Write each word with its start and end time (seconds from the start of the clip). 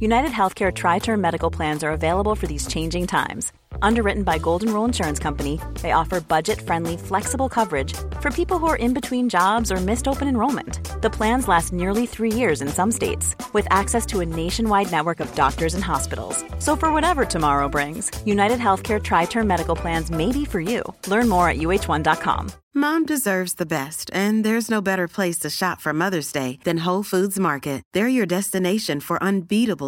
United 0.00 0.30
Healthcare 0.30 0.72
Tri 0.72 1.00
Term 1.00 1.20
Medical 1.20 1.50
Plans 1.50 1.82
are 1.82 1.90
available 1.90 2.36
for 2.36 2.46
these 2.46 2.68
changing 2.68 3.08
times. 3.08 3.50
Underwritten 3.82 4.22
by 4.22 4.38
Golden 4.38 4.72
Rule 4.72 4.84
Insurance 4.84 5.18
Company, 5.18 5.60
they 5.82 5.90
offer 5.90 6.20
budget 6.20 6.60
friendly, 6.60 6.96
flexible 6.96 7.48
coverage 7.48 7.94
for 8.20 8.30
people 8.30 8.58
who 8.58 8.66
are 8.66 8.76
in 8.76 8.94
between 8.94 9.28
jobs 9.28 9.72
or 9.72 9.76
missed 9.76 10.06
open 10.06 10.28
enrollment. 10.28 11.02
The 11.02 11.10
plans 11.10 11.48
last 11.48 11.72
nearly 11.72 12.06
three 12.06 12.32
years 12.32 12.62
in 12.62 12.68
some 12.68 12.92
states, 12.92 13.34
with 13.52 13.66
access 13.70 14.06
to 14.06 14.20
a 14.20 14.26
nationwide 14.26 14.90
network 14.92 15.18
of 15.18 15.34
doctors 15.34 15.74
and 15.74 15.82
hospitals. 15.82 16.44
So, 16.60 16.76
for 16.76 16.92
whatever 16.92 17.24
tomorrow 17.24 17.68
brings, 17.68 18.10
United 18.24 18.58
Healthcare 18.60 19.02
Tri 19.02 19.24
Term 19.24 19.48
Medical 19.48 19.76
Plans 19.76 20.10
may 20.10 20.30
be 20.30 20.44
for 20.44 20.60
you. 20.60 20.82
Learn 21.08 21.28
more 21.28 21.48
at 21.48 21.56
uh1.com. 21.58 22.52
Mom 22.74 23.04
deserves 23.06 23.54
the 23.54 23.66
best, 23.66 24.10
and 24.12 24.44
there's 24.44 24.70
no 24.70 24.80
better 24.80 25.08
place 25.08 25.38
to 25.38 25.50
shop 25.50 25.80
for 25.80 25.92
Mother's 25.92 26.30
Day 26.30 26.58
than 26.64 26.84
Whole 26.84 27.02
Foods 27.02 27.38
Market. 27.38 27.82
They're 27.94 28.08
your 28.16 28.26
destination 28.26 29.00
for 29.00 29.20
unbeatable 29.22 29.87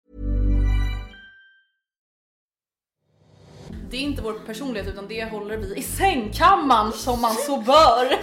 Det 3.91 3.97
är 3.97 4.01
inte 4.01 4.21
vår 4.21 4.33
personlighet 4.33 4.87
utan 4.87 5.07
det 5.07 5.25
håller 5.25 5.57
vi 5.57 5.75
i 5.75 5.81
sängkammaren 5.81 6.91
som 6.91 7.21
man 7.21 7.33
så 7.33 7.57
bör. 7.57 8.05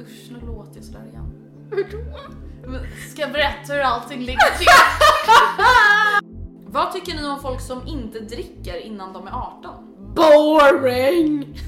Usch, 0.00 0.30
nu 0.30 0.40
låter 0.46 0.76
jag 0.76 0.84
sådär 0.84 1.04
igen. 1.10 1.32
Hur 1.70 1.84
då? 1.84 1.98
Ska 3.10 3.22
jag 3.22 3.32
berätta 3.32 3.72
hur 3.72 3.80
allting 3.80 4.20
ligger 4.20 4.58
till? 4.58 4.66
Vad 6.66 6.92
tycker 6.92 7.14
ni 7.14 7.26
om 7.26 7.42
folk 7.42 7.60
som 7.60 7.86
inte 7.86 8.20
dricker 8.20 8.76
innan 8.76 9.12
de 9.12 9.26
är 9.26 9.32
18? 9.32 9.74
Boring! 10.14 11.58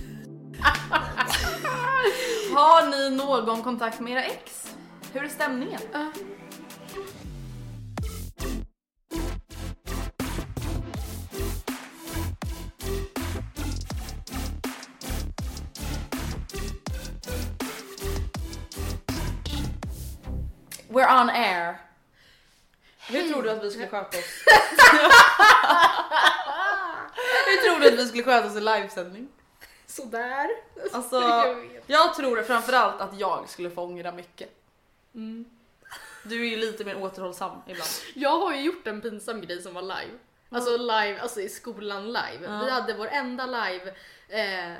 Har 2.54 2.90
ni 2.90 3.10
någon 3.16 3.62
kontakt 3.62 4.00
med 4.00 4.12
era 4.12 4.24
ex? 4.24 4.74
Hur 5.12 5.24
är 5.24 5.28
stämningen? 5.28 5.80
We're 20.92 21.20
on 21.22 21.30
air. 21.30 21.76
Hur 23.08 23.28
tror 23.32 23.42
du 23.42 23.50
att 23.50 23.64
vi 23.64 23.70
skulle 23.70 23.88
sköta 23.88 24.18
oss? 24.18 24.24
Hur 27.46 27.56
tror 27.56 27.80
du 27.80 27.86
att 27.88 27.98
vi 27.98 28.06
skulle 28.06 28.22
sköta 28.22 28.46
oss 28.46 28.56
i 28.56 28.60
livesändning? 28.60 29.28
Sådär. 29.86 30.48
Alltså, 30.92 31.20
Jag 31.86 32.14
tror 32.14 32.42
framförallt 32.42 33.00
att 33.00 33.18
jag 33.18 33.48
skulle 33.48 33.70
få 33.70 33.82
ångra 33.82 34.12
mycket. 34.12 34.50
Du 36.24 36.40
är 36.46 36.50
ju 36.50 36.56
lite 36.56 36.84
mer 36.84 37.02
återhållsam 37.02 37.62
ibland. 37.66 37.90
Jag 38.14 38.38
har 38.38 38.54
ju 38.54 38.60
gjort 38.60 38.86
en 38.86 39.00
pinsam 39.00 39.40
grej 39.40 39.62
som 39.62 39.74
var 39.74 39.82
live. 39.82 40.18
Alltså 40.50 40.76
live, 40.76 41.20
alltså 41.20 41.40
i 41.40 41.48
skolan 41.48 42.06
live. 42.06 42.38
Vi 42.64 42.70
hade 42.70 42.94
vår 42.94 43.06
enda 43.06 43.46
live 43.46 43.94
eh, 44.28 44.72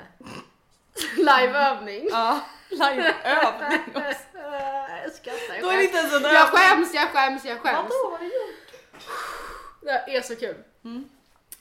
liveövning. 1.17 2.07
Ja, 2.11 2.39
liveövning 2.69 3.81
också. 3.95 4.37
jag 5.03 5.11
skrattar, 5.13 5.53
jag 5.53 5.63
Då 5.63 5.69
är 5.69 5.77
det 5.77 5.83
inte 5.83 5.97
ens 5.97 6.13
en 6.13 6.23
Jag 6.23 6.33
övning. 6.35 6.57
skäms, 6.59 6.93
jag 6.93 7.09
skäms, 7.09 7.45
jag 7.45 7.59
skäms. 7.59 7.77
Vadå, 7.89 8.09
vad 8.09 8.11
har 8.11 8.19
du 8.19 8.25
gjort? 8.25 8.73
Det 9.81 10.15
är 10.15 10.21
så 10.21 10.35
kul. 10.35 10.55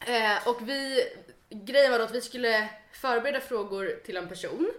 Eh, 0.07 0.49
och 0.49 0.69
vi, 0.69 1.05
grejen 1.51 1.91
var 1.93 1.99
då 1.99 2.05
att 2.05 2.15
vi 2.15 2.21
skulle 2.21 2.69
förbereda 2.93 3.41
frågor 3.41 4.01
till 4.05 4.17
en 4.17 4.29
person. 4.29 4.71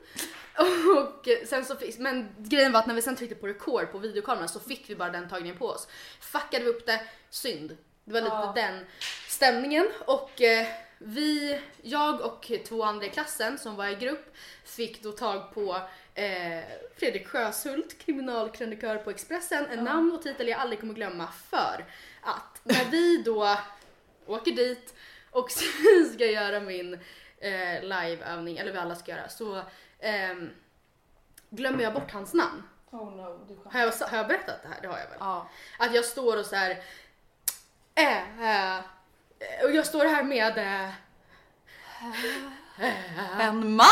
Och 0.98 1.28
sen 1.48 1.66
så 1.66 1.76
fick, 1.76 1.98
men 2.00 2.36
grejen 2.38 2.72
var 2.72 2.80
att 2.80 2.88
när 2.88 2.94
vi 2.96 3.02
sen 3.02 3.16
tryckte 3.16 3.36
på 3.36 3.48
record 3.48 3.92
på 3.92 3.98
videokameran 3.98 4.50
så 4.50 4.60
fick 4.60 4.90
vi 4.90 4.96
bara 4.96 5.10
den 5.10 5.30
tagningen 5.30 5.58
på 5.58 5.68
oss. 5.68 5.88
Fuckade 6.20 6.64
vi 6.64 6.70
upp 6.70 6.86
det, 6.86 7.02
synd. 7.30 7.78
Det 8.06 8.14
var 8.14 8.22
lite 8.22 8.62
den 8.62 8.86
stämningen 9.28 9.88
och 10.06 10.42
eh, 10.42 10.68
vi, 10.98 11.62
jag 11.82 12.22
och 12.22 12.52
två 12.66 12.84
andra 12.84 13.06
i 13.06 13.10
klassen 13.10 13.58
som 13.58 13.76
var 13.76 13.88
i 13.88 13.96
grupp 13.96 14.36
fick 14.64 15.04
då 15.04 15.12
tag 15.12 15.54
på 15.54 15.82
eh, 16.14 16.64
Fredrik 16.96 17.28
Sjöshult, 17.28 17.98
kriminalkrönikör 18.00 18.98
på 18.98 19.10
Expressen, 19.10 19.66
en 19.66 19.84
namn 19.84 20.12
och 20.12 20.22
titel 20.22 20.48
jag 20.48 20.60
aldrig 20.60 20.80
kommer 20.80 20.94
glömma 20.94 21.28
för 21.28 21.86
att 22.22 22.62
när 22.64 22.86
vi 22.92 23.24
då 23.24 23.58
åker 24.26 24.52
dit 24.52 24.96
och 25.32 25.52
ska 26.14 26.26
göra 26.26 26.60
min 26.60 26.94
eh, 27.38 27.82
liveövning, 27.82 28.58
eller 28.58 28.72
vi 28.72 28.78
alla 28.78 28.96
ska 28.96 29.12
göra, 29.12 29.30
så 29.30 29.62
ehm, 30.00 30.50
glömmer 31.50 31.84
jag 31.84 31.94
bort 31.94 32.12
hans 32.12 32.34
namn. 32.34 32.64
Oh 32.92 33.16
no, 33.16 33.46
du 33.48 33.58
Har 33.70 33.80
jag, 33.80 33.92
har 33.92 34.18
jag 34.18 34.28
berättat 34.28 34.62
det 34.62 34.68
här? 34.68 34.82
Det 34.82 34.88
har 34.88 34.98
jag 34.98 35.10
väl? 35.10 35.18
Ja. 35.20 35.50
Att 35.80 35.96
jag 35.96 36.06
står 36.06 36.38
och 36.38 36.46
så 36.46 36.56
här. 36.56 36.84
Eh, 37.96 38.76
eh, 38.78 38.84
och 39.64 39.72
jag 39.72 39.86
står 39.86 40.06
här 40.06 40.24
med 40.24 40.58
eh, 40.58 40.90
En 43.40 43.76
man! 43.76 43.88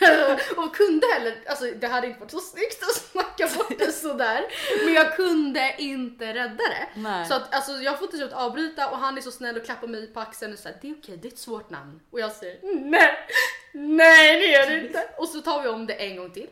och 0.56 0.76
kunde 0.76 1.06
heller, 1.14 1.34
alltså 1.46 1.64
det 1.64 1.86
hade 1.86 2.06
inte 2.06 2.20
varit 2.20 2.30
så 2.30 2.40
snyggt 2.40 2.82
att 2.82 2.94
snacka 2.94 3.48
bort 3.56 3.78
det 3.78 3.92
sådär. 3.92 4.44
Men 4.84 4.94
jag 4.94 5.16
kunde 5.16 5.74
inte 5.78 6.34
rädda 6.34 6.64
det. 6.64 6.88
Nej. 6.94 7.26
Så 7.26 7.34
att 7.34 7.54
alltså, 7.54 7.72
jag 7.72 7.98
får 7.98 8.06
till 8.06 8.18
slut 8.18 8.32
avbryta 8.32 8.90
och 8.90 8.98
han 8.98 9.16
är 9.16 9.20
så 9.20 9.30
snäll 9.30 9.56
och 9.56 9.64
klappar 9.64 9.86
mig 9.86 10.06
på 10.06 10.20
axeln 10.20 10.52
och 10.52 10.58
säger 10.58 10.78
det 10.82 10.88
är 10.88 10.94
okej, 10.94 11.18
det 11.22 11.28
är 11.28 11.32
ett 11.32 11.38
svårt 11.38 11.70
namn. 11.70 12.00
Och 12.10 12.20
jag 12.20 12.32
säger 12.32 12.58
nej, 12.62 13.28
nej 13.72 14.40
det 14.40 14.54
är 14.54 14.70
det 14.70 14.86
inte. 14.86 15.08
Och 15.16 15.28
så 15.28 15.40
tar 15.40 15.62
vi 15.62 15.68
om 15.68 15.86
det 15.86 15.94
en 15.94 16.16
gång 16.16 16.30
till. 16.30 16.48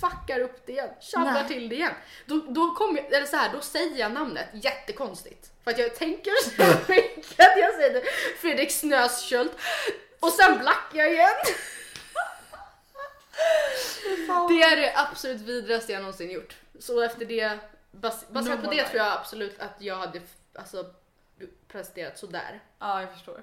Fuckar 0.00 0.40
upp 0.40 0.66
det 0.66 0.72
igen, 0.72 0.90
tjabblar 1.00 1.44
till 1.44 1.68
det 1.68 1.74
igen. 1.74 1.92
Då, 2.26 2.36
då 2.48 2.74
kommer 2.74 3.00
jag, 3.02 3.12
eller 3.12 3.26
så 3.26 3.36
här, 3.36 3.52
då 3.52 3.60
säger 3.60 3.98
jag 3.98 4.12
namnet 4.12 4.48
jättekonstigt. 4.52 5.52
För 5.64 5.70
att 5.70 5.78
jag 5.78 5.94
tänker 5.94 6.32
så 6.44 6.62
mycket 6.92 7.40
att 7.40 7.58
jag 7.58 7.74
säger 7.74 7.94
det. 7.94 8.02
Fredrik 8.40 8.70
Snösköld. 8.70 9.50
Och 10.20 10.32
sen 10.32 10.58
blackar 10.58 10.98
jag 10.98 11.12
igen. 11.12 11.36
Det 14.48 14.62
är 14.62 14.76
det 14.76 14.92
absolut 14.96 15.40
vidrigaste 15.40 15.92
jag 15.92 16.00
någonsin 16.00 16.30
gjort. 16.30 16.56
Så 16.78 17.00
efter 17.00 17.24
det, 17.24 17.58
bas, 17.90 18.28
baserat 18.28 18.64
på 18.64 18.70
det 18.70 18.84
tror 18.88 18.98
jag 18.98 19.12
absolut 19.12 19.60
att 19.60 19.74
jag 19.78 19.96
hade 19.96 20.20
alltså, 20.54 20.86
presterat 21.68 22.18
sådär. 22.18 22.60
Ja, 22.78 23.00
jag 23.00 23.12
förstår. 23.12 23.42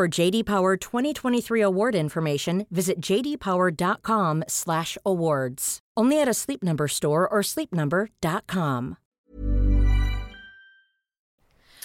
For 0.00 0.08
JD 0.08 0.46
Power 0.46 0.76
2023 0.78 1.60
award 1.60 1.94
information, 1.94 2.64
visit 2.70 3.02
jdpower.com/awards. 3.02 5.78
Only 5.94 6.22
at 6.22 6.28
a 6.28 6.32
Sleep 6.34 6.62
Number 6.62 6.88
store 6.88 7.28
or 7.28 7.42
sleepnumber.com. 7.42 8.96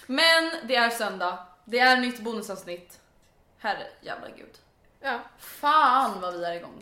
Men 0.07 0.51
det 0.67 0.75
är 0.75 0.89
söndag, 0.89 1.39
det 1.65 1.79
är 1.79 1.97
nytt 1.97 2.19
bonusavsnitt. 2.19 2.99
Herre 3.59 3.87
jävla 4.01 4.27
gud. 4.37 4.57
Ja. 5.01 5.19
Fan 5.39 6.21
vad 6.21 6.33
vi 6.39 6.45
är 6.45 6.55
igång. 6.55 6.81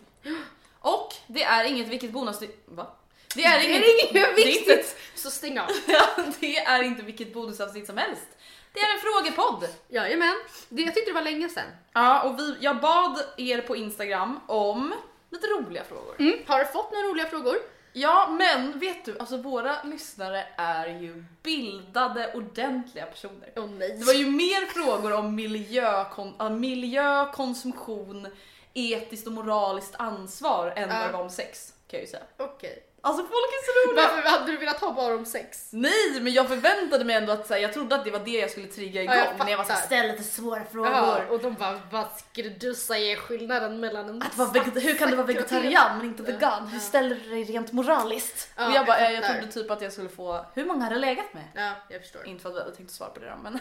Och 0.80 1.14
det 1.28 1.44
är 1.44 1.64
inget 1.66 1.88
vilket 1.88 2.12
bonusavsnitt... 2.12 2.64
Va? 2.66 2.88
Det 3.36 3.44
är 3.44 3.60
Det 3.60 3.66
inget... 3.66 3.84
är 3.84 4.00
inget 4.00 4.14
det 4.14 4.20
är 4.20 4.30
inte- 4.30 4.44
viktigt! 4.46 4.96
Så 5.16 5.32
stäng 5.32 5.60
av. 5.60 5.68
Det 6.40 6.58
är 6.58 6.84
inte 6.84 7.04
vilket 7.04 7.34
bonusavsnitt 7.34 7.86
som 7.88 7.98
helst. 7.98 8.28
Det 8.74 8.80
är 8.80 8.94
en 8.94 9.00
frågepodd. 9.00 9.68
Jajamän. 9.88 10.36
Det, 10.70 10.82
jag 10.82 10.94
tyckte 10.96 11.12
det 11.12 11.16
var 11.16 11.22
länge 11.22 11.50
sedan. 11.50 11.66
Ja, 11.94 12.22
och 12.24 12.40
vi, 12.40 12.56
jag 12.60 12.80
bad 12.82 13.24
er 13.38 13.62
på 13.62 13.76
Instagram 13.76 14.40
om 14.48 14.94
lite 15.30 15.48
roliga 15.48 15.84
frågor. 15.84 16.16
Mm. 16.20 16.40
Har 16.48 16.60
du 16.60 16.66
fått 16.66 16.92
några 16.92 17.08
roliga 17.08 17.26
frågor? 17.26 17.56
Ja, 17.96 18.28
men 18.40 18.80
vet 18.80 19.06
du, 19.06 19.20
alltså 19.20 19.38
våra 19.38 19.84
lyssnare 19.84 20.48
är 20.58 20.88
ju 20.88 21.26
bildade, 21.44 22.34
ordentliga 22.34 23.06
personer. 23.06 23.50
Åh 23.56 23.66
nej. 23.70 23.98
Det 23.98 24.06
var 24.06 24.14
ju 24.14 24.26
mer 24.32 24.66
frågor 24.66 25.14
om 25.14 25.36
miljö, 25.36 26.06
kon, 26.16 26.60
miljö 26.60 27.26
konsumtion, 27.34 28.28
etiskt 28.74 29.28
och 29.28 29.34
moraliskt 29.34 29.96
ansvar 29.98 30.74
än 30.76 30.90
vad 30.90 30.98
Ja. 30.98 31.08
det 31.08 31.14
var 31.14 31.22
om 31.22 31.30
sex, 31.30 31.74
kan 31.88 31.98
jag 32.00 32.02
ju 32.02 32.12
säga. 32.12 32.24
Okej. 32.38 32.84
Alltså 33.06 33.22
folk 33.24 33.32
är 33.32 33.66
så 33.66 33.90
roliga! 33.90 34.08
Varför 34.08 34.30
hade 34.30 34.52
du 34.52 34.58
velat 34.58 34.80
ha 34.80 34.92
bara 34.94 35.16
om 35.16 35.26
sex? 35.26 35.68
Nej, 35.72 36.22
men 36.22 36.34
jag 36.34 36.48
förväntade 36.48 37.06
mig 37.06 37.16
ändå 37.16 37.32
att 37.32 37.48
så 37.48 37.54
här, 37.54 37.62
jag 37.62 37.74
trodde 37.74 37.96
att 37.96 38.06
det 38.06 38.12
var 38.12 38.20
det 38.20 38.32
jag 38.32 38.52
skulle 38.52 38.68
trigga 38.68 39.02
igång 39.02 39.16
Ja, 39.16 39.26
jag 39.38 39.46
när 39.46 39.52
jag 39.52 39.58
var 39.58 39.66
så 39.66 39.72
här, 39.72 39.76
fattar. 39.82 39.96
ställ 39.96 40.08
lite 40.08 40.24
svåra 40.24 40.66
frågor. 40.72 40.92
Ja, 40.92 41.22
och 41.30 41.40
de 41.40 41.54
bara, 41.54 41.80
vad 41.92 42.06
skulle 42.32 42.50
du 42.50 42.74
säga 42.76 43.12
är 43.12 43.16
skillnaden 43.16 43.80
mellan 43.80 44.10
en 44.10 44.22
Att 44.22 44.38
vara 44.38 44.50
hur 44.64 44.98
kan 44.98 45.10
du 45.10 45.16
vara 45.16 45.28
vegetarian 45.28 45.98
men 45.98 46.08
inte 46.08 46.24
vegan? 46.24 46.68
Hur 46.68 46.80
ställer 46.80 47.16
du 47.16 47.30
dig 47.30 47.44
rent 47.44 47.72
moraliskt? 47.72 48.50
Ja, 48.56 48.68
och 48.68 48.74
jag 48.74 48.86
bara, 48.86 49.02
jag 49.02 49.14
jag 49.14 49.24
trodde 49.24 49.52
typ 49.52 49.72
att 49.72 49.82
jag 49.82 49.94
skulle 49.94 50.10
få, 50.10 50.46
hur 50.54 50.66
många 50.66 50.84
har 50.86 50.92
du 50.92 51.00
legat 51.00 51.34
med? 51.34 51.44
Ja, 51.56 51.72
jag 51.90 52.02
förstår. 52.02 52.26
Inte 52.26 52.44
för 52.44 52.68
att 52.68 52.76
tänkt 52.76 52.90
att 52.90 52.96
svara 52.96 53.10
på 53.10 53.20
det 53.20 53.30
då, 53.30 53.38
men. 53.44 53.60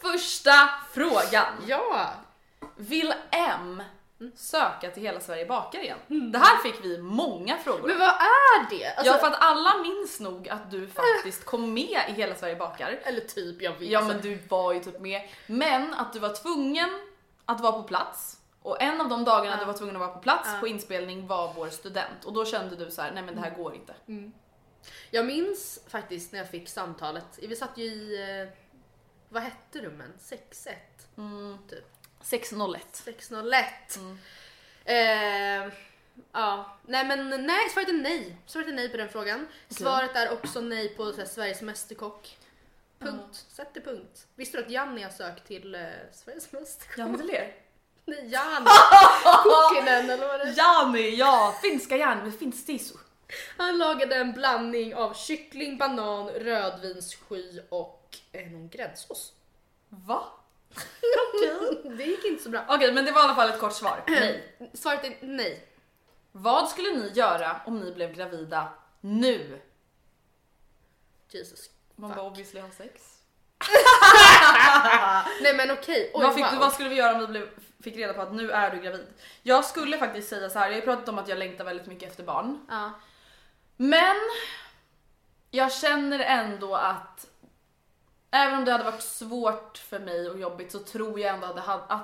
Första 0.00 0.70
frågan. 0.92 1.52
Ja! 1.66 2.14
Vill 2.76 3.14
M 3.30 3.82
söka 4.34 4.90
till 4.90 5.02
Hela 5.02 5.20
Sverige 5.20 5.46
bakar 5.46 5.80
igen? 5.80 5.98
Det 6.32 6.38
här 6.38 6.62
fick 6.62 6.84
vi 6.84 6.98
många 6.98 7.58
frågor 7.58 7.88
Men 7.88 7.98
vad 7.98 8.08
är 8.08 8.70
det? 8.70 8.94
Alltså, 8.94 9.12
Ja 9.12 9.18
för 9.18 9.26
att 9.26 9.40
alla 9.40 9.78
minns 9.82 10.20
nog 10.20 10.48
att 10.48 10.70
du 10.70 10.88
faktiskt 10.88 11.44
kom 11.44 11.74
med 11.74 12.00
i 12.08 12.12
Hela 12.12 12.34
Sverige 12.34 12.56
bakar. 12.56 13.00
Eller 13.02 13.20
typ, 13.20 13.62
jag 13.62 13.72
vet 13.72 13.88
Ja 13.90 14.00
men 14.00 14.20
du 14.20 14.38
var 14.48 14.72
ju 14.72 14.80
typ 14.80 15.00
med. 15.00 15.28
Men 15.46 15.94
att 15.94 16.12
du 16.12 16.18
var 16.18 16.34
tvungen 16.34 16.88
att 17.44 17.60
vara 17.60 17.72
på 17.72 17.82
plats. 17.82 18.40
Och 18.62 18.82
en 18.82 19.00
av 19.00 19.08
de 19.08 19.24
dagarna 19.24 19.56
du 19.56 19.64
var 19.64 19.72
tvungen 19.72 19.96
att 19.96 20.00
vara 20.00 20.12
på 20.12 20.20
plats 20.20 20.48
på 20.60 20.66
inspelning 20.66 21.26
var 21.26 21.52
vår 21.56 21.68
student. 21.68 22.24
Och 22.24 22.32
då 22.32 22.44
kände 22.44 22.76
du 22.76 22.90
så 22.90 23.02
här: 23.02 23.12
nej 23.12 23.22
men 23.22 23.34
det 23.34 23.40
här 23.40 23.54
går 23.56 23.74
inte. 23.74 23.94
Jag 25.10 25.26
minns 25.26 25.80
faktiskt 25.88 26.32
när 26.32 26.38
jag 26.38 26.50
fick 26.50 26.68
samtalet. 26.68 27.38
Vi 27.42 27.56
satt 27.56 27.78
ju 27.78 27.84
i, 27.84 28.40
eh, 28.42 28.48
vad 29.28 29.42
hette 29.42 29.80
rummen? 29.80 30.12
6-1? 30.18 30.70
Typ. 31.70 31.84
601. 32.24 32.86
601. 32.92 33.98
Eh, 34.84 34.96
ja, 36.32 36.76
nej 36.86 37.04
men 37.04 37.46
nej, 37.46 37.70
svaret 37.70 37.88
är 37.88 37.92
nej. 37.92 38.36
Svaret 38.46 38.68
är 38.68 38.72
nej 38.72 38.88
på 38.88 38.96
den 38.96 39.08
frågan. 39.08 39.46
Svaret 39.68 40.16
är 40.16 40.32
också 40.32 40.60
nej 40.60 40.88
på 40.88 41.04
här, 41.04 41.24
Sveriges 41.24 41.62
Mästerkock. 41.62 42.38
Punkt. 42.98 43.46
Sätt 43.48 43.68
det 43.74 43.80
punkt. 43.80 44.26
Visste 44.34 44.56
du 44.56 44.64
att 44.64 44.70
Janni 44.70 45.02
har 45.02 45.10
sökt 45.10 45.46
till 45.46 45.74
eh, 45.74 45.80
Sveriges 46.12 46.52
Mästerkock? 46.52 46.98
Janne 46.98 47.16
Deler. 47.16 47.54
Nej, 48.04 48.28
Janni! 48.28 48.66
Kokinen 49.42 50.10
eller 50.10 50.28
vad 50.28 50.40
det 50.40 50.46
är. 50.46 50.56
Jani, 50.56 51.16
ja! 51.16 51.58
Finska 51.62 51.96
Jani 51.96 52.22
med 52.22 52.38
finsk 52.38 52.66
tiso. 52.66 52.98
Han 53.56 53.78
lagade 53.78 54.16
en 54.16 54.32
blandning 54.32 54.94
av 54.94 55.14
kyckling, 55.14 55.78
banan, 55.78 56.28
rödvinssky 56.28 57.60
och 57.68 58.16
eh, 58.32 58.46
någon 58.50 58.68
gräddsås. 58.68 59.32
Va? 59.88 60.24
Det 61.96 62.04
gick 62.04 62.24
inte 62.24 62.42
så 62.42 62.50
bra. 62.50 62.64
Okej 62.68 62.92
men 62.92 63.04
det 63.04 63.12
var 63.12 63.20
i 63.20 63.24
alla 63.24 63.34
fall 63.34 63.50
ett 63.50 63.60
kort 63.60 63.72
svar. 63.72 64.04
Nej. 64.06 64.56
Svaret 64.74 65.04
är 65.04 65.16
nej. 65.20 65.68
Vad 66.32 66.68
skulle 66.68 66.90
ni 66.90 67.08
göra 67.08 67.60
om 67.66 67.80
ni 67.80 67.92
blev 67.92 68.12
gravida 68.14 68.68
nu? 69.00 69.60
Jesus. 71.30 71.70
Man 71.96 72.10
Fuck. 72.10 72.16
bara 72.16 72.26
obviously 72.26 72.60
ha 72.60 72.70
sex. 72.70 73.14
Nej 75.42 75.56
men 75.56 75.70
okej. 75.70 76.10
Oj, 76.14 76.24
vad, 76.24 76.34
fick, 76.34 76.44
wow. 76.44 76.58
vad 76.60 76.72
skulle 76.72 76.88
vi 76.88 76.94
göra 76.94 77.14
om 77.14 77.20
vi 77.20 77.26
blev, 77.26 77.48
fick 77.80 77.96
reda 77.96 78.12
på 78.12 78.22
att 78.22 78.34
nu 78.34 78.50
är 78.50 78.70
du 78.70 78.80
gravid? 78.80 79.06
Jag 79.42 79.64
skulle 79.64 79.98
faktiskt 79.98 80.28
säga 80.28 80.50
så 80.50 80.58
här. 80.58 80.66
jag 80.66 80.72
har 80.72 80.80
ju 80.80 80.86
pratat 80.86 81.08
om 81.08 81.18
att 81.18 81.28
jag 81.28 81.38
längtar 81.38 81.64
väldigt 81.64 81.86
mycket 81.86 82.10
efter 82.10 82.22
barn. 82.22 82.66
Ja. 82.68 82.90
Men 83.76 84.16
jag 85.50 85.72
känner 85.72 86.18
ändå 86.18 86.74
att 86.74 87.26
även 88.34 88.58
om 88.58 88.64
det 88.64 88.72
hade 88.72 88.84
varit 88.84 89.02
svårt 89.02 89.78
för 89.78 89.98
mig 89.98 90.30
och 90.30 90.38
jobbigt 90.38 90.72
så 90.72 90.78
tror 90.78 91.20
jag 91.20 91.34
ändå 91.34 91.46
att 91.46 91.54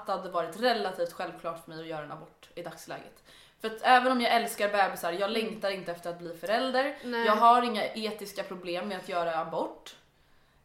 det 0.07 0.13
hade, 0.13 0.31
varit 0.31 0.61
relativt 0.61 1.13
självklart 1.13 1.65
för 1.65 1.71
mig 1.71 1.81
att 1.81 1.87
göra 1.87 2.05
en 2.05 2.13
abort 2.13 2.49
i 2.55 2.63
dagsläget. 2.63 3.25
För 3.61 3.69
att 3.69 3.83
även 3.83 4.13
om 4.13 4.21
jag 4.21 4.35
älskar 4.35 4.69
bebisar, 4.69 5.13
jag 5.13 5.31
längtar 5.31 5.71
inte 5.71 5.93
efter 5.93 6.11
att 6.11 6.19
bli 6.19 6.37
förälder. 6.37 6.99
Nej. 7.05 7.27
Jag 7.27 7.37
har 7.37 7.63
inga 7.63 7.85
etiska 7.85 8.43
problem 8.43 8.89
med 8.89 8.99
att 8.99 9.09
göra 9.09 9.39
abort. 9.39 9.97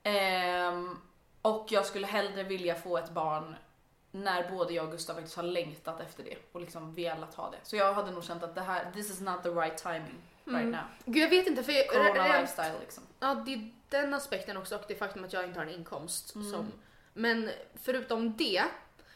Ehm, 0.03 0.97
och 1.41 1.67
jag 1.69 1.85
skulle 1.85 2.07
hellre 2.07 2.43
vilja 2.43 2.75
få 2.75 2.97
ett 2.97 3.11
barn 3.11 3.55
när 4.11 4.51
både 4.51 4.73
jag 4.73 4.85
och 4.85 4.91
Gustav 4.91 5.13
faktiskt 5.13 5.35
har 5.35 5.43
längtat 5.43 6.01
efter 6.01 6.23
det 6.23 6.35
och 6.51 6.61
liksom 6.61 6.93
velat 6.93 7.35
ha 7.35 7.49
det. 7.49 7.57
Så 7.63 7.75
jag 7.75 7.93
hade 7.93 8.11
nog 8.11 8.23
känt 8.23 8.43
att 8.43 8.55
det 8.55 8.61
här, 8.61 8.91
this 8.91 9.09
is 9.09 9.21
not 9.21 9.43
the 9.43 9.49
right 9.49 9.77
timing 9.77 10.21
right 10.45 10.67
now. 10.67 10.81
Gud 11.05 11.23
jag 11.23 11.29
vet 11.29 11.47
inte 11.47 11.63
för 11.63 11.71
jag, 11.71 11.87
Corona 11.87 12.09
rent- 12.27 12.41
lifestyle 12.41 12.79
liksom. 12.81 13.03
Ja 13.19 13.43
det 13.45 13.53
är 13.53 13.71
den 13.89 14.13
aspekten 14.13 14.57
också 14.57 14.75
och 14.75 14.83
det 14.87 14.95
faktum 14.95 15.23
att 15.23 15.33
jag 15.33 15.43
inte 15.43 15.59
har 15.59 15.65
en 15.65 15.73
inkomst. 15.73 16.35
Mm. 16.35 16.51
Som, 16.51 16.71
men 17.13 17.51
förutom 17.83 18.37
det 18.37 18.63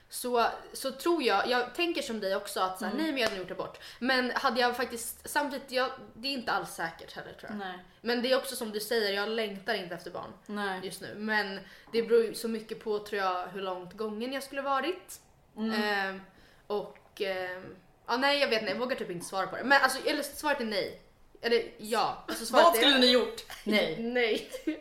så, 0.09 0.47
så 0.73 0.91
tror 0.91 1.23
jag, 1.23 1.47
jag 1.47 1.75
tänker 1.75 2.01
som 2.01 2.19
dig 2.19 2.35
också 2.35 2.59
att 2.59 2.79
så 2.79 2.85
Mm. 2.85 2.97
nej 2.97 3.07
men 3.11 3.17
jag 3.21 3.29
hade 3.29 3.41
gjort 3.41 3.51
abort. 3.51 3.77
Men 3.99 4.31
hade 4.31 4.61
jag 4.61 4.77
faktiskt, 4.77 5.29
samtidigt, 5.29 5.71
jag, 5.71 5.89
det 6.13 6.27
är 6.27 6.31
inte 6.33 6.51
alls 6.51 6.69
säkert 6.73 7.15
heller 7.15 7.33
tror 7.33 7.51
jag. 7.51 7.57
Nej. 7.59 7.79
Men 8.01 8.21
det 8.21 8.31
är 8.31 8.37
också 8.37 8.55
som 8.55 8.71
du 8.71 8.79
säger, 8.79 9.13
jag 9.13 9.29
längtar 9.29 9.73
inte 9.73 9.95
efter 9.95 10.11
barn 10.11 10.33
Nej. 10.45 10.79
just 10.83 11.01
nu. 11.01 11.15
Men 11.15 11.59
det 11.91 12.03
beror 12.03 12.23
ju 12.23 12.33
så 12.33 12.47
mycket 12.47 12.83
på 12.83 12.99
tror 12.99 13.21
jag 13.21 13.47
hur 13.47 13.61
långt 13.61 13.93
gången 13.93 14.33
jag 14.33 14.43
skulle 14.43 14.61
varit. 14.61 15.19
Mm. 15.57 15.83
Ehm, 15.83 16.21
och 16.67 17.21
ehm, 17.21 17.75
ja 18.07 18.17
nej 18.17 18.39
jag 18.39 18.47
vet 18.47 18.61
inte, 18.61 18.71
jag 18.73 18.79
vågar 18.79 18.95
typ 18.95 19.09
inte 19.09 19.25
svara 19.25 19.47
på 19.47 19.55
det. 19.55 19.63
Men 19.63 19.81
alltså 19.81 20.07
eller, 20.07 20.23
svaret 20.23 20.61
är 20.61 20.65
nej. 20.65 21.01
Eller 21.41 21.63
ja. 21.77 22.23
Alltså 22.27 22.53
Vad 22.53 22.75
är- 22.75 22.79
skulle 22.81 22.97
ni 22.97 23.11
gjort? 23.11 23.43
Nej. 23.63 23.97
Nej. 23.99 24.49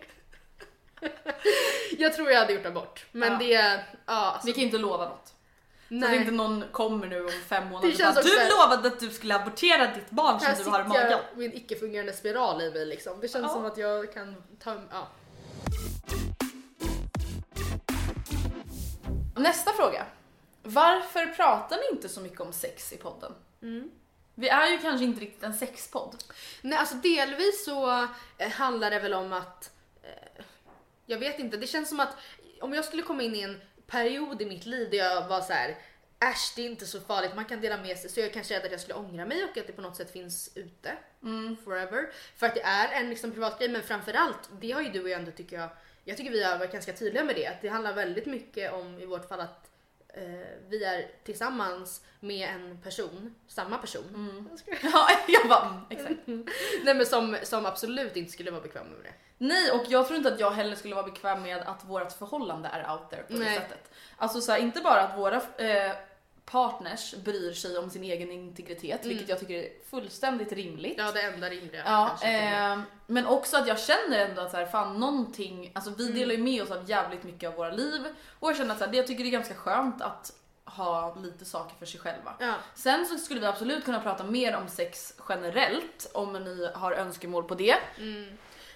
jag 1.99 2.15
tror 2.15 2.31
jag 2.31 2.41
hade 2.41 2.53
gjort 2.53 2.67
abort. 2.67 3.07
Men 3.13 3.33
Ja. 3.33 3.39
det, 3.39 3.47
ja 3.53 3.81
alltså, 4.07 4.47
Vi 4.47 4.53
kan 4.53 4.63
inte 4.63 4.79
lova 4.79 5.09
något. 5.09 5.35
Så 5.89 6.05
att 6.07 6.13
inte 6.13 6.31
någon 6.31 6.65
kommer 6.73 7.07
nu 7.07 7.25
om 7.25 7.31
fem 7.49 7.69
månader 7.69 7.89
Det 7.89 7.93
och 7.95 7.99
känns 7.99 8.15
bara, 8.15 8.21
också 8.21 8.35
Du 8.35 8.49
lovade 8.51 8.89
att 8.89 9.01
du 9.01 9.11
skulle 9.11 9.35
abortera 9.37 9.95
ditt 9.95 10.11
barn 10.11 10.41
som 10.41 10.65
du 10.65 10.71
har 10.71 10.81
i 10.81 10.85
magen. 10.89 11.11
jag 11.37 11.45
en 11.45 11.55
icke-fungerande 11.55 12.13
spiral 12.13 12.63
i 12.63 12.71
mig 12.71 12.87
liksom. 12.87 13.21
Det 13.21 13.29
känns 13.29 13.43
Ja. 13.47 13.53
som 13.53 13.65
att 13.65 13.77
jag 13.79 14.13
kan 14.15 14.43
ta, 14.65 14.77
ja. 14.91 15.09
Nästa 19.37 19.73
fråga. 19.73 20.07
Varför 20.63 21.27
pratar 21.27 21.77
ni 21.77 21.97
inte 21.97 22.09
så 22.09 22.21
mycket 22.21 22.41
om 22.41 22.53
sex 22.53 22.93
i 22.93 22.97
podden? 22.97 23.33
Mm. 23.63 23.91
Vi 24.39 24.49
är 24.49 24.71
ju 24.71 24.79
kanske 24.79 25.05
inte 25.05 25.21
riktigt 25.21 25.43
en 25.43 25.55
sexpodd. 25.55 26.17
Nej 26.63 26.79
alltså 26.79 26.95
delvis 26.95 27.65
så 27.65 28.09
eh, 28.39 28.51
handlar 28.51 28.91
det 28.91 28.99
väl 28.99 29.15
om 29.15 29.33
att, 29.33 29.71
eh, 30.03 30.45
jag 31.07 31.19
vet 31.19 31.39
inte, 31.39 31.57
det 31.57 31.67
känns 31.67 31.89
som 31.89 32.01
att 32.01 32.17
om 32.61 32.75
jag 32.75 32.85
skulle 32.85 33.03
komma 33.03 33.23
in 33.23 33.35
i 33.35 33.41
en 33.41 33.61
period 33.87 34.43
i 34.43 34.47
mitt 34.47 34.67
liv 34.67 34.91
där 34.91 34.99
jag 34.99 35.29
var 35.29 35.41
så 35.41 35.53
här. 35.53 35.77
Äsch 36.21 36.53
det 36.57 36.63
är 36.63 36.67
inte 36.67 36.87
så 36.87 37.01
farligt, 37.01 37.35
man 37.35 37.45
kan 37.45 37.61
dela 37.61 37.77
med 37.77 37.99
sig. 37.99 38.11
Så 38.11 38.21
jag 38.21 38.33
kanske 38.33 38.55
rädd 38.55 38.65
att 38.65 38.71
jag 38.71 38.81
skulle 38.81 38.95
ångra 38.95 39.27
mig 39.27 39.45
och 39.45 39.59
att 39.59 39.67
det 39.67 39.73
på 39.73 39.83
något 39.83 39.97
sätt 39.97 40.13
finns 40.13 40.51
ute. 40.55 40.97
Forever. 41.65 42.11
För 42.37 42.47
att 42.47 42.55
det 42.55 42.63
är 42.63 43.01
en 43.01 43.11
liksom 43.11 43.33
privat 43.33 43.59
grej 43.59 43.69
men 43.69 43.83
framförallt, 43.83 44.51
det 44.61 44.73
har 44.73 44.81
ju 44.81 44.89
du 44.89 45.03
och 45.03 45.09
jag 45.09 45.19
ändå 45.19 45.31
tycker 45.31 45.57
jag, 45.57 45.71
jag 46.05 46.17
tycker 46.17 46.31
vi 46.31 46.45
har 46.45 46.59
varit 46.59 46.73
ganska 46.73 46.93
tydliga 46.93 47.25
med 47.25 47.37
det. 47.37 47.47
Att 47.47 47.63
det 47.63 47.69
handlar 47.69 47.93
väldigt 47.93 48.27
mycket 48.27 48.73
om 48.73 49.01
i 49.01 49.07
vårt 49.07 49.29
fall 49.29 49.41
att 49.41 49.68
vi 50.69 50.85
är 50.85 51.07
tillsammans 51.25 52.05
med 52.21 52.49
en 52.49 52.79
person, 52.83 53.35
samma 53.49 53.79
person. 53.79 54.49
Ja, 54.83 55.09
jag 55.29 55.49
bara, 55.49 55.67
mm, 55.67 55.81
exakt. 55.91 56.27
Nej 56.85 56.95
men 56.95 57.07
som, 57.07 57.37
som 57.43 57.67
absolut 57.67 58.17
inte 58.17 58.33
skulle 58.33 58.51
vara 58.51 58.63
bekväm 58.63 58.87
med 58.87 59.03
det. 59.03 59.13
Nej 59.39 59.71
och 59.71 59.83
jag 59.89 60.07
tror 60.07 60.17
inte 60.17 60.33
att 60.33 60.41
jag 60.41 60.51
heller 60.51 60.77
skulle 60.77 60.95
vara 60.95 61.07
bekväm 61.07 61.43
med 61.43 61.63
att 61.63 61.85
vårt 61.85 62.13
förhållande 62.13 62.69
är 62.69 62.93
out 62.93 63.11
there 63.11 63.23
på 63.23 63.33
det 63.33 63.39
Nej. 63.39 63.55
sättet. 63.57 63.91
Alltså 64.17 64.41
så 64.41 64.53
här, 64.53 64.59
inte 64.59 64.81
bara 64.81 65.01
att 65.01 65.19
våra 65.19 65.37
eh, 65.37 65.93
partners 66.51 67.15
bryr 67.25 67.53
sig 67.53 67.79
om 67.79 67.91
sin 67.91 68.05
egen 68.05 68.31
integritet, 68.33 69.07
vilket 69.07 69.29
jag 69.29 69.41
tycker 69.41 69.55
är 69.55 69.69
fullständigt 69.91 70.53
rimligt. 70.53 70.99
Mm. 70.99 71.07
Ja 71.07 71.13
det 71.13 71.23
enda 71.23 71.49
rimliga. 71.51 71.83
Ja, 71.87 72.29
eh, 72.29 72.79
men 73.07 73.27
också 73.27 73.57
att 73.57 73.67
jag 73.67 73.79
känner 73.81 74.19
ändå 74.19 74.43
att 74.43 74.51
så 74.51 74.57
här, 74.57 74.67
fan 74.67 75.01
någonting, 75.01 75.73
alltså 75.75 75.91
Mm. 75.91 76.07
vi 76.07 76.13
delar 76.13 76.35
ju 76.35 76.43
med 76.43 76.63
oss 76.63 76.71
av 76.71 76.91
jävligt 76.91 77.25
mycket 77.25 77.49
av 77.49 77.55
våra 77.55 77.71
liv 77.71 78.07
och 78.39 78.51
jag 78.51 78.57
känner 78.57 78.73
att 78.73 78.79
så 78.79 78.85
här, 78.85 78.93
det, 78.93 78.97
jag 78.97 79.07
tycker 79.07 79.25
det 79.25 79.31
är 79.31 79.33
ganska 79.33 79.55
skönt 79.55 80.03
att 80.03 80.33
ha 80.65 81.15
lite 81.15 81.45
saker 81.45 81.77
för 81.79 81.87
sig 81.87 82.01
själva. 82.01 82.35
Ja. 82.39 82.55
Sen 82.75 83.07
så 83.07 83.19
skulle 83.19 83.41
vi 83.41 83.47
absolut 83.47 83.85
kunna 83.85 84.01
prata 84.01 84.25
mer 84.25 84.57
om 84.57 84.69
sex 84.69 85.15
generellt 85.29 86.11
om 86.15 86.33
ni 86.33 86.71
har 86.75 86.93
önskemål 86.93 87.45
på 87.45 87.55
det. 87.55 87.77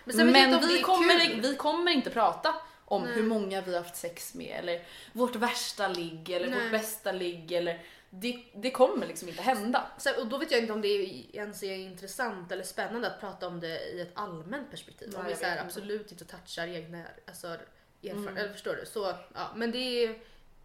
Men, 0.04 0.18
jag 0.18 0.26
Men 0.32 0.50
det 0.50 0.66
vi 0.66 0.82
kommer, 0.82 1.40
vi 1.42 1.56
kommer 1.56 1.92
inte 1.92 2.10
prata 2.10 2.54
om 2.92 3.06
hur 3.06 3.22
många 3.22 3.60
vi 3.60 3.74
har 3.74 3.82
haft 3.82 3.96
sex 3.96 4.34
med 4.34 4.58
eller 4.58 4.82
vårt 5.12 5.36
värsta 5.36 5.88
ligg 5.88 6.30
eller 6.30 6.50
Nej. 6.50 6.62
vårt 6.62 6.70
bästa 6.70 7.12
ligg 7.12 7.52
eller 7.52 7.84
det, 8.10 8.44
det 8.54 8.70
kommer 8.70 9.06
liksom 9.06 9.28
inte 9.28 9.42
hända. 9.42 9.86
Så, 9.98 10.20
och 10.20 10.26
då 10.26 10.38
vet 10.38 10.50
jag 10.50 10.60
inte 10.60 10.72
om 10.72 10.80
det 10.80 10.88
är, 10.88 11.36
ens 11.36 11.62
är 11.62 11.74
intressant 11.74 12.52
eller 12.52 12.64
spännande 12.64 13.06
att 13.06 13.20
prata 13.20 13.46
om 13.46 13.60
det 13.60 13.80
i 13.80 14.00
ett 14.00 14.10
allmänt 14.14 14.70
perspektiv. 14.70 15.08
Nej, 15.12 15.20
om 15.20 15.26
vi 15.26 15.36
så 15.36 15.44
här, 15.44 15.64
absolut 15.64 16.12
inte 16.12 16.24
touchar 16.24 16.66
egna 16.66 17.04
alltså, 17.26 17.46
erfarenheter. 17.46 18.30
Mm. 18.30 18.36
Eller 18.36 18.52
förstår 18.52 18.74
du? 18.74 18.86
Så, 18.86 19.14
ja, 19.34 19.52
men 19.56 19.70
det 19.70 20.04
är, 20.04 20.18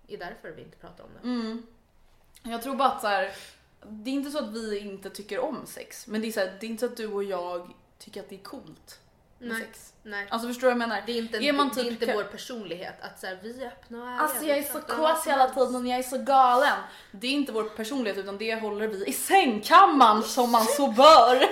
är 0.08 0.18
därför 0.18 0.52
vi 0.52 0.62
inte 0.62 0.78
pratar 0.78 1.04
om 1.04 1.10
det. 1.22 1.28
Mm. 1.28 1.66
Jag 2.44 2.62
tror 2.62 2.76
bara 2.76 2.92
att 2.92 3.02
så 3.02 3.08
här, 3.08 3.36
det 3.82 4.10
är 4.10 4.14
inte 4.14 4.32
så 4.32 4.38
att 4.38 4.54
vi 4.54 4.80
inte 4.80 5.10
tycker 5.10 5.40
om 5.40 5.66
sex, 5.66 6.08
men 6.08 6.22
det 6.22 6.28
är, 6.28 6.32
så 6.32 6.40
här, 6.40 6.58
det 6.60 6.66
är 6.66 6.70
inte 6.70 6.88
så 6.88 6.92
att 6.92 6.98
du 6.98 7.08
och 7.08 7.24
jag 7.24 7.74
tycker 7.98 8.22
att 8.22 8.30
det 8.30 8.36
är 8.36 8.44
coolt 8.44 9.00
med 9.39 9.50
Nej. 9.50 9.62
sex. 9.62 9.94
Nej. 10.03 10.27
Alltså 10.29 10.48
förstår 10.48 10.62
du 10.62 10.67
vad 10.74 10.82
jag 10.82 10.89
menar? 10.89 11.03
Det 11.06 11.12
är 11.12 11.17
inte, 11.17 11.38
Är 11.38 11.53
man 11.53 11.70
det 11.75 11.82
är 11.82 11.84
typ- 11.84 11.91
inte 11.91 12.13
vår 12.15 12.24
personlighet 12.24 12.96
att 13.01 13.20
så 13.20 13.27
här, 13.27 13.39
vi 13.44 13.63
är 13.63 13.67
öppna. 13.67 14.20
Alltså 14.20 14.46
jag 14.46 14.58
är 14.58 14.63
så 14.63 14.79
kåt 14.82 15.27
hela 15.27 15.48
tiden 15.50 15.75
och 15.75 15.88
jag 15.88 16.00
är 16.00 16.03
så 16.03 16.17
galen. 16.17 16.77
Det 17.12 17.27
är 17.27 17.32
inte 17.32 17.51
vår 17.51 17.63
personlighet 17.63 18.17
utan 18.17 18.38
det 18.38 18.56
håller 18.56 18.88
vi 18.88 19.06
i 19.06 19.13
sängkammaren 19.13 20.24
som 20.24 20.51
man 20.51 20.65
så 20.65 20.88
bör. 20.91 21.44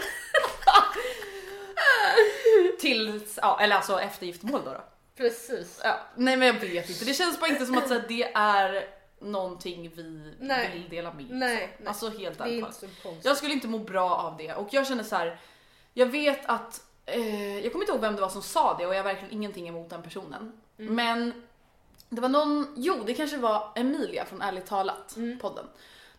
Tills, 2.79 3.39
ja 3.41 3.59
eller 3.61 3.75
alltså 3.75 3.99
efter 3.99 4.25
giftermål 4.25 4.61
då. 4.65 4.71
då. 4.71 4.83
Precis. 5.17 5.81
Ja, 5.83 5.99
nej 6.15 6.37
men 6.37 6.47
jag 6.47 6.53
vet 6.53 6.89
inte, 6.89 7.05
det 7.05 7.13
känns 7.13 7.39
bara 7.39 7.49
inte 7.49 7.65
som 7.65 7.77
att 7.77 7.87
så 7.87 7.93
här, 7.93 8.03
det 8.07 8.31
är 8.33 8.85
någonting 9.21 9.91
vi 9.95 10.33
Nej. 10.39 10.69
vill 10.73 10.89
dela 10.89 11.13
med 11.13 11.25
oss. 11.25 11.31
Nej, 11.31 11.75
nej. 11.79 11.87
Alltså 11.87 12.09
helt 12.09 12.41
ärligt. 12.41 12.83
Jag 13.23 13.37
skulle 13.37 13.53
inte 13.53 13.67
må 13.67 13.79
bra 13.79 14.15
av 14.15 14.37
det 14.37 14.53
och 14.53 14.67
jag 14.71 14.87
känner 14.87 15.03
så 15.03 15.15
här. 15.15 15.39
Jag 15.93 16.05
vet 16.05 16.41
att, 16.45 16.81
eh, 17.05 17.59
jag 17.59 17.71
kommer 17.71 17.83
inte 17.83 17.91
ihåg 17.91 18.01
vem 18.01 18.15
det 18.15 18.21
var 18.21 18.29
som 18.29 18.41
sa 18.41 18.77
det 18.77 18.85
och 18.87 18.93
jag 18.93 18.99
har 18.99 19.03
verkligen 19.03 19.33
ingenting 19.33 19.67
emot 19.67 19.89
den 19.89 20.01
personen. 20.01 20.51
Mm. 20.77 20.95
Men 20.95 21.43
det 22.09 22.21
var 22.21 22.29
någon, 22.29 22.73
jo 22.77 23.03
det 23.05 23.13
kanske 23.13 23.37
var 23.37 23.71
Emilia 23.75 24.25
från 24.25 24.41
Ärligt 24.41 24.65
talat 24.65 25.15
Mm. 25.15 25.39
podden. 25.39 25.65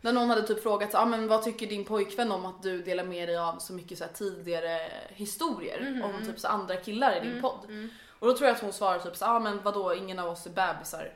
Där 0.00 0.12
någon 0.12 0.28
hade 0.31 0.43
typ 0.47 0.62
frågat 0.62 0.95
ah, 0.95 1.05
men 1.07 1.28
vad 1.28 1.43
tycker 1.45 1.66
din 1.66 1.85
pojkvän 1.85 2.33
om 2.33 2.47
att 2.47 2.62
du 2.62 2.83
delar 2.83 3.05
med 3.05 3.28
dig 3.28 3.37
av 3.38 3.59
så 3.59 3.73
mycket 3.73 3.99
så 3.99 4.05
här, 4.05 4.12
tidigare 4.12 4.90
historier 5.09 5.81
Mhm. 5.90 6.02
om 6.05 6.26
typ 6.26 6.40
så 6.40 6.49
andra 6.49 6.76
killar 6.76 7.12
i 7.12 7.19
Mm. 7.19 7.33
din 7.33 7.43
podd. 7.43 7.90
Och 8.19 8.26
då 8.26 8.37
tror 8.37 8.49
jag 8.49 8.55
att 8.57 8.62
hon 8.62 8.73
svarar 8.73 8.99
typ 8.99 9.16
så 9.16 9.25
ah, 9.26 9.38
men 9.40 9.62
vadå 9.62 9.95
ingen 9.95 10.19
av 10.19 10.28
oss 10.28 10.47
är 10.47 10.50
bebisar. 10.50 11.12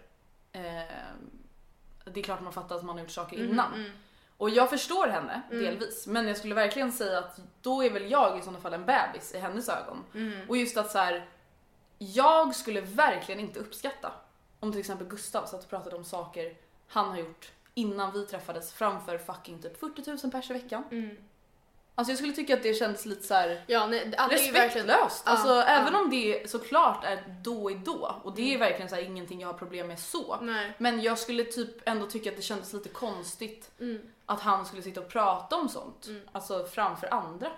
Eh, 0.53 0.61
det 2.05 2.21
är 2.21 2.25
klart 2.25 2.41
man 2.43 2.53
fattar 2.53 2.77
att 2.77 2.85
man 2.85 2.97
har 2.97 3.03
gjort 3.03 3.11
saker 3.13 3.37
innan. 3.39 3.93
Mm. 4.41 4.43
Och 4.43 4.51
jag 4.51 4.71
förstår 4.71 5.09
henne 5.09 5.43
delvis, 5.51 6.07
men 6.07 6.29
jag 6.29 6.37
skulle 6.37 6.55
verkligen 6.55 6.93
säga 6.93 7.19
att 7.19 7.41
då 7.63 7.85
är 7.85 7.91
väl 7.91 8.11
jag 8.11 8.39
i 8.39 8.43
sådana 8.43 8.61
fall 8.61 8.75
en 8.75 8.87
bebis 8.87 9.35
i 9.35 9.39
hennes 9.39 9.69
ögon. 9.69 10.05
Mm. 10.15 10.49
Och 10.49 10.57
just 10.57 10.77
att 10.77 10.91
så 10.91 10.99
här, 10.99 11.29
jag 11.99 12.55
skulle 12.55 12.81
verkligen 12.81 13.41
inte 13.41 13.61
uppskatta 13.61 14.13
om 14.61 14.73
till 14.73 14.81
exempel 14.81 15.07
Gustav 15.07 15.47
satt 15.47 15.65
och 15.65 15.71
pratade 15.71 15.97
om 15.97 16.05
saker 16.05 16.57
han 16.89 17.09
har 17.09 17.19
gjort 17.19 17.51
innan 17.75 18.13
vi 18.13 18.27
träffades 18.27 18.73
framför 18.73 19.19
fucking 19.19 19.63
typ 19.63 19.81
40 19.81 20.11
000 20.23 20.33
pers 20.33 20.51
i 20.51 20.53
veckan. 20.53 20.85
Mm. 20.91 21.17
Alltså 21.95 22.11
jag 22.11 22.19
skulle 22.19 22.33
tycka 22.33 22.55
att 22.55 22.63
det 22.63 22.75
kändes 22.75 23.07
lite 23.07 23.27
så 23.27 23.35
här 23.35 23.65
Ja, 23.67 23.87
nej, 23.87 24.13
respektlöst. 24.31 25.23
Ja, 25.27 25.33
Alltså 25.33 25.49
ja. 25.49 25.65
även 25.65 25.95
om 25.95 26.11
det 26.11 26.51
såklart 26.51 27.05
är 27.05 27.39
då 27.43 27.71
i 27.71 27.75
då 27.75 28.21
och 28.23 28.35
det 28.35 28.55
är 28.55 28.59
verkligen 28.59 28.89
så 28.89 28.95
här 28.95 29.03
ingenting 29.03 29.41
jag 29.41 29.49
har 29.49 29.55
problem 29.55 29.87
med 29.87 29.99
så. 29.99 30.39
Nej. 30.41 30.73
Men 30.79 31.01
jag 31.03 31.19
skulle 31.19 31.45
typ 31.45 31.89
ändå 31.89 32.07
tycka 32.07 32.31
att 32.31 32.37
det 32.37 32.43
kändes 32.43 32.73
lite 32.73 32.89
konstigt 32.89 33.71
Mm. 33.81 34.01
Att 34.31 34.41
han 34.41 34.67
skulle 34.67 34.83
sitta 34.83 35.01
och 35.01 35.09
prata 35.09 35.57
om 35.57 35.69
sånt. 35.69 36.09
Alltså 36.33 36.67
framför 36.67 37.15
andra. 37.15 37.53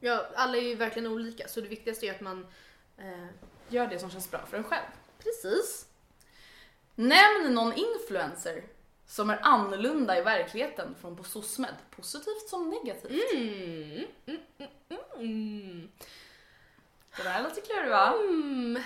Ja, 0.00 0.26
alla 0.34 0.56
är 0.56 0.62
ju 0.62 0.74
verkligen 0.74 1.12
olika 1.12 1.48
så 1.48 1.60
det 1.60 1.68
viktigaste 1.68 2.06
är 2.06 2.14
att 2.14 2.20
man... 2.20 2.46
Eh, 2.98 3.26
Gör 3.68 3.86
det 3.86 3.98
som 3.98 4.10
känns 4.10 4.30
bra 4.30 4.40
för 4.46 4.56
en 4.56 4.64
själv. 4.64 4.86
precis. 5.18 5.86
Nämn 6.94 7.54
någon 7.54 7.72
influencer 7.72 8.64
som 9.06 9.30
är 9.30 9.38
annorlunda 9.42 10.18
i 10.18 10.22
verkligheten 10.22 10.94
från 11.00 11.16
på 11.16 11.24
SOSMED. 11.24 11.74
Positivt 11.90 12.48
som 12.48 12.70
negativt. 12.70 13.32
Mm. 13.34 14.04
Mm, 14.26 14.40
mm, 14.58 15.00
mm. 15.16 15.88
Det 17.16 17.22
där 17.22 17.42
låter 17.42 17.60
klurigt 17.62 17.90
va? 17.90 18.14
Mm. 18.20 18.82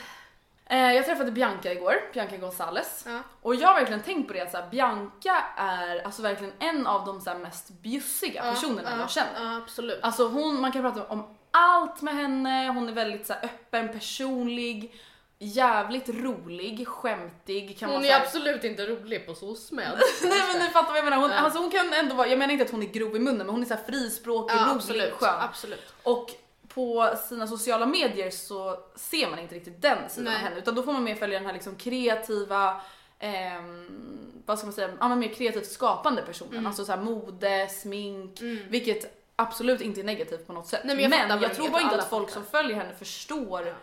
Eh, 0.73 0.93
jag 0.93 1.07
träffade 1.07 1.31
Bianca 1.31 1.73
igår, 1.73 1.95
Bianca 2.13 2.37
Gonzales. 2.37 3.05
Ja. 3.07 3.19
Och 3.43 3.55
jag 3.55 3.69
har 3.69 3.75
verkligen 3.75 4.03
tänkt 4.03 4.29
på 4.29 4.33
det 4.33 4.41
att 4.41 4.51
så 4.51 4.57
här, 4.57 4.71
Bianca 4.71 5.45
är 5.57 6.05
alltså 6.05 6.23
verkligen 6.23 6.53
en 6.59 6.87
av 6.87 7.07
de 7.07 7.21
så 7.21 7.31
här, 7.31 7.39
mest 7.39 7.71
bjussiga 7.71 8.43
personerna 8.43 8.91
ja, 8.91 9.01
jag 9.01 9.11
känner. 9.11 9.45
Ja, 9.45 9.57
absolut. 9.57 9.99
Alltså 10.03 10.29
hon, 10.29 10.61
man 10.61 10.73
kan 10.73 10.83
prata 10.83 11.05
om 11.07 11.37
allt 11.51 12.03
med 12.03 12.15
henne, 12.15 12.69
hon 12.69 12.89
är 12.89 12.93
väldigt 12.93 13.27
så 13.27 13.33
här, 13.33 13.45
öppen, 13.45 13.93
personlig, 13.93 14.95
jävligt 15.39 16.09
rolig, 16.09 16.89
skämtig. 16.89 17.79
Kan 17.79 17.91
hon 17.91 17.99
man 17.99 18.05
är 18.05 18.13
här- 18.13 18.21
absolut 18.21 18.65
inte 18.65 18.87
rolig 18.87 19.27
på 19.27 19.35
SOSMED. 19.35 19.99
Nej 20.23 20.41
men 20.53 20.63
ni 20.63 20.69
fattar 20.69 20.89
vad 20.89 20.99
jag 20.99 21.05
menar. 21.05 21.17
Hon, 21.17 21.31
alltså, 21.31 21.59
hon 21.59 21.71
kan 21.71 21.93
ändå 21.93 22.15
vara, 22.15 22.29
jag 22.29 22.39
menar 22.39 22.53
inte 22.53 22.65
att 22.65 22.71
hon 22.71 22.83
är 22.83 22.87
grov 22.87 23.17
i 23.17 23.19
munnen 23.19 23.47
men 23.47 23.49
hon 23.49 23.63
är 23.63 23.67
så 23.67 23.75
här 23.75 23.85
frispråkig, 23.85 24.57
ja, 24.57 24.63
rolig, 24.63 24.77
absolut. 24.77 25.13
skön. 25.13 25.41
absolut. 25.41 25.95
Och 26.03 26.31
på 26.75 27.15
sina 27.29 27.47
sociala 27.47 27.87
medier 27.87 28.31
så 28.31 28.79
ser 28.95 29.31
man 29.31 29.39
inte 29.39 29.55
riktigt 29.55 29.83
den 29.83 30.11
sidan 30.11 30.35
av 30.35 30.41
henne 30.41 30.59
utan 30.59 30.75
då 30.75 30.83
får 30.83 30.93
man 30.93 31.05
mer 31.05 31.15
följa 31.15 31.39
den 31.39 31.47
här 31.47 31.53
liksom 31.53 31.77
kreativa, 31.77 32.81
ehm, 33.19 34.43
vad 34.47 34.59
ska 34.59 34.67
man 34.67 34.73
säga, 34.73 34.91
ja, 35.01 35.09
men 35.09 35.19
mer 35.19 35.29
kreativt 35.29 35.71
skapande 35.71 36.23
personen. 36.23 36.53
Mm. 36.53 36.67
Alltså 36.67 36.85
så 36.85 36.93
här 36.93 37.01
mode, 37.01 37.69
smink, 37.69 38.41
vilket 38.69 39.19
absolut 39.37 39.81
inte 39.81 40.01
är 40.01 40.05
negativt 40.05 40.47
på 40.47 40.53
något 40.53 40.67
sätt. 40.67 40.81
Nej, 40.85 40.97
men 40.97 41.05
jag 41.11 41.29
vad 41.29 41.43
jag 41.43 41.51
du 41.51 41.55
tror 41.55 41.69
bara 41.69 41.83
inte 41.83 41.97
att 41.99 42.11
folk 42.11 42.31
som 42.31 42.45
följer 42.45 42.77
henne 42.77 42.95
förstår 42.95 43.75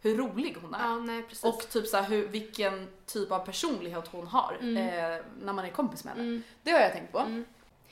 hur 0.00 0.16
rolig 0.16 0.56
hon 0.62 0.74
är. 0.74 0.84
Ja, 0.84 0.98
nej. 0.98 1.24
Och 1.42 1.68
typ 1.70 1.86
så 1.86 1.96
här, 1.96 2.04
hur, 2.04 2.28
vilken 2.28 2.88
typ 3.06 3.32
av 3.32 3.38
personlighet 3.38 4.08
hon 4.12 4.26
har 4.26 4.56
Mm. 4.60 4.76
eh, 4.76 5.24
när 5.42 5.52
man 5.52 5.64
är 5.64 5.70
kompis 5.70 6.04
med 6.04 6.14
henne. 6.16 6.40
Det 6.62 6.70
har 6.70 6.80
jag 6.80 6.92
tänkt 6.92 7.12
på. 7.12 7.42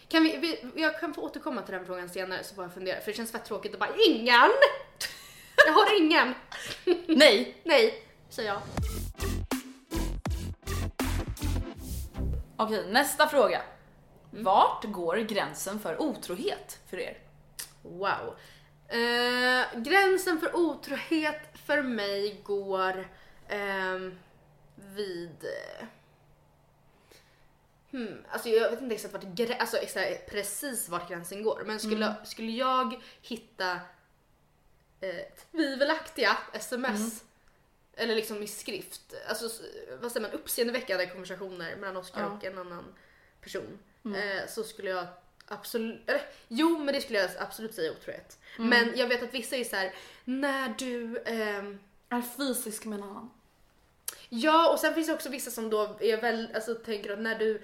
Kan 0.09 0.23
vi, 0.23 0.37
vi, 0.37 0.82
jag 0.82 1.00
kan 1.00 1.14
få 1.14 1.23
återkomma 1.23 1.62
till 1.62 1.75
den 1.75 1.87
frågan 1.87 2.09
senare 2.09 2.44
så 2.44 2.54
får 2.54 2.64
jag 2.64 2.75
fundera 2.75 3.00
för 3.00 3.06
det 3.06 3.16
känns 3.16 3.32
fett 3.32 3.44
tråkigt 3.44 3.73
att 3.73 3.80
bara 3.80 3.97
ingen! 4.09 4.50
Jag 5.66 5.73
har 5.73 6.00
ingen! 6.00 6.35
Nej! 7.06 7.56
Nej, 7.64 8.09
säger 8.28 8.49
jag. 8.49 8.62
Okej, 12.56 12.87
nästa 12.90 13.28
fråga. 13.28 13.62
Mm. 14.32 14.44
Vart 14.44 14.85
går 14.85 15.16
gränsen 15.16 15.80
för 15.80 16.02
otrohet 16.02 16.78
för 16.90 16.99
er? 16.99 17.18
Wow. 17.82 18.37
Eh, 18.88 19.80
gränsen 19.82 20.40
för 20.40 20.56
otrohet 20.56 21.40
för 21.66 21.82
mig 21.82 22.40
går 22.44 23.09
ehm, 23.49 24.18
vid... 24.75 25.47
eh, 27.92 27.99
Hmm, 27.99 28.25
alltså 28.30 28.49
jag 28.49 28.70
vet 28.70 28.80
inte 28.82 28.94
exakt 28.94 29.14
vart 29.14 29.61
alltså 29.61 29.76
exakt, 29.76 30.30
precis 30.30 30.88
vart 30.88 31.08
gränsen 31.08 31.42
går 31.42 31.62
men 31.66 31.80
skulle, 31.80 32.14
skulle 32.25 32.52
jag 32.52 33.00
hitta 33.22 33.80
eh, 35.00 35.25
tvivelaktiga 35.50 36.37
sms 36.52 37.25
eller 37.96 38.14
liksom 38.14 38.42
i 38.42 38.46
skrift, 38.46 39.14
alltså 39.28 39.49
vad 40.00 40.12
säger 40.12 40.26
man, 40.28 40.40
uppseendeväckande 40.40 41.06
konversationer 41.06 41.76
mellan 41.76 41.96
Oscar 41.96 42.20
Ja. 42.20 42.26
och 42.26 42.44
en 42.44 42.58
annan 42.58 42.94
person 43.40 43.78
eh, 44.04 44.49
så 44.49 44.64
skulle 44.64 44.90
jag 44.90 45.06
absolut, 45.46 46.08
eller 46.08 46.22
jo 46.49 46.78
men 46.78 46.94
det 46.94 47.00
skulle 47.00 47.18
jag 47.18 47.30
absolut 47.38 47.75
säga 47.75 47.92
otrohet. 47.92 48.38
Men 48.58 48.92
jag 48.96 49.06
vet 49.08 49.22
att 49.22 49.34
vissa 49.34 49.56
är 49.56 49.64
så 49.64 49.76
här 49.76 49.94
när 50.25 50.75
du 50.78 51.18
ehm, 51.26 51.78
Är 52.08 52.22
fysisk 52.37 52.84
med 52.84 52.99
en 52.99 53.04
annan. 53.04 53.30
Ja, 54.28 54.72
och 54.72 54.78
sen 54.78 54.94
finns 54.94 55.06
det 55.06 55.14
också 55.14 55.28
vissa 55.28 55.50
som 55.50 55.70
då 55.70 55.96
är 56.00 56.20
väl, 56.20 56.49
alltså 56.54 56.75
tänker 56.75 57.12
att 57.12 57.18
när 57.18 57.38
du 57.38 57.62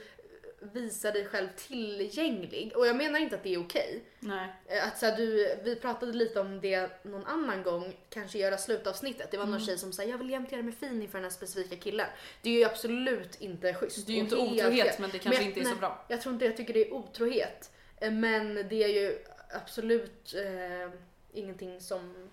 visar 0.60 1.12
dig 1.12 1.26
själv 1.26 1.48
tillgänglig, 1.56 2.72
och 2.76 2.86
jag 2.86 2.96
menar 2.96 3.18
inte 3.18 3.36
att 3.36 3.42
det 3.42 3.54
är 3.54 3.60
okej. 3.60 4.02
Nej. 4.20 4.48
Eh, 4.66 4.86
Att 4.88 4.98
så 4.98 5.06
här, 5.06 5.16
du, 5.16 5.56
vi 5.64 5.76
pratade 5.76 6.12
lite 6.12 6.40
om 6.40 6.60
det 6.60 7.04
någon 7.04 7.26
annan 7.26 7.62
gång, 7.62 7.96
kanske 8.10 8.38
göra 8.38 8.58
slutavsnittet. 8.58 9.30
Det 9.30 9.36
var 9.36 9.46
någon 9.46 9.60
tjej 9.60 9.78
som 9.78 9.92
sa 9.92 10.02
jag 10.02 10.18
vill 10.18 10.30
jämt 10.30 10.52
göra 10.52 10.62
mig 10.62 10.74
fin 10.74 11.02
inför 11.02 11.18
den 11.18 11.24
här 11.24 11.30
specifika 11.30 11.76
killen. 11.76 12.06
Det 12.42 12.50
är 12.50 12.54
ju 12.58 12.64
absolut 12.64 13.40
inte 13.40 13.74
schysst. 13.74 14.06
Det 14.06 14.12
är 14.12 14.14
ju 14.14 14.20
inte 14.20 14.36
otrohet, 14.36 14.86
fel. 14.86 14.94
men 15.00 15.10
det 15.10 15.18
kanske 15.18 15.40
jag- 15.42 15.48
inte 15.48 15.60
är 15.60 15.64
så 15.64 15.70
nej, 15.70 15.78
bra. 15.78 16.04
Jag 16.08 16.20
tror 16.20 16.32
inte, 16.34 16.44
jag 16.44 16.56
tycker 16.56 16.74
det 16.74 16.86
är 16.88 16.92
otrohet. 16.92 17.70
Eh, 18.00 18.10
Men 18.12 18.54
det 18.54 18.84
är 18.84 18.88
ju 18.88 19.18
absolut 19.50 20.34
eh, 20.34 20.90
ingenting 21.32 21.80
som 21.80 22.30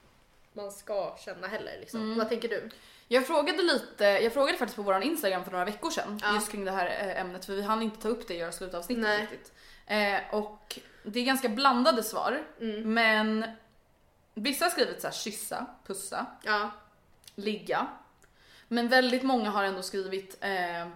man 0.54 0.72
ska 0.72 1.18
känna 1.26 1.48
heller. 1.48 1.78
Liksom. 1.80 2.02
Mm. 2.02 2.18
Vad 2.18 2.30
tänker 2.30 2.50
du? 2.50 2.70
Jag 3.08 3.28
frågade 3.28 3.64
lite, 3.64 4.04
jag 4.06 4.34
frågade 4.34 4.58
faktiskt 4.58 4.76
på 4.76 4.82
våran 4.82 5.04
Instagram 5.04 5.44
för 5.44 5.52
några 5.52 5.66
veckor 5.66 5.90
sedan 5.92 6.20
Ja. 6.24 6.34
just 6.36 6.52
kring 6.52 6.66
det 6.66 6.72
här 6.72 6.86
eh, 6.86 7.22
ämnet 7.22 7.46
för 7.46 7.54
vi 7.54 7.62
hann 7.62 7.82
inte 7.82 8.02
ta 8.02 8.08
upp 8.10 8.28
det 8.28 8.34
i 8.34 8.38
göra 8.38 8.52
slutavsnittet 8.52 9.04
Nej. 9.04 9.22
riktigt. 9.22 9.54
Eh, 9.88 10.36
och 10.36 10.80
det 11.04 11.20
är 11.20 11.24
ganska 11.26 11.50
blandade 11.50 12.04
svar 12.04 12.44
Mm. 12.62 12.94
men 12.94 13.46
vissa 14.34 14.66
har 14.66 14.70
skrivit 14.70 15.02
så 15.02 15.08
här 15.08 15.14
kyssa, 15.14 15.66
pussa, 15.88 16.26
Ja. 16.44 16.72
ligga. 17.36 17.88
Men 18.68 18.88
väldigt 18.88 19.24
många 19.24 19.50
har 19.50 19.64
ändå 19.64 19.82
skrivit 19.82 20.38
eh, 20.42 20.82
eh, 20.82 20.88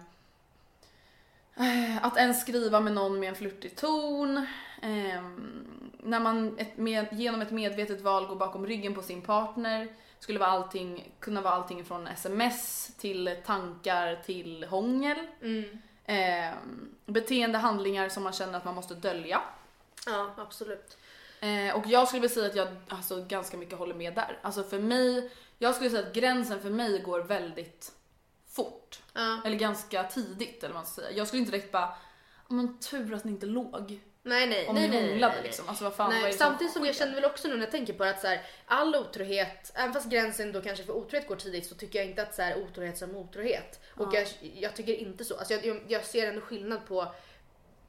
att 2.02 2.16
ens 2.16 2.40
skriva 2.40 2.80
med 2.80 2.92
någon 2.92 3.20
med 3.20 3.28
en 3.28 3.34
flörtig 3.34 3.76
ton. 3.76 4.36
Eh, 4.82 5.22
när 6.02 6.20
man 6.20 6.58
ett 6.58 6.76
med, 6.76 7.06
genom 7.12 7.42
ett 7.42 7.50
medvetet 7.50 8.00
val 8.00 8.26
går 8.26 8.36
bakom 8.36 8.66
ryggen 8.66 8.94
på 8.94 9.02
sin 9.02 9.22
partner. 9.22 9.88
Skulle 10.20 10.38
vara 10.38 10.50
allting, 10.50 11.12
kunna 11.20 11.40
vara 11.40 11.54
allting 11.54 11.84
från 11.84 12.06
sms 12.06 12.90
till 12.98 13.36
tankar 13.46 14.22
till 14.24 14.64
hångel. 14.64 15.26
Mm. 15.42 15.78
Eh, 16.04 16.54
beteende, 17.06 17.58
handlingar 17.58 18.08
som 18.08 18.22
man 18.22 18.32
känner 18.32 18.58
att 18.58 18.64
man 18.64 18.74
måste 18.74 18.94
dölja. 18.94 19.42
Ja, 20.06 20.34
absolut. 20.36 20.96
Eh, 21.40 21.76
och 21.76 21.86
jag 21.86 22.08
skulle 22.08 22.20
vilja 22.20 22.34
säga 22.34 22.46
att 22.46 22.56
jag 22.56 22.68
alltså, 22.88 23.24
ganska 23.24 23.56
mycket 23.56 23.78
håller 23.78 23.94
med 23.94 24.14
där. 24.14 24.38
Alltså 24.42 24.62
för 24.62 24.78
mig, 24.78 25.30
jag 25.58 25.74
skulle 25.74 25.90
säga 25.90 26.06
att 26.06 26.14
gränsen 26.14 26.60
för 26.60 26.70
mig 26.70 26.98
går 27.02 27.20
väldigt 27.20 27.92
fort. 28.50 29.02
Ja. 29.12 29.40
Eller 29.44 29.56
ganska 29.56 30.04
tidigt 30.04 30.64
eller 30.64 30.74
vad 30.74 30.82
man 30.82 30.86
ska 30.86 31.02
säga. 31.02 31.16
Jag 31.16 31.26
skulle 31.28 31.40
inte 31.40 31.52
direkt 31.52 31.72
bara, 31.72 31.88
"Ja, 32.48 32.54
men 32.54 32.78
tur 32.78 33.14
att 33.14 33.24
ni 33.24 33.32
inte 33.32 33.46
låg. 33.46 34.00
Nej 34.30 34.46
nej. 34.46 34.68
Om 34.68 34.74
nej, 34.74 34.88
ni 34.88 34.96
nej, 35.00 35.10
hånglade 35.10 35.34
nej. 35.34 35.42
liksom. 35.42 35.68
Alltså 35.68 35.84
vad 35.84 35.94
fan 35.94 36.06
vad 36.10 36.20
Nej, 36.22 36.32
det 36.32 36.38
samtidigt 36.38 36.72
som 36.72 36.84
jag 36.86 36.94
sker? 36.94 37.04
känner 37.04 37.14
väl 37.20 37.24
också 37.30 37.48
nu 37.48 37.54
när 37.54 37.60
jag 37.64 37.70
tänker 37.70 37.92
på 37.92 38.04
det 38.04 38.10
att 38.10 38.20
så 38.20 38.26
här, 38.26 38.42
all 38.66 38.96
otrohet, 38.96 39.72
även 39.74 39.92
fast 39.92 40.10
gränsen 40.10 40.52
då 40.52 40.60
kanske 40.62 40.84
för 40.84 40.92
otrohet 40.92 41.28
går 41.28 41.36
tidigt 41.36 41.66
så 41.66 41.74
tycker 41.74 41.98
jag 41.98 42.08
inte 42.08 42.22
att 42.22 42.34
så 42.34 42.42
här, 42.42 42.58
otrohet 42.58 42.98
som 42.98 43.16
otrohet. 43.16 43.80
Och 43.96 44.14
jag, 44.14 44.26
jag 44.54 44.76
tycker 44.76 44.94
inte 44.94 45.24
så. 45.24 45.36
Alltså 45.36 45.54
jag, 45.54 45.66
jag, 45.66 45.80
jag 45.88 46.04
ser 46.04 46.28
ändå 46.28 46.40
skillnad 46.40 46.86
på 46.88 47.06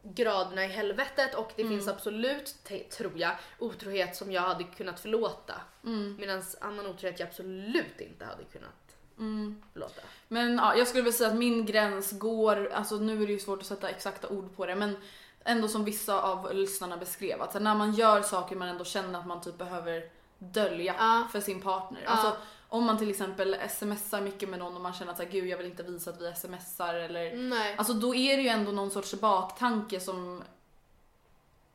graderna 0.04 0.66
i 0.66 0.68
helvetet 0.68 1.36
och 1.36 1.52
det 1.56 1.62
Mm. 1.62 1.74
finns 1.78 1.88
absolut, 1.88 2.56
tror 2.90 3.12
jag, 3.16 3.32
otrohet 3.60 4.16
som 4.16 4.32
jag 4.32 4.42
hade 4.42 4.64
kunnat 4.64 5.00
förlåta. 5.00 5.54
Mm. 5.86 6.18
Medan 6.20 6.44
annan 6.62 6.88
otrohet 6.88 7.20
jag 7.20 7.28
absolut 7.30 8.00
inte 8.02 8.26
hade 8.26 8.44
kunnat 8.44 8.72
Mm. 9.20 9.62
förlåta. 9.74 10.02
Men 10.28 10.56
ja, 10.58 10.76
jag 10.76 10.88
skulle 10.88 11.04
vilja 11.04 11.18
säga 11.18 11.30
att 11.30 11.36
min 11.36 11.66
gräns 11.66 12.12
går, 12.12 12.72
alltså 12.74 12.96
nu 12.96 13.24
är 13.24 13.28
det 13.28 13.34
ju 13.34 13.40
svårt 13.40 13.60
att 13.60 13.66
sätta 13.66 13.90
exakta 13.90 14.28
ord 14.28 14.56
på 14.56 14.66
det 14.66 14.76
men 14.76 14.98
ändå 15.44 15.68
som 15.68 15.84
vissa 15.84 16.22
av 16.22 16.54
lyssnarna 16.54 16.98
beskrev 16.98 17.42
att 17.42 17.62
när 17.62 17.76
man 17.76 17.94
gör 17.94 18.22
saker 18.22 18.56
man 18.56 18.68
ändå 18.68 18.84
känner 18.84 19.20
att 19.20 19.28
man 19.28 19.42
typ 19.42 19.58
behöver 19.58 20.04
dölja 20.38 20.96
Ja. 21.00 21.28
för 21.32 21.40
sin 21.42 21.62
partner. 21.62 22.02
Ja. 22.04 22.10
Alltså 22.10 22.38
om 22.70 22.86
man 22.86 22.98
till 22.98 23.10
exempel 23.10 23.56
smsar 23.70 24.22
mycket 24.22 24.50
med 24.50 24.60
någon 24.60 24.76
och 24.76 24.82
man 24.82 24.94
känner 24.94 25.12
att 25.12 25.18
så 25.18 25.24
här, 25.24 25.30
gud 25.32 25.48
jag 25.48 25.58
vill 25.58 25.66
inte 25.68 25.84
visa 25.84 26.10
att 26.10 26.22
vi 26.22 26.34
smsar 26.36 26.94
eller 26.94 27.36
Nej. 27.36 27.76
Alltså 27.78 27.94
då 27.94 28.16
är 28.16 28.38
det 28.38 28.44
ju 28.44 28.50
ändå 28.50 28.72
någon 28.72 28.92
sorts 28.92 29.14
baktanke 29.14 30.00
som 30.00 30.44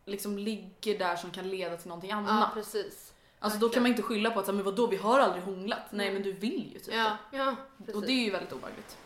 liksom 0.05 0.39
ligger 0.39 0.99
där 0.99 1.17
som 1.17 1.31
kan 1.31 1.51
leda 1.51 1.77
till 1.77 1.89
någonting 1.89 2.11
ja, 2.11 2.17
annat. 2.17 2.55
precis. 2.55 3.13
alltså 3.39 3.59
då 3.59 3.69
kan 3.69 3.83
man 3.83 3.91
inte 3.91 4.03
skylla 4.03 4.31
på 4.31 4.39
att 4.41 4.47
så 4.47 4.53
här, 4.53 4.57
men 4.57 4.65
vadå 4.65 4.87
vi 4.87 4.97
har 4.97 5.21
aldrig 5.21 5.43
hånglat. 5.45 5.83
Nej 5.91 6.13
men 6.13 6.23
du 6.23 6.33
vill 6.33 6.73
ju 6.73 6.79
typ 6.79 6.95
Ja, 6.95 7.17
ja, 7.33 7.55
precis. 7.79 7.95
Och 7.95 8.03
det 8.03 8.13
är 8.13 8.25
ju 8.25 8.31
väldigt 8.31 8.53
obehagligt. 8.53 8.97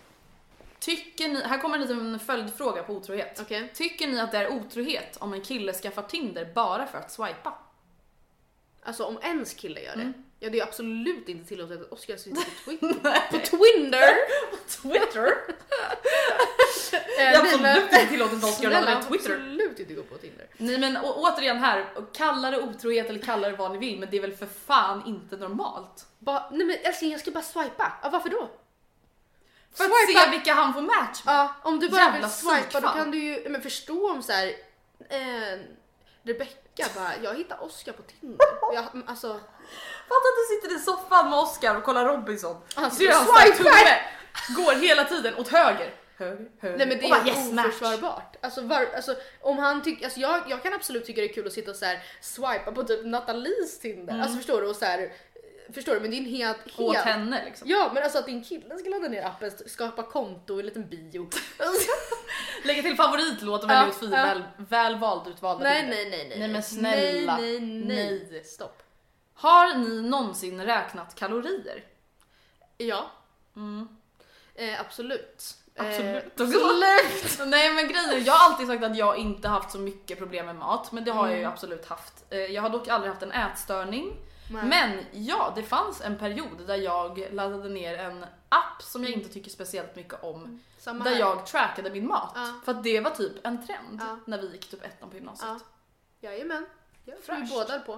Tycker 0.80 1.28
ni, 1.28 1.42
här 1.42 1.58
kommer 1.58 1.74
en 1.74 1.80
liten 1.82 2.18
följdfråga 2.18 2.82
på 2.82 2.92
otrohet. 2.92 3.38
Okej. 3.42 3.70
Tycker 3.74 4.08
ni 4.08 4.20
att 4.20 4.32
det 4.32 4.38
är 4.38 4.52
otrohet 4.52 5.16
om 5.20 5.32
en 5.32 5.40
kille 5.42 5.72
skaffar 5.72 6.02
Tinder 6.02 6.44
bara 6.54 6.86
för 6.86 6.98
att 6.98 7.12
swipa? 7.12 7.54
Alltså 8.82 9.04
om 9.04 9.18
ens 9.22 9.54
kille 9.54 9.80
gör 9.80 9.96
det. 9.96 10.02
Mm. 10.02 10.24
Ja 10.42 10.50
det 10.50 10.60
är 10.60 10.62
absolut 10.62 11.28
inte 11.28 11.48
tillåtet 11.48 11.80
att 11.80 11.92
Oscar 11.92 12.16
sitter 12.16 12.42
på 12.64 12.70
Twitter. 12.70 13.30
på 13.30 13.38
Twinder! 13.38 14.14
Twitter? 14.68 15.32
Det 17.16 17.22
är 17.22 17.40
absolut 17.40 17.82
inte 17.92 18.06
tillåtet 18.06 18.38
att 18.38 18.44
Oscar 18.44 18.70
får 19.02 19.08
Twitter. 19.08 19.32
absolut 19.32 19.78
inte 19.80 19.94
gå 19.94 20.02
på 20.02 20.14
Tinder. 20.18 20.46
Nej 20.56 20.78
men 20.78 20.96
återigen 20.96 21.58
här, 21.58 21.86
kalla 22.14 22.50
det 22.50 22.62
otrohet 22.62 23.08
eller 23.08 23.18
kalla 23.20 23.48
det 23.50 23.56
vad 23.56 23.72
ni 23.72 23.78
vill 23.78 23.98
men 24.00 24.08
det 24.10 24.16
är 24.16 24.20
väl 24.20 24.36
för 24.36 24.46
fan 24.46 25.02
inte 25.06 25.36
normalt? 25.36 26.06
Ba, 26.18 26.50
nej 26.52 26.66
men 26.66 26.76
älskling 26.82 27.10
jag 27.10 27.20
ska 27.20 27.30
bara 27.30 27.44
swipa. 27.44 27.92
Ja, 28.02 28.10
varför 28.10 28.28
då? 28.28 28.50
För 29.74 29.84
att 29.84 29.90
Swipa. 30.06 30.20
se 30.20 30.30
vilka 30.30 30.54
han 30.54 30.74
får 30.74 30.82
match 30.82 31.24
med. 31.24 31.34
Ja, 31.34 31.54
om 31.62 31.80
du 31.80 31.88
bara 31.88 32.00
Jävla 32.00 32.18
vill 32.20 32.30
swipa 32.30 32.80
då 32.80 32.88
kan 32.88 33.10
du 33.10 33.18
ju 33.18 33.48
men 33.48 33.62
förstå 33.62 34.10
om 34.10 34.22
så 34.22 34.32
här. 34.32 34.46
Eh, 35.08 35.58
Rebecca 36.22 36.84
bara, 36.96 37.10
jag 37.22 37.34
hittar 37.34 37.64
Oscar 37.64 37.92
på 37.92 38.02
Tinder. 38.02 38.46
Jag, 38.74 38.84
alltså, 39.06 39.28
Fatta 40.08 40.26
att 40.28 40.36
du 40.36 40.54
sitter 40.56 40.76
i 40.76 40.78
soffan 40.78 41.30
med 41.30 41.38
Oscar 41.38 41.76
och 41.76 41.84
kollar 41.84 42.04
Robinson. 42.04 42.56
Han 42.74 42.90
Ser 42.90 43.06
du 43.08 43.12
hans 43.14 43.28
swipar. 43.28 43.64
där 43.64 43.80
tumme 43.80 44.64
går 44.64 44.72
hela 44.72 45.04
tiden 45.04 45.34
åt 45.34 45.48
höger. 45.48 45.94
Höger, 46.18 46.48
höger. 46.60 46.78
nej 46.78 46.86
men 46.86 46.98
det 46.98 47.04
och 47.04 47.10
bara, 47.10 47.20
är 47.20 47.26
yes, 47.26 47.52
match. 47.52 47.66
oförsvarbart. 47.66 48.36
Alltså, 48.40 48.62
var, 48.62 48.86
alltså 48.96 49.14
om 49.40 49.58
han 49.58 49.82
tycker, 49.82 50.04
alltså 50.04 50.20
jag, 50.20 50.42
jag 50.48 50.62
kan 50.62 50.74
absolut 50.74 51.06
tycka 51.06 51.20
det 51.20 51.26
är 51.30 51.32
kul 51.34 51.46
att 51.46 51.52
sitta 51.52 51.70
och 51.70 51.76
så 51.76 51.84
här 51.84 52.02
swipa 52.20 52.72
på 52.74 52.82
typ 52.84 53.04
Nathalies 53.06 53.78
Tinder. 53.78 54.20
Alltså 54.20 54.36
förstår 54.36 54.60
du? 54.62 54.68
Och 54.68 54.76
så 54.76 54.84
här, 54.84 55.12
förstår 55.72 55.94
du? 55.94 56.00
Men 56.00 56.10
det 56.10 56.16
är 56.16 56.18
en 56.18 56.24
helt, 56.24 56.58
helt 56.58 56.78
Åt 56.80 56.96
henne 56.96 57.44
liksom. 57.44 57.68
Ja 57.70 57.90
men 57.94 58.02
alltså 58.02 58.18
att 58.18 58.26
din 58.26 58.44
kille 58.44 58.78
ska 58.78 58.88
ladda 58.90 59.08
ner 59.08 59.22
appen, 59.26 59.50
skapa 59.66 60.02
konto, 60.02 60.58
en 60.60 60.66
liten 60.66 60.88
bio. 60.88 61.30
Lägga 62.64 62.82
till 62.82 62.96
favoritlåt 62.96 63.64
och 63.64 63.70
Ja, 63.70 63.74
välja 63.74 63.88
ut 63.88 64.00
fyra 64.00 64.10
väl, 64.10 64.42
väl 64.56 64.98
vald 64.98 65.28
utvalda 65.28 65.64
nej, 65.64 65.82
bilder. 65.82 65.96
nej 65.96 66.10
nej 66.10 66.28
nej 66.28 66.38
Nej 66.38 66.48
men 66.48 66.62
snälla. 66.62 67.36
Nej 67.36 67.60
nej 67.60 68.28
nej. 68.30 68.44
Stopp. 68.44 68.82
Har 69.34 69.74
ni 69.74 70.02
någonsin 70.02 70.64
räknat 70.64 71.14
kalorier? 71.14 71.84
Ja. 72.78 73.10
Eh, 74.54 74.80
absolut. 74.80 75.54
Absolut. 75.76 76.24
Eh, 76.24 76.30
absolut. 76.44 77.38
Nej 77.46 77.74
men 77.74 77.88
grejen 77.88 78.24
jag 78.24 78.32
har 78.32 78.50
alltid 78.52 78.66
sagt 78.66 78.84
att 78.84 78.96
jag 78.96 79.16
inte 79.16 79.48
haft 79.48 79.70
så 79.70 79.78
mycket 79.78 80.18
problem 80.18 80.46
med 80.46 80.56
mat, 80.56 80.92
men 80.92 81.04
det 81.04 81.10
har 81.10 81.28
jag 81.28 81.38
ju 81.38 81.44
absolut 81.44 81.86
haft. 81.86 82.24
Eh, 82.30 82.38
Jag 82.38 82.62
har 82.62 82.70
dock 82.70 82.88
aldrig 82.88 83.10
haft 83.12 83.22
en 83.22 83.32
ätstörning. 83.32 84.16
Nej. 84.50 84.64
Men 84.64 85.04
ja, 85.12 85.52
det 85.56 85.62
fanns 85.62 86.00
en 86.00 86.18
period 86.18 86.66
där 86.66 86.76
jag 86.76 87.26
laddade 87.32 87.68
ner 87.68 87.98
en 87.98 88.24
app 88.48 88.82
som 88.82 89.04
jag 89.04 89.12
inte 89.12 89.28
tycker 89.28 89.50
speciellt 89.50 89.96
mycket 89.96 90.22
om. 90.24 90.60
Samma 90.78 91.04
Där 91.04 91.10
här. 91.12 91.18
jag 91.20 91.46
trackade 91.46 91.90
min 91.90 92.06
mat. 92.06 92.32
Ja. 92.34 92.60
För 92.64 92.72
att 92.72 92.82
det 92.84 93.00
var 93.00 93.10
typ 93.10 93.46
en 93.46 93.66
trend 93.66 94.00
Ja. 94.00 94.18
när 94.24 94.38
vi 94.42 94.52
gick 94.52 94.70
typ 94.70 94.84
ettan 94.84 95.10
på 95.10 95.16
gymnasiet. 95.16 95.50
Ja. 96.20 96.30
Jajamän. 96.30 96.66
Jag 97.04 97.22
tror 97.24 97.36
vi 97.36 97.46
båda 97.46 97.80
på. 97.80 97.92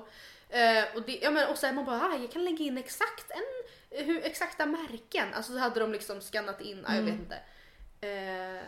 Eh, 0.49 0.85
och, 0.97 1.03
det, 1.03 1.19
ja, 1.23 1.31
men, 1.31 1.49
och 1.49 1.59
sen 1.59 1.75
man 1.75 1.85
bara, 1.85 2.01
ah, 2.03 2.17
jag 2.17 2.33
kan 2.33 2.45
lägga 2.45 2.65
in 2.65 2.79
exakt 2.79 3.31
en, 3.31 4.05
hur, 4.07 4.25
exakta 4.25 4.67
märken. 4.67 5.35
Alltså 5.35 5.53
så 5.53 5.59
hade 5.59 5.81
de 5.81 5.93
liksom 5.93 6.21
skannat 6.21 6.61
in, 6.61 6.85
ah, 6.89 6.95
jag 6.95 7.03
vet 7.03 7.15
inte. 7.15 7.37
Eh, 8.01 8.63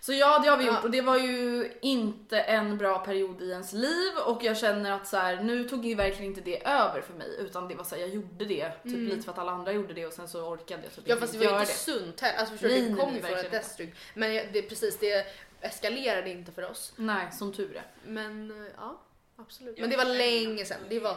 Så 0.00 0.12
ja, 0.12 0.38
det 0.38 0.48
har 0.50 0.56
vi 0.56 0.64
Ja. 0.66 0.74
gjort 0.74 0.84
och 0.84 0.90
det 0.90 1.00
var 1.00 1.16
ju 1.16 1.72
inte 1.82 2.40
en 2.40 2.78
bra 2.78 2.98
period 2.98 3.42
i 3.42 3.50
ens 3.50 3.72
liv 3.72 4.12
och 4.26 4.42
jag 4.44 4.58
känner 4.58 4.92
att 4.92 5.06
så 5.06 5.16
här, 5.16 5.36
nu 5.42 5.68
tog 5.68 5.86
ju 5.86 5.94
verkligen 5.94 6.24
inte 6.24 6.40
det 6.40 6.66
över 6.66 7.00
för 7.00 7.12
mig 7.14 7.36
utan 7.38 7.68
det 7.68 7.74
var 7.74 7.84
så 7.84 7.94
här, 7.94 8.02
jag 8.02 8.10
gjorde 8.10 8.44
det 8.44 8.72
typ 8.82 8.94
lite 9.12 9.22
för 9.22 9.32
att 9.32 9.38
alla 9.38 9.52
andra 9.52 9.72
gjorde 9.72 9.94
det 9.94 10.06
och 10.06 10.12
sen 10.12 10.28
så 10.28 10.40
orkade 10.48 10.82
jag 10.82 10.94
typ 10.94 11.04
ja 11.06 11.16
fast 11.16 11.32
det 11.32 11.38
var 11.38 11.54
ju 11.54 11.60
inte 11.60 11.72
sunt 11.72 12.20
heller. 12.20 12.38
Alltså 12.38 12.52
förstår 12.52 12.68
du, 12.68 12.88
det 12.88 12.96
kom 12.96 13.14
ju 13.14 13.22
från 13.22 13.38
ett 13.38 13.50
destruktivt. 13.50 13.98
Men 14.14 14.30
det, 14.52 14.62
precis, 14.62 14.98
det 14.98 15.26
eskalerade 15.60 16.30
inte 16.30 16.52
för 16.52 16.70
oss. 16.70 16.92
Nej, 16.96 17.28
som 17.32 17.52
tur 17.52 17.76
är. 17.76 17.86
Men 18.10 18.50
eh, 18.66 18.72
ja, 18.76 19.00
absolut. 19.38 19.78
Men 19.78 19.90
det 19.90 19.96
var 19.96 20.04
länge 20.04 20.64
sedan. 20.64 20.78
Det 20.88 21.00
var 21.00 21.16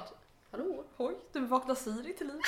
Hallå? 0.51 0.83
Oj, 0.97 1.15
du 1.33 1.39
vaknar 1.39 1.75
Siri 1.75 2.13
till 2.13 2.27
liv. 2.27 2.41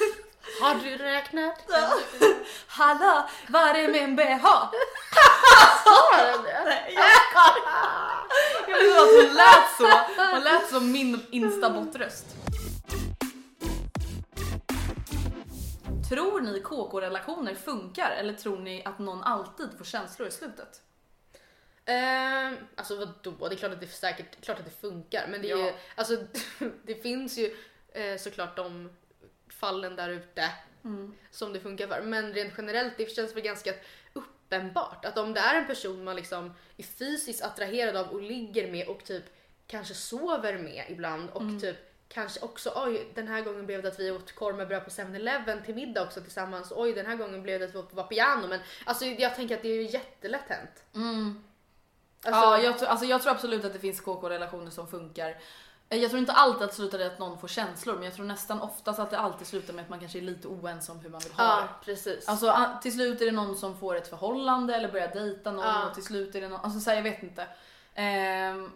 Har 0.62 0.74
du 0.74 0.96
räknat? 0.96 1.58
Hallå, 2.66 3.28
vad 3.48 3.62
är 3.62 3.74
det 3.92 3.98
en 3.98 4.16
bh? 4.16 4.46
Har 5.84 6.26
den 6.32 6.42
det? 6.42 6.64
Nej, 6.64 6.94
jag 6.94 7.04
Jag 8.68 8.78
vet 8.78 8.96
att 8.96 9.26
hon 9.26 9.36
lät 9.36 9.70
så. 9.78 10.22
Hon 10.34 10.44
lät 10.44 10.68
som 10.68 10.92
min 10.92 11.26
instabot-röst. 11.44 12.26
Tror 16.08 16.40
ni 16.40 16.60
KK-relationer 16.60 17.54
funkar 17.54 18.10
eller 18.10 18.32
tror 18.34 18.58
ni 18.58 18.82
att 18.84 18.98
någon 18.98 19.22
alltid 19.22 19.68
får 19.78 19.84
känslor 19.84 20.28
i 20.28 20.30
slutet? 20.30 20.82
Ehm, 21.84 22.56
alltså 22.76 22.96
vadå? 22.96 23.48
Det 23.48 23.54
är 23.54 23.56
klart 23.56 23.72
att 23.72 23.80
det 23.80 23.86
säkert 23.86 24.40
klart 24.44 24.58
att 24.58 24.64
det 24.64 24.80
funkar 24.80 25.26
men 25.28 25.42
det 25.42 25.50
är 25.50 25.56
ju, 25.56 25.62
Ja. 25.66 25.72
alltså 25.94 26.16
det 26.84 26.94
finns 26.94 27.38
ju 27.38 27.56
eh, 27.92 28.16
såklart 28.18 28.56
de 28.56 28.90
fallen 29.48 29.96
där 29.96 30.08
ute 30.08 30.44
Mm. 30.84 31.14
som 31.30 31.52
det 31.52 31.60
funkar 31.60 31.86
för. 31.86 32.02
Men 32.02 32.32
rent 32.34 32.54
generellt 32.58 32.94
det 32.96 33.10
känns 33.16 33.36
väl 33.36 33.42
ganska 33.42 33.74
uppenbart 34.12 35.04
att 35.04 35.18
om 35.18 35.34
det 35.34 35.40
är 35.40 35.54
en 35.54 35.66
person 35.66 36.04
man 36.04 36.16
liksom 36.16 36.54
är 36.76 36.82
fysiskt 36.82 37.42
attraherad 37.44 37.96
av 37.96 38.06
och 38.08 38.22
ligger 38.22 38.72
med 38.72 38.88
och 38.88 39.04
typ 39.04 39.24
kanske 39.70 39.94
sover 39.94 40.58
med 40.58 40.84
ibland 40.88 41.30
och 41.30 41.40
Mm. 41.42 41.60
typ 41.60 41.76
kanske 42.08 42.40
också 42.40 42.72
oj 42.76 43.12
den 43.14 43.28
här 43.28 43.40
gången 43.40 43.66
blev 43.66 43.82
det 43.82 43.88
att 43.88 44.00
vi 44.00 44.10
åt 44.10 44.32
korv 44.34 44.56
med 44.56 44.68
bröd 44.68 44.84
på 44.84 44.90
7-Eleven 44.90 45.62
till 45.62 45.74
middag 45.74 46.02
också 46.02 46.20
tillsammans. 46.20 46.72
Oj 46.76 46.92
den 46.92 47.06
här 47.06 47.16
gången 47.16 47.42
blev 47.42 47.60
det 47.60 47.66
att 47.66 47.74
vi 47.74 47.78
åt 47.78 47.94
Vapiano 47.94 48.46
men 48.46 48.60
alltså 48.86 49.04
jag 49.04 49.34
tänker 49.34 49.56
att 49.56 49.62
det 49.62 49.68
är 49.68 49.74
ju 49.74 49.82
jättelätt 49.90 50.48
hänt. 50.48 50.84
Alltså, 52.24 52.40
ja, 52.40 52.58
jag, 52.58 52.84
alltså, 52.84 53.06
jag 53.06 53.22
tror 53.22 53.32
absolut 53.32 53.64
att 53.64 53.72
det 53.72 53.78
finns 53.78 54.00
KK-relationer 54.00 54.70
som 54.70 54.88
funkar. 54.88 55.36
Jag 55.88 56.10
tror 56.10 56.18
inte 56.18 56.32
alltid 56.32 56.62
att 56.62 56.70
det 56.70 56.76
slutar 56.76 56.98
i 56.98 57.04
att 57.04 57.18
någon 57.18 57.38
får 57.38 57.48
känslor 57.48 57.94
men 57.94 58.04
jag 58.04 58.14
tror 58.14 58.26
nästan 58.26 58.60
oftast 58.60 58.98
att 58.98 59.10
det 59.10 59.18
alltid 59.18 59.46
slutar 59.46 59.72
med 59.74 59.82
att 59.82 59.88
man 59.90 60.00
kanske 60.00 60.18
är 60.18 60.22
lite 60.22 60.48
oense 60.48 60.92
om 60.92 60.98
hur 61.00 61.10
man 61.10 61.20
vill 61.20 61.32
ha 61.32 61.44
Ja, 61.44 61.60
det. 61.60 61.84
precis. 61.84 62.28
Alltså 62.28 62.78
till 62.82 62.92
slut 62.92 63.20
är 63.20 63.24
det 63.26 63.32
någon 63.32 63.56
som 63.56 63.78
får 63.78 63.94
ett 63.96 64.08
förhållande 64.08 64.74
eller 64.74 64.92
börjar 64.92 65.08
dejta 65.08 65.52
någon 65.52 65.64
Ja. 65.64 65.86
och 65.88 65.94
till 65.94 66.04
slut 66.04 66.34
är 66.34 66.40
det 66.40 66.48
någon, 66.48 66.60
alltså 66.60 66.80
så 66.80 66.90
här, 66.90 66.96
jag 66.96 67.02
vet 67.02 67.22
inte. 67.22 67.46
Ehm, 67.94 68.72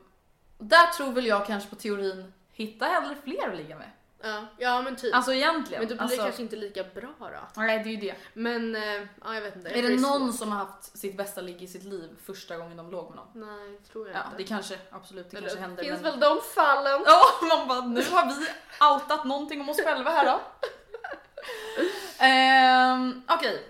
där 0.59 0.87
tror 0.87 1.13
väl 1.13 1.27
jag 1.27 1.47
kanske 1.47 1.71
på 1.71 1.77
teorin 1.77 2.33
hitta 2.53 2.85
hellre 2.87 3.17
fler 3.25 3.51
att 3.51 3.57
ligga 3.57 3.77
med. 3.77 3.91
ja, 4.23 4.47
ja 4.59 4.83
men 4.83 4.97
typ. 4.97 5.15
Alltså 5.15 5.33
egentligen. 5.33 5.81
men 5.81 5.89
då 5.89 5.95
blir 5.95 6.03
alltså, 6.03 6.17
det 6.17 6.23
kanske 6.23 6.43
inte 6.43 6.57
lika 6.57 6.85
bra 6.95 7.15
då. 7.19 7.61
Nej 7.61 7.79
det 7.79 7.89
är 7.89 7.93
ju 7.93 7.97
det. 7.97 8.15
Men 8.35 8.77
eh, 8.77 8.83
ja, 9.25 9.35
jag 9.35 9.41
vet 9.41 9.57
inte. 9.57 9.71
Är 9.71 9.83
det 9.83 10.01
någon 10.01 10.33
svårt. 10.33 10.39
som 10.39 10.53
har 10.53 10.59
haft 10.59 10.99
sitt 10.99 11.17
bästa 11.17 11.41
ligg 11.41 11.63
i 11.63 11.67
sitt 11.67 11.85
liv 11.85 12.11
första 12.25 12.57
gången 12.57 12.77
de 12.77 12.91
låg 12.91 13.09
med 13.09 13.17
någon? 13.17 13.49
Nej, 13.49 13.79
det 13.83 13.93
tror 13.93 14.09
jag 14.09 14.17
Ja 14.17 14.25
inte. 14.25 14.37
det 14.37 14.45
kanske, 14.45 14.79
absolut 14.91 15.31
det 15.31 15.41
kanske 15.41 15.59
händer. 15.59 15.85
finns 15.85 16.03
men... 16.03 16.11
väl 16.11 16.21
de 16.21 16.41
fallen. 16.55 17.03
Ja, 17.07 17.23
man 17.57 17.69
bara 17.69 17.81
nu 17.81 18.03
har 18.05 18.27
vi 18.27 18.47
outat 18.95 19.25
någonting 19.25 19.61
om 19.61 19.69
oss 19.69 19.81
själva 19.85 20.11
här 20.11 20.27
då. 20.27 20.41
Ehm, 22.25 23.23
Okej. 23.29 23.69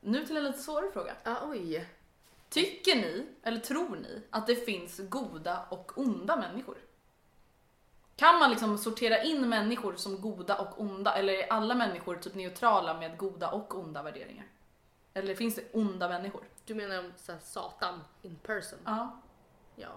Nu 0.00 0.26
till 0.26 0.36
en 0.36 0.44
lite 0.44 0.58
svårare 0.58 0.90
fråga. 0.92 1.14
Ja, 1.24 1.36
oj. 1.44 1.88
Tycker 2.48 2.96
ni, 2.96 3.26
eller 3.42 3.60
tror 3.60 3.96
ni, 3.96 4.22
att 4.30 4.46
det 4.46 4.56
finns 4.56 5.00
goda 5.08 5.66
och 5.70 5.98
onda 5.98 6.36
människor? 6.36 6.78
Kan 8.16 8.38
man 8.38 8.50
liksom 8.50 8.78
sortera 8.78 9.22
in 9.22 9.48
människor 9.48 9.96
som 9.96 10.20
goda 10.20 10.58
och 10.58 10.80
onda 10.80 11.14
eller 11.14 11.32
är 11.32 11.52
alla 11.52 11.74
människor 11.74 12.16
typ 12.16 12.34
neutrala 12.34 12.98
med 12.98 13.18
goda 13.18 13.50
och 13.50 13.74
onda 13.74 14.02
värderingar? 14.02 14.46
Eller 15.14 15.34
finns 15.34 15.54
det 15.54 15.72
onda 15.72 16.08
människor? 16.08 16.44
Du 16.64 16.74
menar 16.74 17.12
så 17.16 17.32
här, 17.32 17.38
Satan 17.40 18.00
in 18.22 18.36
person? 18.36 18.78
Ja. 18.84 19.20
Ja. 19.76 19.88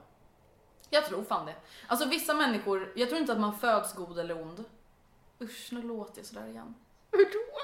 Jag 0.90 1.06
tror 1.06 1.24
fan 1.24 1.46
det. 1.46 1.56
Alltså 1.88 2.08
vissa 2.10 2.34
människor, 2.34 2.94
jag 2.96 3.10
tror 3.10 3.22
inte 3.22 3.34
att 3.34 3.40
man 3.40 3.60
föds 3.60 3.94
god 3.94 4.20
eller 4.20 4.42
ond. 4.42 4.66
Usch, 5.42 5.70
nu 5.72 5.82
låter 5.82 6.20
jag 6.20 6.26
sådär 6.26 6.48
igen. 6.48 6.76
Hur 7.12 7.26
då? 7.26 7.58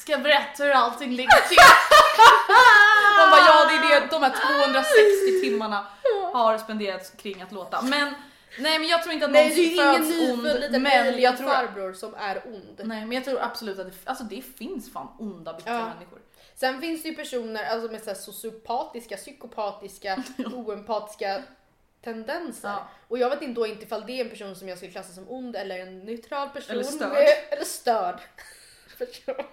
Ska 0.00 0.12
jag 0.12 0.22
berätta 0.22 0.64
hur 0.64 0.70
allting 0.70 1.10
ligger 1.10 1.48
till? 1.48 1.56
Man 3.18 3.30
bara, 3.30 3.40
ja 3.46 3.66
det 3.68 3.74
är 3.94 4.00
det 4.00 4.06
de 4.10 4.22
här 4.22 4.64
260 4.64 5.40
timmarna 5.42 5.86
har 6.32 6.58
spenderats 6.58 7.10
kring 7.10 7.42
att 7.42 7.52
låta. 7.52 7.82
Men 7.82 8.14
nej 8.58 8.78
men 8.78 8.88
jag 8.88 9.02
tror 9.02 9.12
inte 9.14 9.26
att 9.26 9.32
någon 9.32 9.42
Nej, 9.42 9.60
ju 9.60 9.72
ingen 9.74 10.04
föds 10.06 10.30
ond. 10.30 10.42
liten 10.60 10.82
Men 10.82 11.20
jag 11.20 11.36
tror, 11.36 11.48
farbror 11.48 11.92
som 11.92 12.14
är 12.14 12.42
ond. 12.46 12.80
nej, 12.84 13.00
men 13.00 13.12
jag 13.12 13.24
tror 13.24 13.40
absolut 13.42 13.78
att 13.78 13.86
det, 13.86 13.96
alltså 14.10 14.24
det 14.24 14.42
finns 14.58 14.92
fan 14.92 15.08
onda 15.18 15.52
bittra 15.54 15.72
Ja. 15.72 15.78
människor. 15.94 16.18
Sen 16.54 16.80
finns 16.80 17.02
det 17.02 17.08
ju 17.08 17.14
personer 17.14 17.64
alltså 17.64 17.92
med 17.92 18.00
så 18.02 18.10
här 18.10 18.14
sociopatiska, 18.14 19.16
psykopatiska, 19.16 20.22
oempatiska 20.54 21.42
tendenser. 22.04 22.68
Ja. 22.68 22.88
Och 23.08 23.18
jag 23.18 23.30
vet 23.30 23.42
inte 23.42 23.60
då 23.60 23.66
inte 23.66 23.84
ifall 23.84 24.06
det 24.06 24.12
är 24.12 24.24
en 24.24 24.30
person 24.30 24.56
som 24.56 24.68
jag 24.68 24.78
skulle 24.78 24.92
klassa 24.92 25.12
som 25.12 25.30
ond 25.30 25.56
eller 25.56 25.78
en 25.78 25.98
neutral 25.98 26.48
person. 26.48 26.72
Eller 26.72 26.84
störd. 26.84 27.08
Med, 27.12 27.28
eller 27.50 27.64
störd. 27.64 28.20
Person. 29.06 29.44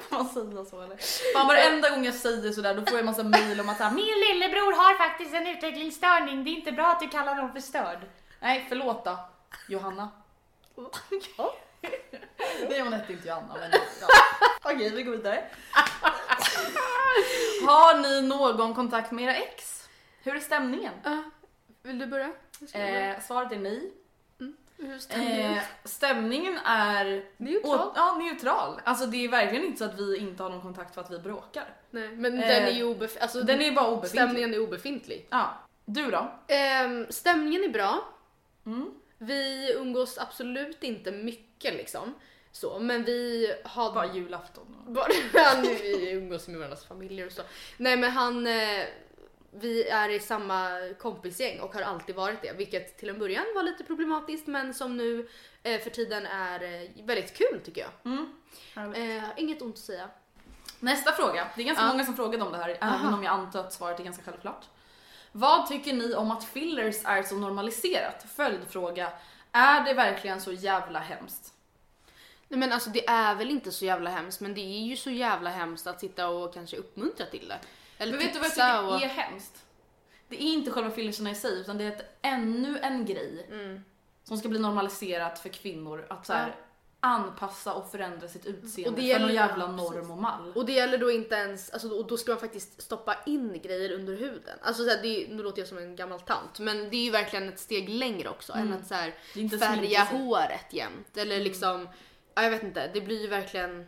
Får 0.00 0.16
man 0.16 0.28
säga 0.28 0.64
så 0.64 0.82
eller? 0.82 0.96
Fan 1.34 1.46
varenda 1.46 1.90
gång 1.90 2.04
jag 2.04 2.14
säger 2.14 2.52
sådär 2.52 2.74
då 2.74 2.80
får 2.80 2.92
jag 2.92 3.00
en 3.00 3.06
massa 3.06 3.22
mail 3.22 3.60
om 3.60 3.68
att 3.68 3.76
såhär, 3.76 3.90
min 3.90 4.04
lillebror 4.28 4.72
har 4.72 4.94
faktiskt 4.94 5.34
en 5.34 5.46
utvecklingsstörning, 5.46 6.44
det 6.44 6.50
är 6.50 6.52
inte 6.52 6.72
bra 6.72 6.86
att 6.86 7.00
du 7.00 7.08
kallar 7.08 7.34
honom 7.34 7.52
för 7.52 7.60
störd. 7.60 7.98
Nej 8.40 8.66
förlåt 8.68 9.04
då, 9.04 9.18
Johanna. 9.68 10.10
Nej 12.68 12.80
hon 12.80 12.92
hette 12.92 13.12
inte 13.12 13.28
Johanna 13.28 13.54
men 13.60 13.70
ja. 14.00 14.06
Okej 14.62 14.90
vi 14.90 15.02
går 15.02 15.12
vidare. 15.12 15.44
Har 17.66 18.02
ni 18.02 18.22
någon 18.22 18.74
kontakt 18.74 19.10
med 19.12 19.24
era 19.24 19.34
ex? 19.34 19.88
Hur 20.22 20.36
är 20.36 20.40
stämningen? 20.40 20.92
Ja, 21.04 21.22
vill 21.82 21.98
du 21.98 22.06
börja? 22.06 22.30
Eh, 22.72 23.20
svaret 23.20 23.52
är 23.52 23.56
nej. 23.56 23.92
Hur 24.80 24.98
stämmer 24.98 25.36
det? 25.36 25.42
Eh, 25.42 25.62
stämningen 25.84 26.58
är 26.64 27.24
Neutral. 27.36 27.78
Å, 27.88 27.92
ja, 27.94 28.16
neutral. 28.18 28.80
Alltså 28.84 29.06
det 29.06 29.24
är 29.24 29.28
verkligen 29.28 29.64
inte 29.64 29.78
så 29.78 29.84
att 29.84 30.00
vi 30.00 30.16
inte 30.18 30.42
har 30.42 30.50
någon 30.50 30.62
kontakt 30.62 30.94
för 30.94 31.00
att 31.00 31.10
vi 31.10 31.18
bråkar. 31.18 31.76
Nej, 31.90 32.08
men 32.16 32.34
eh, 32.34 32.48
den 32.48 32.64
är 32.64 32.70
ju 32.70 32.84
obefintlig. 32.84 33.22
Alltså, 33.22 33.42
Den 33.42 33.60
är 33.60 33.72
bara 33.72 33.86
obefintlig. 33.88 34.22
stämningen 34.22 34.54
är 34.54 34.58
obefintlig. 34.62 35.26
Ja. 35.30 35.54
Du 35.84 36.10
då? 36.10 36.32
Ehm, 36.48 37.06
stämningen 37.10 37.64
är 37.64 37.68
bra. 37.68 38.04
Mm. 38.66 38.90
Vi 39.18 39.72
umgås 39.72 40.18
absolut 40.18 40.84
inte 40.84 41.10
mycket 41.12 41.74
liksom. 41.74 42.14
Så, 42.52 42.78
men 42.78 43.04
vi 43.04 43.52
har... 43.64 43.92
Bara 43.92 44.14
julafton. 44.14 44.76
Bara, 44.86 45.06
nu 45.62 45.74
vi 45.74 46.10
umgås 46.10 46.48
med 46.48 46.56
varandras 46.56 46.84
familjer 46.84 47.26
och 47.26 47.32
så. 47.32 47.42
Nej 47.76 47.96
men 47.96 48.10
han... 48.10 48.46
Vi 49.50 49.88
är 49.88 50.08
i 50.08 50.20
samma 50.20 50.70
kompisgäng 50.98 51.60
och 51.60 51.74
har 51.74 51.82
alltid 51.82 52.14
varit 52.14 52.42
det. 52.42 52.52
Vilket 52.52 52.98
till 52.98 53.08
en 53.08 53.18
början 53.18 53.44
var 53.54 53.62
lite 53.62 53.84
problematiskt 53.84 54.46
men 54.46 54.74
som 54.74 54.96
nu 54.96 55.28
eh, 55.62 55.80
för 55.80 55.90
tiden 55.90 56.26
är 56.26 56.62
eh, 56.62 57.04
väldigt 57.04 57.34
kul 57.36 57.60
tycker 57.64 57.80
jag. 57.80 58.26
Härligt. 58.74 59.22
Eh, 59.22 59.28
inget 59.36 59.62
ont 59.62 59.74
att 59.74 59.80
säga. 59.84 60.08
Nästa 60.80 61.12
fråga. 61.12 61.48
Det 61.56 61.62
är 61.62 61.66
ganska 61.66 61.84
Ja. 61.84 61.92
många 61.92 62.04
som 62.04 62.16
frågade 62.16 62.44
om 62.44 62.52
det 62.52 62.58
här, 62.58 62.68
även 62.70 62.88
Aha. 62.88 63.16
om 63.16 63.22
jag 63.24 63.32
antar 63.32 63.60
att 63.60 63.72
svaret 63.72 64.00
är 64.00 64.04
ganska 64.04 64.22
självklart. 64.22 64.64
Vad 65.32 65.66
tycker 65.68 65.92
ni 65.92 66.14
om 66.14 66.30
att 66.30 66.44
fillers 66.44 66.96
är 67.04 67.22
så 67.22 67.34
normaliserat? 67.34 68.26
Följdfråga. 68.36 69.12
Är 69.52 69.84
det 69.84 69.94
verkligen 69.94 70.40
så 70.40 70.52
jävla 70.52 70.98
hemskt? 70.98 71.52
Nej 72.48 72.60
men 72.60 72.72
alltså 72.72 72.90
det 72.90 73.08
är 73.08 73.34
väl 73.34 73.50
inte 73.50 73.72
så 73.72 73.84
jävla 73.84 74.10
hemskt 74.10 74.40
men 74.40 74.54
det 74.54 74.60
är 74.60 74.82
ju 74.86 74.96
så 74.96 75.10
jävla 75.10 75.50
hemskt 75.50 75.86
att 75.86 76.00
sitta 76.00 76.28
och 76.28 76.54
kanske 76.54 76.76
uppmuntra 76.76 77.26
till 77.26 77.48
det. 77.48 77.58
Eller 77.98 78.12
Men 78.12 78.20
vet 78.20 78.32
du 78.32 78.38
vad 78.38 78.48
jag 78.48 78.54
tycker 78.54 78.86
och... 78.94 79.02
är 79.02 79.08
hemskt? 79.08 79.64
Det 80.28 80.36
är 80.36 80.40
inte 80.52 80.70
själva 80.70 80.90
fillerserna 80.90 81.30
i 81.30 81.34
sig 81.34 81.60
utan 81.60 81.78
det 81.78 81.84
är 81.84 81.88
ett, 81.88 82.18
ännu 82.22 82.78
en 82.82 83.04
grej 83.06 83.46
Mm. 83.52 83.84
som 84.24 84.38
ska 84.38 84.48
bli 84.48 84.58
normaliserat 84.58 85.38
för 85.38 85.48
kvinnor 85.48 86.06
att 86.10 86.26
så 86.26 86.32
här, 86.32 86.54
anpassa 87.00 87.74
och 87.74 87.90
förändra 87.90 88.28
sitt 88.28 88.46
utseende 88.46 88.90
Och 88.90 88.96
det 88.96 89.12
för 89.12 89.20
någon 89.20 89.28
gäller- 89.28 89.48
jävla 89.48 89.66
norm 89.66 90.10
och 90.10 90.18
mall. 90.18 90.52
Och 90.54 90.66
det 90.66 90.72
gäller 90.72 90.98
då 90.98 91.10
inte 91.10 91.34
ens, 91.34 91.70
alltså, 91.70 91.88
och 91.88 92.06
då 92.06 92.16
ska 92.16 92.30
man 92.32 92.40
faktiskt 92.40 92.82
stoppa 92.82 93.16
in 93.26 93.60
grejer 93.62 93.92
under 93.92 94.16
huden. 94.16 94.58
Alltså 94.62 94.84
så 94.84 94.90
här, 94.90 95.02
det 95.02 95.26
nu 95.30 95.42
låter 95.42 95.58
jag 95.60 95.68
som 95.68 95.78
en 95.78 95.96
gammal 95.96 96.20
tant 96.20 96.58
men 96.58 96.90
det 96.90 96.96
är 96.96 97.04
ju 97.04 97.10
verkligen 97.10 97.48
ett 97.48 97.58
steg 97.58 97.88
längre 97.88 98.28
också 98.28 98.52
än 98.52 98.72
att 98.72 98.86
så 98.86 98.94
här, 98.94 99.14
Mm. 99.36 99.50
Färga 99.58 100.04
håret 100.04 100.72
jämt. 100.72 101.16
Eller 101.16 101.34
Mm. 101.36 101.44
liksom, 101.44 101.88
ja, 102.34 102.42
jag 102.42 102.50
vet 102.50 102.62
inte, 102.62 102.90
det 102.94 103.00
blir 103.00 103.20
ju 103.20 103.26
verkligen 103.26 103.86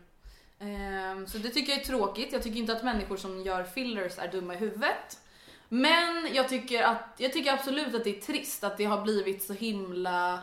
så 1.26 1.38
det 1.38 1.48
tycker 1.48 1.72
jag 1.72 1.80
är 1.80 1.84
tråkigt. 1.84 2.32
Jag 2.32 2.42
tycker 2.42 2.58
inte 2.58 2.72
att 2.72 2.84
människor 2.84 3.16
som 3.16 3.42
gör 3.42 3.64
fillers 3.64 4.18
är 4.18 4.32
dumma 4.32 4.54
i 4.54 4.56
huvudet. 4.56 5.18
Men 5.68 6.34
jag 6.34 6.48
tycker, 6.48 6.82
att, 6.82 7.14
jag 7.16 7.32
tycker 7.32 7.52
absolut 7.52 7.94
att 7.94 8.04
det 8.04 8.16
är 8.16 8.20
trist 8.20 8.64
att 8.64 8.76
det 8.76 8.84
har 8.84 9.02
blivit 9.02 9.42
så 9.42 9.52
himla 9.52 10.38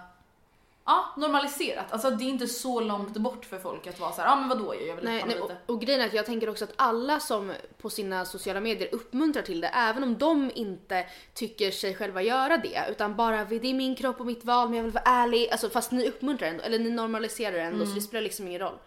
ja, 0.86 1.14
normaliserat. 1.18 1.92
Alltså 1.92 2.10
det 2.10 2.24
är 2.24 2.30
inte 2.30 2.48
så 2.48 2.80
långt 2.80 3.18
bort 3.18 3.46
för 3.46 3.58
folk 3.60 3.88
att 3.88 4.00
vara 4.00 4.12
så 4.12 4.22
här, 4.22 4.30
ja 4.30 4.36
men 4.36 4.50
vadå 4.50 4.76
jag 4.76 4.96
vill 4.96 5.06
Nej, 5.06 5.16
läpparna 5.16 5.34
nej, 5.34 5.58
och, 5.68 5.74
och 5.74 5.82
grejen 5.82 6.02
är 6.02 6.06
att 6.06 6.14
jag 6.14 6.26
tänker 6.26 6.50
också 6.50 6.64
att 6.64 6.74
alla 6.76 7.20
som 7.20 7.54
på 7.82 7.90
sina 7.90 8.26
sociala 8.26 8.60
medier 8.60 8.90
uppmuntrar 8.92 9.44
till 9.44 9.62
det, 9.62 9.68
även 9.68 10.04
om 10.04 10.18
de 10.18 10.52
inte 10.56 11.06
tycker 11.34 11.72
sig 11.72 11.96
själva 11.96 12.22
göra 12.22 12.58
det, 12.58 12.86
utan 12.90 13.16
bara 13.16 13.46
det 13.46 13.56
är 13.56 13.74
min 13.74 13.96
kropp 13.96 14.20
och 14.20 14.26
mitt 14.26 14.46
val 14.46 14.70
men 14.70 14.78
jag 14.78 14.84
vill 14.84 14.94
vara 14.94 15.04
ärlig. 15.04 15.50
Alltså 15.50 15.70
fast 15.70 15.92
ni 15.92 16.10
uppmuntrar 16.10 16.48
ändå, 16.48 16.64
eller 16.64 16.80
ni 16.80 16.90
normaliserar 16.90 17.58
det 17.58 17.62
ändå 17.62 17.86
så 17.86 17.96
det 17.96 18.02
spelar 18.02 18.22
liksom 18.22 18.48
ingen 18.48 18.60
roll. 18.60 18.78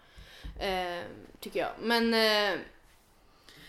Eh, 0.60 1.04
tycker 1.40 1.60
jag. 1.60 1.70
Men... 1.80 2.14
Eh, 2.14 2.60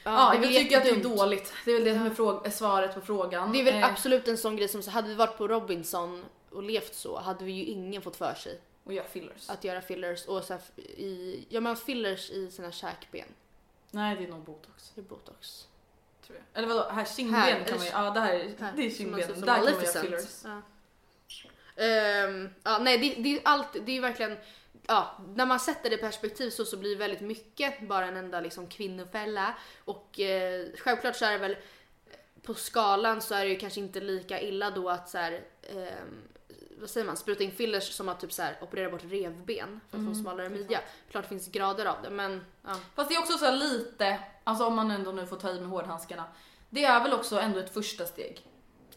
Ja, 0.03 0.33
är 0.33 0.41
jag 0.41 0.53
tycker 0.53 0.77
att 0.77 0.83
det 0.83 0.89
är 0.89 1.03
dåligt. 1.03 1.53
Det 1.65 1.71
är 1.71 1.75
väl 1.75 1.83
det 1.83 2.15
som 2.15 2.41
är, 2.45 2.49
svaret 2.49 2.93
på 2.93 3.01
frågan. 3.01 3.51
Det 3.51 3.59
är 3.59 3.63
väl 3.63 3.73
Eh, 3.75 3.85
absolut 3.85 4.27
en 4.27 4.37
sån 4.37 4.55
grej 4.55 4.67
som 4.67 4.83
så 4.83 4.91
hade 4.91 5.07
vi 5.07 5.15
varit 5.15 5.37
på 5.37 5.47
Robinson 5.47 6.25
och 6.51 6.63
levt 6.63 6.95
så 6.95 7.19
hade 7.19 7.45
vi 7.45 7.51
ju 7.51 7.65
ingen 7.65 8.01
fått 8.01 8.15
för 8.15 8.33
sig 8.33 8.59
Och 8.83 8.93
gör 8.93 9.03
fillers. 9.03 9.49
att 9.49 9.63
göra 9.63 9.81
fillers 9.81 10.25
och 10.25 10.43
så 10.43 10.57
i, 10.77 11.45
ja 11.49 11.61
men 11.61 11.75
fillers 11.75 12.29
i 12.29 12.51
sina 12.51 12.71
käkben. 12.71 13.27
Nej 13.91 14.15
det 14.15 14.23
är 14.23 14.27
nog 14.27 14.43
botox. 14.43 14.91
Det 14.95 15.01
är 15.01 15.05
botox. 15.05 15.67
Tror 16.27 16.37
jag. 16.37 16.63
Eller 16.63 16.73
vadå, 16.75 16.89
här 16.89 17.05
kindben 17.05 17.35
Här, 17.39 17.63
kan 17.65 17.77
man 17.77 17.85
ju, 17.85 17.91
ja 17.91 18.09
det 18.11 18.19
här, 18.19 18.55
Här, 18.59 18.73
det 18.75 18.85
är 18.85 18.89
kindben. 18.89 19.19
Där 19.19 19.27
kan 19.27 19.63
man 19.63 19.83
göra 19.83 20.01
fillers. 20.01 20.43
Ja. 20.43 20.61
Ehm, 21.75 22.49
ja, 22.63 22.77
nej, 22.77 22.97
det, 22.97 23.23
det 23.23 23.37
är 23.37 23.41
allt, 23.43 23.77
det 23.85 23.97
är 23.97 24.01
verkligen, 24.01 24.37
ja, 24.87 25.17
när 25.35 25.45
man 25.45 25.59
sätter 25.59 25.89
det 25.89 25.95
i 25.95 25.99
perspektiv 25.99 26.49
så, 26.49 26.65
så 26.65 26.77
blir 26.77 26.95
väldigt 26.95 27.21
mycket 27.21 27.87
bara 27.87 28.05
en 28.05 28.17
enda 28.17 28.39
liksom 28.39 28.67
kvinnofälla. 28.67 29.55
Och 29.85 30.19
eh, 30.19 30.65
självklart 30.77 31.15
så 31.15 31.25
är 31.25 31.31
det 31.31 31.37
väl, 31.37 31.57
på 32.43 32.53
skalan 32.53 33.21
så 33.21 33.35
är 33.35 33.43
det 33.45 33.49
ju 33.51 33.59
kanske 33.59 33.79
inte 33.79 33.99
lika 33.99 34.41
illa 34.41 34.71
då 34.71 34.89
att 34.89 35.09
så 35.09 35.17
här, 35.17 35.43
ehm, 35.69 36.21
vad 36.79 36.89
säger 36.89 37.07
man, 37.07 37.17
spruta 37.17 37.43
in 37.43 37.51
fillers 37.51 37.91
som 37.93 38.09
att 38.09 38.19
typ 38.19 38.33
så 38.33 38.41
här, 38.41 38.57
operera 38.61 38.89
bort 38.91 39.03
revben 39.03 39.79
för 39.89 39.97
att 39.97 40.03
få 40.03 40.09
en 40.09 40.15
smalare 40.15 40.49
midja. 40.49 40.79
Klart 41.11 41.23
det 41.23 41.29
finns 41.29 41.47
grader 41.47 41.85
av 41.85 41.95
det 42.03 42.09
men 42.09 42.45
ja. 42.65 42.75
Fast 42.95 43.09
det 43.09 43.15
är 43.15 43.19
också 43.19 43.37
så 43.37 43.45
här 43.45 43.55
lite, 43.55 44.19
alltså 44.43 44.65
om 44.65 44.75
man 44.75 44.91
ändå 44.91 45.11
nu 45.11 45.25
får 45.25 45.35
ta 45.37 45.49
i 45.49 45.59
med 45.59 45.69
hårdhandskarna. 45.69 46.23
Det 46.69 46.83
är 46.85 47.03
väl 47.03 47.13
också 47.13 47.39
ändå 47.39 47.59
ett 47.59 47.73
första 47.73 48.05
steg. 48.05 48.47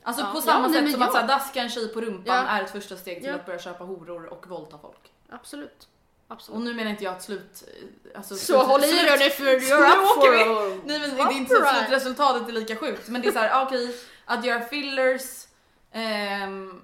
Alltså 0.03 0.23
Ja. 0.23 0.31
på 0.35 0.41
samma 0.41 0.59
Ja, 0.59 0.69
nej, 0.69 0.73
sätt 0.75 0.83
men 0.83 0.93
som 0.93 1.01
ja. 1.01 1.07
att 1.07 1.13
så 1.13 1.19
här, 1.19 1.29
daska 1.29 1.61
en 1.61 1.69
tjej 1.71 1.89
på 1.89 2.01
rumpan 2.01 2.37
Ja. 2.37 2.47
är 2.49 2.63
ett 2.65 2.71
första 2.71 2.97
steg 2.97 3.19
till 3.19 3.29
Ja. 3.29 3.35
att 3.35 3.47
börja 3.47 3.59
köpa 3.59 3.85
horor 3.85 4.27
och 4.27 4.47
våldta 4.47 4.79
folk. 4.79 5.13
Absolut. 5.29 5.89
Absolut. 6.29 6.57
Och 6.57 6.65
nu 6.65 6.75
menar 6.75 6.91
inte 6.91 7.05
jag 7.05 7.15
att 7.15 7.23
slut... 7.23 7.65
Alltså, 8.15 8.37
Så 8.37 8.63
håll 8.63 8.85
i 8.85 8.87
dig 8.87 9.19
nu 9.19 9.31
för 9.31 9.45
you're 9.45 10.03
up 10.03 10.19
åker 10.19 10.31
vi. 10.31 10.45
for 10.45 10.87
Nej 10.87 11.01
men 11.01 11.17
det 11.17 11.23
är 11.23 11.33
inte 11.33 11.55
så 11.55 11.63
att 11.63 11.77
slutresultatet 11.77 12.49
är 12.49 12.53
lika 12.53 12.77
sjukt 12.77 13.09
men 13.09 13.23
det 13.23 13.29
är 13.29 13.33
så 13.33 13.39
här, 13.39 13.51
ah, 13.53 13.63
okej 13.67 13.95
att 14.25 14.45
göra 14.45 14.61
fillers 14.61 15.47
ehm, 15.93 16.83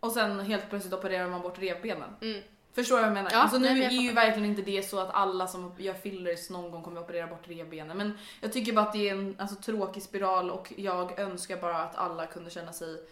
och 0.00 0.12
sen 0.12 0.40
helt 0.40 0.70
plötsligt 0.70 0.94
opererar 0.94 1.28
man 1.28 1.42
bort 1.42 1.58
revbenen. 1.58 2.10
Mm. 2.20 2.42
Förstår 2.74 2.96
du 2.96 3.02
vad 3.02 3.08
jag 3.08 3.14
menar? 3.14 3.30
Ja, 3.32 3.38
alltså 3.38 3.58
nu 3.58 3.74
nej, 3.74 3.84
är 3.84 3.90
ju 3.90 4.12
verkligen 4.12 4.50
inte 4.50 4.62
det 4.62 4.82
så 4.82 4.98
att 4.98 5.14
alla 5.14 5.46
som 5.46 5.74
gör 5.78 5.94
fillers 5.94 6.50
någon 6.50 6.70
gång 6.70 6.82
kommer 6.82 7.00
att 7.00 7.04
operera 7.04 7.26
bort 7.26 7.48
revbenen 7.48 7.96
men 7.96 8.18
jag 8.40 8.52
tycker 8.52 8.72
bara 8.72 8.86
att 8.86 8.92
det 8.92 9.08
är 9.08 9.12
en 9.12 9.36
alltså, 9.38 9.56
tråkig 9.56 10.02
spiral 10.02 10.50
och 10.50 10.72
jag 10.76 11.18
önskar 11.18 11.56
bara 11.56 11.82
att 11.82 11.96
alla 11.96 12.26
kunde 12.26 12.50
känna 12.50 12.72
sig 12.72 13.02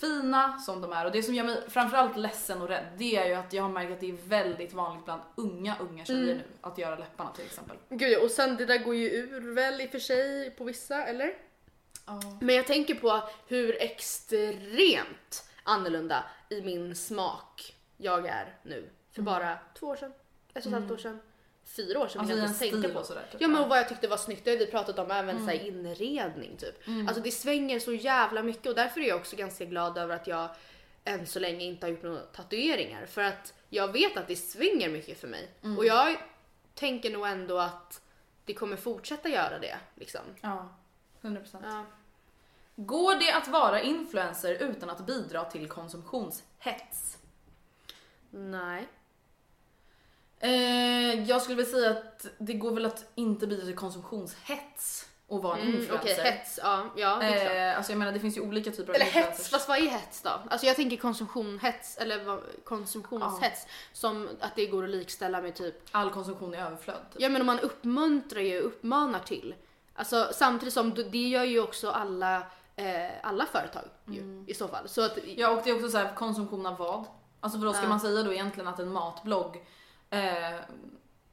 fina 0.00 0.58
som 0.58 0.80
de 0.80 0.92
är 0.92 1.04
och 1.04 1.12
det 1.12 1.22
som 1.22 1.34
gör 1.34 1.44
mig 1.44 1.70
framförallt 1.70 2.16
ledsen 2.16 2.62
och 2.62 2.68
rädd 2.68 2.86
det 2.96 3.16
är 3.16 3.26
ju 3.26 3.34
att 3.34 3.52
jag 3.52 3.62
har 3.62 3.70
märkt 3.70 3.92
att 3.92 4.00
det 4.00 4.08
är 4.10 4.28
väldigt 4.28 4.72
vanligt 4.72 5.04
bland 5.04 5.22
unga 5.34 5.76
unga 5.80 6.04
tjejer 6.04 6.22
Mm. 6.22 6.36
nu 6.36 6.42
att 6.60 6.78
göra 6.78 6.96
läpparna 6.96 7.32
till 7.32 7.44
exempel. 7.44 7.76
Gud, 7.88 8.18
och 8.22 8.30
sen 8.30 8.56
det 8.56 8.66
där 8.66 8.78
går 8.78 8.94
ju 8.94 9.10
ur 9.10 9.54
väl 9.54 9.80
i 9.80 9.86
och 9.86 9.90
för 9.90 9.98
sig 9.98 10.50
på 10.50 10.64
vissa, 10.64 11.04
eller? 11.04 11.34
Ja. 12.06 12.20
Men 12.40 12.54
jag 12.54 12.66
tänker 12.66 12.94
på 12.94 13.22
hur 13.48 13.82
extremt 13.82 15.44
annorlunda 15.62 16.24
i 16.50 16.62
min 16.62 16.96
smak 16.96 17.74
jag 17.96 18.26
är 18.26 18.56
nu. 18.62 18.88
För 19.12 19.22
bara 19.22 19.58
två 19.78 19.86
år 19.86 19.96
sedan, 19.96 20.12
ett 20.54 20.66
och 20.66 20.72
ett 20.72 20.78
halvt 20.78 20.90
år 20.90 20.96
sedan, 20.96 21.20
fyra 21.76 21.98
år 22.00 22.08
sedan 22.08 22.20
Alltså 22.20 22.36
jag 22.36 22.46
inte 22.46 22.58
tänka 22.58 22.78
stil 22.78 22.92
på. 22.94 23.04
sådär. 23.04 23.24
Typ. 23.32 23.40
Ja 23.40 23.48
men 23.48 23.68
vad 23.68 23.78
jag 23.78 23.88
tyckte 23.88 24.08
var 24.08 24.16
snyggt, 24.16 24.44
det 24.44 24.50
har 24.50 24.58
vi 24.58 24.66
pratat 24.66 24.98
om 24.98 25.10
även 25.10 25.38
så 25.38 25.44
här 25.50 25.66
inredning 25.66 26.56
typ. 26.56 26.74
Alltså 27.08 27.22
det 27.22 27.30
svänger 27.30 27.78
så 27.78 27.92
jävla 27.92 28.42
mycket 28.42 28.66
och 28.66 28.74
därför 28.74 29.00
är 29.00 29.08
jag 29.08 29.16
också 29.20 29.36
ganska 29.36 29.64
glad 29.64 29.98
över 29.98 30.14
att 30.14 30.26
jag 30.26 30.48
än 31.04 31.26
så 31.26 31.40
länge 31.40 31.64
inte 31.64 31.86
har 31.86 31.90
gjort 31.90 32.02
några 32.02 32.20
tatueringar. 32.20 33.06
För 33.06 33.22
att 33.22 33.54
jag 33.68 33.92
vet 33.92 34.16
att 34.16 34.28
det 34.28 34.36
svänger 34.36 34.88
mycket 34.88 35.20
för 35.20 35.28
mig. 35.28 35.48
Och 35.78 35.86
jag 35.86 36.16
tänker 36.74 37.10
nog 37.10 37.26
ändå 37.26 37.58
att 37.58 38.00
det 38.44 38.54
kommer 38.54 38.76
fortsätta 38.76 39.28
göra 39.28 39.58
det. 39.58 39.76
Liksom. 39.94 40.20
Ja, 40.40 40.68
100%. 41.22 41.44
Ja. 41.62 41.84
Går 42.76 43.14
det 43.14 43.32
att 43.32 43.48
vara 43.48 43.82
influencer 43.82 44.54
utan 44.54 44.90
att 44.90 45.06
bidra 45.06 45.44
till 45.44 45.68
konsumtionshets? 45.68 47.18
Nej. 48.30 48.88
Eh, 50.40 51.22
jag 51.28 51.42
skulle 51.42 51.56
vilja 51.56 51.70
säga 51.72 51.90
att 51.90 52.26
det 52.38 52.52
går 52.54 52.70
väl 52.72 52.86
att 52.86 53.04
inte 53.14 53.46
bidra 53.46 53.64
till 53.64 53.74
konsumtionshets 53.76 55.08
och 55.26 55.42
vara 55.42 55.56
en 55.56 55.62
Mm, 55.68 55.80
influencer. 55.80 56.12
Okej, 56.14 56.24
hets. 56.32 56.58
Ja, 56.62 56.84
ja 56.96 57.22
är 57.22 57.40
klart. 57.44 57.56
Eh, 57.56 57.76
alltså 57.76 57.92
jag 57.92 57.98
menar 57.98 58.12
det 58.12 58.20
finns 58.20 58.36
ju 58.36 58.40
olika 58.40 58.70
typer 58.70 58.88
av 58.88 58.94
Eller 58.94 59.04
hets, 59.06 59.48
fast 59.48 59.68
vad 59.68 59.78
är 59.78 59.82
hets 59.82 60.22
då? 60.22 60.30
Alltså 60.50 60.66
jag 60.66 60.76
tänker 60.76 60.96
konsumtionshets, 60.96 61.96
eller 61.98 62.40
konsumtionshets, 62.64 63.66
som 63.92 64.28
att 64.40 64.56
det 64.56 64.66
går 64.66 64.84
att 64.84 64.90
likställa 64.90 65.40
med 65.42 65.54
typ, 65.54 65.74
All 65.90 66.10
konsumtion 66.10 66.54
är 66.54 66.66
överflöd. 66.66 66.96
Typ. 67.12 67.22
ja 67.22 67.28
men 67.28 67.40
om 67.40 67.46
man 67.46 67.60
uppmuntrar 67.60 68.40
ju, 68.40 68.60
uppmanar 68.60 69.20
till. 69.20 69.54
Alltså 69.94 70.28
samtidigt 70.34 70.74
som 70.74 70.94
det 70.94 71.28
gör 71.28 71.44
ju 71.44 71.60
också 71.62 71.90
alla, 71.90 72.36
eh, 72.76 73.10
alla 73.22 73.46
företag 73.46 73.82
ju, 74.06 74.44
i 74.46 74.54
så 74.54 74.68
fall. 74.68 74.88
Så 74.88 75.02
att, 75.04 75.18
Ja 75.36 75.50
och 75.50 75.60
det 75.64 75.70
är 75.70 75.74
också 75.74 75.88
så 75.88 75.98
här 75.98 76.14
konsumtion 76.14 76.66
av 76.66 76.76
vad? 76.76 77.04
Alltså 77.40 77.58
för 77.58 77.66
då 77.66 77.72
ska 77.72 77.82
Ja. 77.82 77.88
man 77.88 78.00
säga 78.00 78.22
då 78.22 78.32
egentligen 78.32 78.68
att 78.68 78.78
en 78.78 78.92
matblogg 78.92 79.64
eh, 80.10 80.60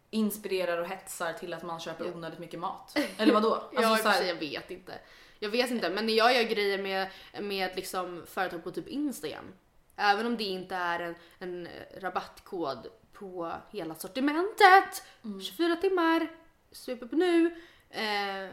inspirerar 0.09 0.77
och 0.77 0.88
hetsar 0.88 1.33
till 1.33 1.53
att 1.53 1.63
man 1.63 1.79
köper 1.79 2.13
onödigt 2.15 2.39
mycket 2.39 2.59
mat. 2.59 2.97
Eller 3.17 3.33
vadå? 3.33 3.53
Alltså, 3.75 3.81
ja, 3.81 3.97
så 3.97 4.09
här- 4.09 4.23
jag 4.23 4.35
vet 4.35 4.71
inte. 4.71 4.93
Jag 5.39 5.49
vet 5.49 5.71
inte, 5.71 5.89
men 5.89 6.05
när 6.05 6.13
jag 6.13 6.35
gör 6.35 6.43
grejer 6.43 6.77
med, 6.77 7.07
med 7.41 7.75
liksom 7.75 8.23
företag 8.27 8.63
på 8.63 8.71
typ 8.71 8.88
Instagram, 8.88 9.53
även 9.95 10.25
om 10.25 10.38
det 10.38 10.43
inte 10.43 10.75
är 10.75 10.99
en, 10.99 11.15
en 11.39 11.67
rabattkod 11.97 12.88
på 13.13 13.51
hela 13.71 13.95
sortimentet, 13.95 15.03
24 15.43 15.75
timmar, 15.75 16.27
swipe 16.71 17.05
upp 17.05 17.11
nu, 17.11 17.55
eh, 17.89 18.49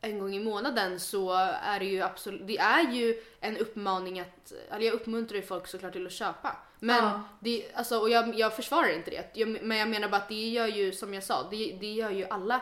en 0.00 0.18
gång 0.18 0.34
i 0.34 0.40
månaden 0.44 1.00
så 1.00 1.32
är 1.62 1.78
det 1.78 1.84
ju 1.84 2.02
absolut, 2.02 2.46
det 2.46 2.58
är 2.58 2.92
ju 2.92 3.22
en 3.40 3.56
uppmaning 3.56 4.20
att, 4.20 4.52
eller 4.70 4.86
jag 4.86 4.94
uppmuntrar 4.94 5.36
ju 5.36 5.42
folk 5.42 5.66
såklart 5.66 5.92
till 5.92 6.06
att 6.06 6.12
köpa. 6.12 6.56
Men 6.80 7.04
Ja. 7.04 7.20
det, 7.40 7.72
alltså, 7.74 7.98
och 7.98 8.10
jag, 8.10 8.38
jag 8.38 8.56
försvarar 8.56 8.88
inte 8.94 9.10
det. 9.10 9.30
Jag, 9.34 9.62
men 9.62 9.78
jag 9.78 9.88
menar 9.88 10.08
bara 10.08 10.16
att 10.16 10.28
det 10.28 10.48
gör 10.48 10.66
ju, 10.66 10.92
som 10.92 11.14
jag 11.14 11.22
sa, 11.24 11.46
det, 11.50 11.76
det 11.80 11.92
gör 11.92 12.10
ju 12.10 12.26
alla 12.30 12.60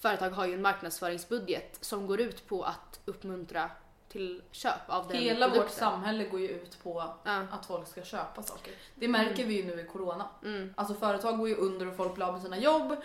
företag 0.00 0.30
har 0.30 0.46
ju 0.46 0.54
en 0.54 0.62
marknadsföringsbudget 0.62 1.78
som 1.80 2.06
går 2.06 2.20
ut 2.20 2.46
på 2.48 2.62
att 2.62 3.00
uppmuntra 3.04 3.70
till 4.08 4.42
köp 4.50 4.72
av 4.86 5.08
den 5.08 5.16
Hela 5.16 5.46
vårt 5.48 5.54
produkten. 5.56 5.78
samhälle 5.78 6.24
går 6.24 6.40
ju 6.40 6.48
ut 6.48 6.82
på 6.82 7.12
Ja. 7.24 7.42
att 7.50 7.66
folk 7.66 7.88
ska 7.88 8.02
köpa 8.02 8.42
saker. 8.42 8.72
Det 8.94 9.08
märker 9.08 9.44
vi 9.44 9.54
ju 9.54 9.64
nu 9.64 9.80
i 9.80 9.84
corona. 9.84 10.28
Mm. 10.44 10.74
Alltså 10.76 10.94
företag 10.94 11.38
går 11.38 11.48
ju 11.48 11.54
under 11.56 11.88
och 11.88 11.96
folk 11.96 12.14
blir 12.14 12.26
av 12.26 12.32
med 12.32 12.42
sina 12.42 12.58
jobb 12.58 12.96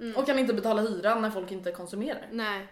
Mm. 0.00 0.16
och 0.16 0.26
kan 0.26 0.38
inte 0.38 0.54
betala 0.54 0.82
hyran 0.82 1.22
när 1.22 1.30
folk 1.30 1.50
inte 1.50 1.72
konsumerar. 1.72 2.28
Nej, 2.32 2.66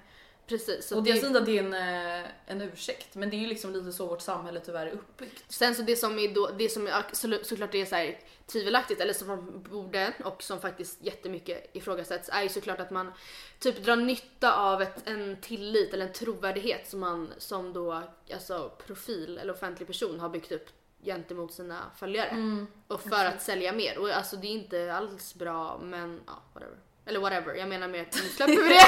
precis. 0.48 0.92
Och 0.92 1.02
det 1.02 1.10
är 1.10 1.16
synd 1.16 1.36
att 1.36 1.46
det 1.46 1.58
är 1.58 1.62
en, 1.62 1.74
eh, 2.22 2.30
en 2.46 2.60
ursäkt 2.60 3.14
men 3.14 3.30
det 3.30 3.36
är 3.36 3.38
ju 3.38 3.46
liksom 3.46 3.72
lite 3.72 3.92
så 3.92 4.06
vårt 4.06 4.20
samhälle 4.20 4.60
tyvärr 4.60 4.86
är 4.86 4.90
uppbyggt. 4.90 5.44
Sen 5.48 5.74
så 5.74 5.82
det 5.82 5.96
som 5.96 6.18
är 6.18 6.34
då, 6.34 6.50
det 6.58 6.68
som 6.68 6.86
är 6.86 7.04
så, 7.12 7.38
såklart 7.42 7.74
är 7.74 7.84
så 7.84 7.94
här 7.94 8.20
tvivelaktigt 8.46 9.00
eller 9.00 9.12
som 9.12 9.28
man 9.28 9.62
borde 9.62 10.12
och 10.24 10.42
som 10.42 10.60
faktiskt 10.60 11.04
jättemycket 11.04 11.76
ifrågasätts 11.76 12.28
är 12.32 12.42
ju 12.42 12.48
såklart 12.48 12.80
att 12.80 12.90
man 12.90 13.12
typ 13.58 13.84
drar 13.84 13.96
nytta 13.96 14.56
av 14.56 14.82
ett, 14.82 15.08
en 15.08 15.36
tillit 15.40 15.94
eller 15.94 16.06
en 16.06 16.12
trovärdighet 16.12 16.88
som 16.88 17.00
man 17.00 17.32
som 17.38 17.72
då 17.72 18.02
alltså 18.32 18.72
profil 18.86 19.38
eller 19.38 19.52
offentlig 19.52 19.86
person 19.86 20.20
har 20.20 20.28
byggt 20.28 20.52
upp 20.52 20.68
gentemot 21.04 21.52
sina 21.52 21.90
följare 21.96 22.66
och 22.86 23.00
för 23.00 23.24
att 23.24 23.42
sälja 23.42 23.72
mer 23.72 23.98
och 23.98 24.10
alltså 24.10 24.36
det 24.36 24.46
är 24.46 24.52
inte 24.52 24.94
alls 24.94 25.34
bra 25.34 25.78
men 25.82 26.20
ja 26.26 26.42
whatever. 26.52 26.78
Eller 27.08 27.20
whatever, 27.20 27.54
jag 27.54 27.68
menar 27.68 27.88
mer 27.88 28.02
att 28.02 28.14
nu 28.14 28.28
släpper 28.28 28.52
vi 28.62 28.68
det. 28.68 28.86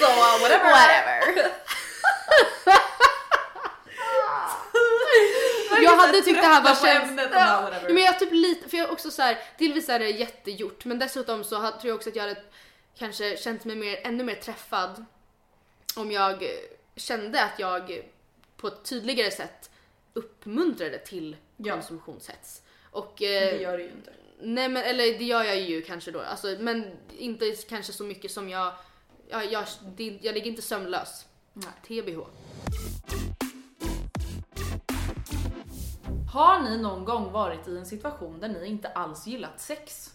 Så 0.00 0.06
whatever! 0.40 0.70
whatever. 0.70 1.50
jag 5.82 5.96
hade 5.96 6.22
tyckt 6.22 6.40
det 6.40 6.46
här 6.46 6.62
var 6.62 6.74
känsligt. 6.74 7.28
Ja, 7.32 7.70
men 7.88 7.96
jag 8.02 8.18
typ 8.18 8.32
lite, 8.32 8.68
för 8.68 8.76
jag 8.76 8.90
också 8.92 9.10
så 9.10 9.22
här, 9.22 9.38
delvis 9.58 9.88
är 9.88 9.98
det 9.98 10.10
jättegjort 10.10 10.84
men 10.84 10.98
dessutom 10.98 11.44
så 11.44 11.56
tror 11.60 11.78
jag 11.82 11.96
också 11.96 12.08
att 12.08 12.16
jag 12.16 12.22
hade 12.22 12.42
kanske 12.98 13.36
känt 13.36 13.64
mig 13.64 13.76
mer, 13.76 14.00
ännu 14.06 14.24
mer 14.24 14.34
träffad 14.34 15.04
om 15.96 16.12
jag 16.12 16.44
kände 16.96 17.42
att 17.44 17.58
jag 17.58 18.02
på 18.56 18.66
ett 18.68 18.84
tydligare 18.84 19.30
sätt 19.30 19.70
uppmuntrade 20.14 20.98
till 20.98 21.36
Ja. 21.56 21.74
konsumtionshets. 21.74 22.62
Och, 22.90 23.14
Det 23.18 23.50
eh, 23.54 23.62
gör 23.62 23.76
det 23.78 23.82
ju 23.82 23.90
inte. 23.90 24.10
Nej 24.42 24.68
men 24.68 24.82
eller 24.82 25.18
det 25.18 25.24
gör 25.24 25.44
jag 25.44 25.60
ju 25.60 25.82
kanske 25.82 26.10
då, 26.10 26.20
alltså, 26.20 26.56
men 26.60 26.90
inte 27.18 27.52
kanske 27.68 27.92
så 27.92 28.04
mycket 28.04 28.30
som 28.30 28.48
jag, 28.48 28.72
jag, 29.28 29.52
jag, 29.52 29.64
det, 29.96 30.18
jag 30.22 30.34
ligger 30.34 30.50
inte 30.50 30.62
sömnlös. 30.62 31.26
Nej. 31.52 32.02
TBH. 32.02 32.20
Har 36.32 36.60
ni 36.60 36.78
någon 36.78 37.04
gång 37.04 37.32
varit 37.32 37.68
i 37.68 37.76
en 37.76 37.86
situation 37.86 38.40
där 38.40 38.48
ni 38.48 38.66
inte 38.66 38.88
alls 38.88 39.26
gillat 39.26 39.60
sex? 39.60 40.14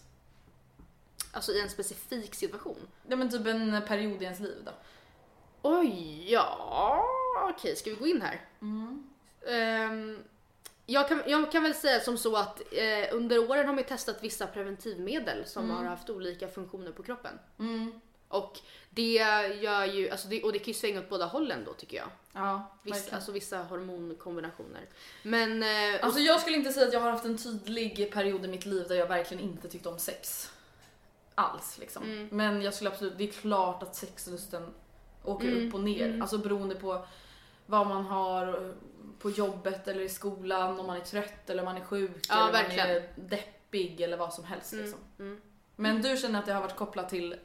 Alltså 1.32 1.52
i 1.52 1.60
en 1.60 1.70
specifik 1.70 2.34
situation. 2.34 2.88
Ja 3.08 3.16
men 3.16 3.30
typ 3.30 3.46
en 3.46 3.82
period 3.88 4.22
i 4.22 4.24
ens 4.24 4.40
liv 4.40 4.62
då? 4.64 4.72
Oj, 5.62 6.32
ja 6.32 7.04
okej 7.54 7.76
ska 7.76 7.90
vi 7.90 7.96
gå 7.96 8.06
in 8.06 8.22
här? 8.22 8.40
Ehm, 9.48 10.24
jag, 10.86 11.08
kan, 11.08 11.22
jag 11.26 11.52
kan 11.52 11.62
väl 11.62 11.74
säga 11.74 12.00
som 12.00 12.18
så 12.18 12.36
att 12.36 12.60
eh, 12.72 13.14
under 13.16 13.50
åren 13.50 13.66
har 13.66 13.74
man 13.74 13.84
testat 13.84 14.16
vissa 14.22 14.46
preventivmedel 14.46 15.46
som 15.46 15.70
har 15.70 15.84
haft 15.84 16.10
olika 16.10 16.48
funktioner 16.48 16.92
på 16.92 17.02
kroppen. 17.02 17.38
Och 18.28 18.58
det 18.90 19.12
gör 19.60 19.84
ju, 19.84 20.10
alltså 20.10 20.28
det, 20.28 20.42
och 20.42 20.52
det 20.52 20.58
kan 20.58 20.66
ju 20.66 20.74
svänga 20.74 21.00
åt 21.00 21.08
båda 21.08 21.26
hållen 21.26 21.64
då 21.64 21.72
tycker 21.72 21.96
jag. 21.96 22.06
Ja, 22.32 22.76
Vissa, 22.82 23.14
alltså 23.16 23.32
vissa 23.32 23.58
hormonkombinationer. 23.58 24.82
Men... 25.22 25.62
Eh, 25.62 26.04
Alltså 26.04 26.20
jag 26.20 26.40
skulle 26.40 26.56
inte 26.56 26.72
säga 26.72 26.86
att 26.86 26.92
jag 26.92 27.00
har 27.00 27.10
haft 27.10 27.24
en 27.24 27.38
tydlig 27.38 28.12
period 28.12 28.44
i 28.44 28.48
mitt 28.48 28.66
liv 28.66 28.84
där 28.88 28.94
jag 28.94 29.06
verkligen 29.06 29.42
inte 29.44 29.68
tyckte 29.68 29.88
om 29.88 29.98
sex. 29.98 30.50
Alls 31.34 31.78
liksom. 31.78 32.02
Mm. 32.02 32.28
Men 32.32 32.62
jag 32.62 32.74
skulle 32.74 32.90
absolut, 32.90 33.18
det 33.18 33.24
är 33.28 33.32
klart 33.32 33.82
att 33.82 33.96
sexlusten 33.96 34.74
åker 35.24 35.48
Mm, 35.48 35.68
upp 35.68 35.74
och 35.74 35.80
ner. 35.80 36.18
Alltså 36.20 36.38
beroende 36.38 36.74
på 36.74 37.06
vad 37.66 37.86
man 37.86 38.04
har 38.04 38.74
på 39.18 39.30
jobbet 39.30 39.88
eller 39.88 40.00
i 40.00 40.08
skolan, 40.08 40.80
om 40.80 40.86
man 40.86 40.96
är 40.96 41.00
trött 41.00 41.50
eller 41.50 41.64
man 41.64 41.76
är 41.76 41.84
sjuk 41.84 42.10
Ja, 42.28 42.34
eller 42.34 42.40
om 42.46 42.52
man 42.52 42.62
verkligen. 42.62 42.90
är 42.90 43.08
deppig 43.16 44.00
eller 44.00 44.16
vad 44.16 44.34
som 44.34 44.44
helst 44.44 44.72
Mm, 44.72 44.84
liksom. 44.84 45.00
mm. 45.18 45.40
Men 45.76 46.02
du 46.02 46.16
känner 46.16 46.38
att 46.38 46.46
det 46.46 46.52
har 46.52 46.60
varit 46.60 46.76
kopplat 46.76 47.08
till 47.08 47.36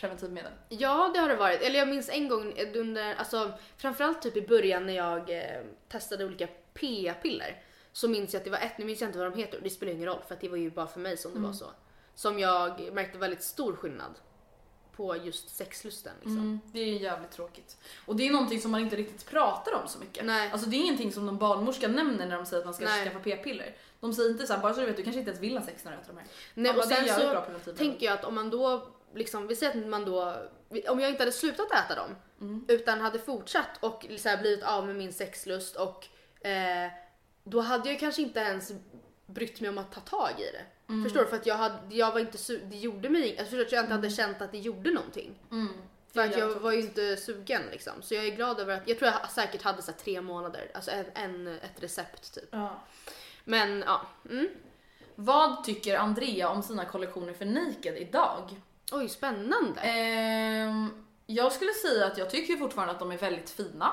preventivmedel? 0.00 0.52
Ja, 0.68 1.10
det 1.14 1.20
har 1.20 1.28
det 1.28 1.36
varit. 1.36 1.60
Eller 1.62 1.78
jag 1.78 1.88
minns 1.88 2.08
en 2.08 2.28
gång 2.28 2.54
under, 2.74 3.14
alltså 3.14 3.52
framförallt 3.76 4.22
typ 4.22 4.36
i 4.36 4.46
början 4.46 4.86
när 4.86 4.92
jag 4.96 5.30
eh, 5.38 5.60
testade 5.88 6.24
olika 6.24 6.46
p-piller. 6.74 7.62
Så 7.92 8.08
minns 8.08 8.32
jag 8.32 8.40
att 8.40 8.44
det 8.44 8.50
var 8.50 8.58
ett, 8.58 8.78
nu 8.78 8.84
minns 8.84 9.00
jag 9.00 9.08
inte 9.08 9.18
vad 9.18 9.32
de 9.32 9.38
heter 9.38 9.56
och 9.58 9.62
det 9.64 9.70
spelar 9.70 9.92
ingen 9.92 10.06
roll 10.08 10.22
för 10.28 10.34
att 10.34 10.40
det 10.40 10.48
var 10.48 10.56
ju 10.56 10.70
bara 10.70 10.86
för 10.86 11.00
mig 11.00 11.16
som 11.16 11.34
det 11.34 11.40
var 11.40 11.52
så. 11.52 11.66
Som 12.14 12.38
jag 12.38 12.92
märkte 12.92 13.18
väldigt 13.18 13.42
stor 13.42 13.76
skillnad 13.76 14.14
på 15.00 15.16
just 15.16 15.56
sexlusten 15.56 16.12
liksom. 16.20 16.38
Mm, 16.38 16.60
det 16.72 16.80
är 16.80 16.98
jävligt 16.98 17.30
tråkigt. 17.30 17.76
Och 18.06 18.16
det 18.16 18.26
är 18.26 18.32
någonting 18.32 18.60
som 18.60 18.70
man 18.70 18.80
inte 18.80 18.96
riktigt 18.96 19.26
pratar 19.26 19.74
om 19.74 19.88
så 19.88 19.98
mycket. 19.98 20.24
Nej. 20.24 20.50
Alltså 20.52 20.70
det 20.70 20.76
är 20.76 20.78
ingenting 20.78 21.12
som 21.12 21.26
någon 21.26 21.38
barnmorska 21.38 21.88
nämner 21.88 22.26
när 22.26 22.36
de 22.36 22.46
säger 22.46 22.60
att 22.60 22.64
man 22.64 22.74
ska 22.74 22.84
Nej. 22.84 23.04
skaffa 23.04 23.18
p-piller. 23.18 23.76
De 24.00 24.14
säger 24.14 24.30
inte 24.30 24.46
så 24.46 24.52
här, 24.52 24.60
bara 24.60 24.74
så 24.74 24.80
du 24.80 24.86
vet, 24.86 24.96
du 24.96 25.02
kanske 25.02 25.18
inte 25.18 25.30
ens 25.30 25.42
vill 25.42 25.58
ha 25.58 25.66
sex 25.66 25.84
när 25.84 25.92
du 25.92 25.98
äter 25.98 26.12
de 26.12 26.18
här. 26.18 26.26
Nej, 26.54 26.72
bara, 26.72 26.82
och 26.82 26.88
sen 26.88 27.54
så 27.64 27.72
tänker 27.72 28.06
jag 28.06 28.14
att 28.14 28.24
om 28.24 28.34
man 28.34 28.50
då, 28.50 28.86
liksom, 29.14 29.46
vi 29.46 29.56
säger 29.56 29.80
att 29.80 29.88
man 29.88 30.04
då, 30.04 30.36
om 30.88 31.00
jag 31.00 31.10
inte 31.10 31.22
hade 31.22 31.32
slutat 31.32 31.72
äta 31.72 31.94
dem 31.94 32.64
utan 32.68 33.00
hade 33.00 33.18
fortsatt 33.18 33.78
och 33.80 34.06
så 34.18 34.28
här, 34.28 34.40
blivit 34.40 34.64
av 34.64 34.86
med 34.86 34.96
min 34.96 35.12
sexlust 35.12 35.76
och 35.76 36.06
eh, 36.46 36.90
då 37.44 37.60
hade 37.60 37.90
jag 37.90 38.00
kanske 38.00 38.22
inte 38.22 38.40
ens 38.40 38.72
brytt 39.32 39.60
mig 39.60 39.70
om 39.70 39.78
att 39.78 39.92
ta 39.92 40.00
tag 40.00 40.30
i 40.40 40.50
det. 40.52 40.64
Förstår 41.04 41.20
du? 41.20 41.26
För 41.26 41.36
att 41.36 41.46
jag, 41.46 41.54
hade, 41.56 41.78
jag 41.96 42.12
var 42.12 42.20
inte 42.20 42.38
su- 42.38 42.64
det 42.70 42.76
gjorde 42.76 43.08
mig. 43.10 43.38
Alltså, 43.38 43.44
förstår? 43.44 43.62
Att 43.66 43.72
jag 43.72 43.82
inte 43.84 43.92
hade 43.92 44.10
känt 44.10 44.42
att 44.42 44.52
det 44.52 44.58
gjorde 44.58 44.90
någonting. 44.90 45.34
För 46.12 46.20
att 46.20 46.36
jag 46.38 46.48
var 46.48 46.72
ju 46.72 46.80
inte 46.80 47.16
sugen 47.16 47.62
liksom. 47.70 47.92
Så 48.02 48.14
jag 48.14 48.24
är 48.26 48.36
glad 48.36 48.60
över 48.60 48.74
att, 48.76 48.88
jag 48.88 48.98
tror 48.98 49.10
jag 49.10 49.30
säkert 49.30 49.62
hade 49.62 49.82
så 49.82 49.90
här, 49.90 49.98
tre 49.98 50.20
månader, 50.20 50.70
alltså 50.74 50.90
en, 50.90 51.04
en, 51.14 51.46
ett 51.48 51.82
recept 51.82 52.34
typ. 52.34 52.48
Ja. 52.50 52.80
Men 53.44 53.84
ja, 53.86 54.00
mm. 54.30 54.48
Vad 55.14 55.64
tycker 55.64 55.98
Andrea 55.98 56.48
om 56.48 56.62
sina 56.62 56.84
kollektioner 56.84 57.32
för 57.32 57.44
Naked 57.44 57.96
idag? 57.98 58.50
oj 58.92 59.08
spännande. 59.08 59.80
Ehm, 59.80 61.04
jag 61.26 61.52
skulle 61.52 61.72
säga 61.72 62.06
att 62.06 62.18
jag 62.18 62.30
tycker 62.30 62.56
fortfarande 62.56 62.92
att 62.92 62.98
de 63.00 63.12
är 63.12 63.18
väldigt 63.18 63.50
fina. 63.50 63.92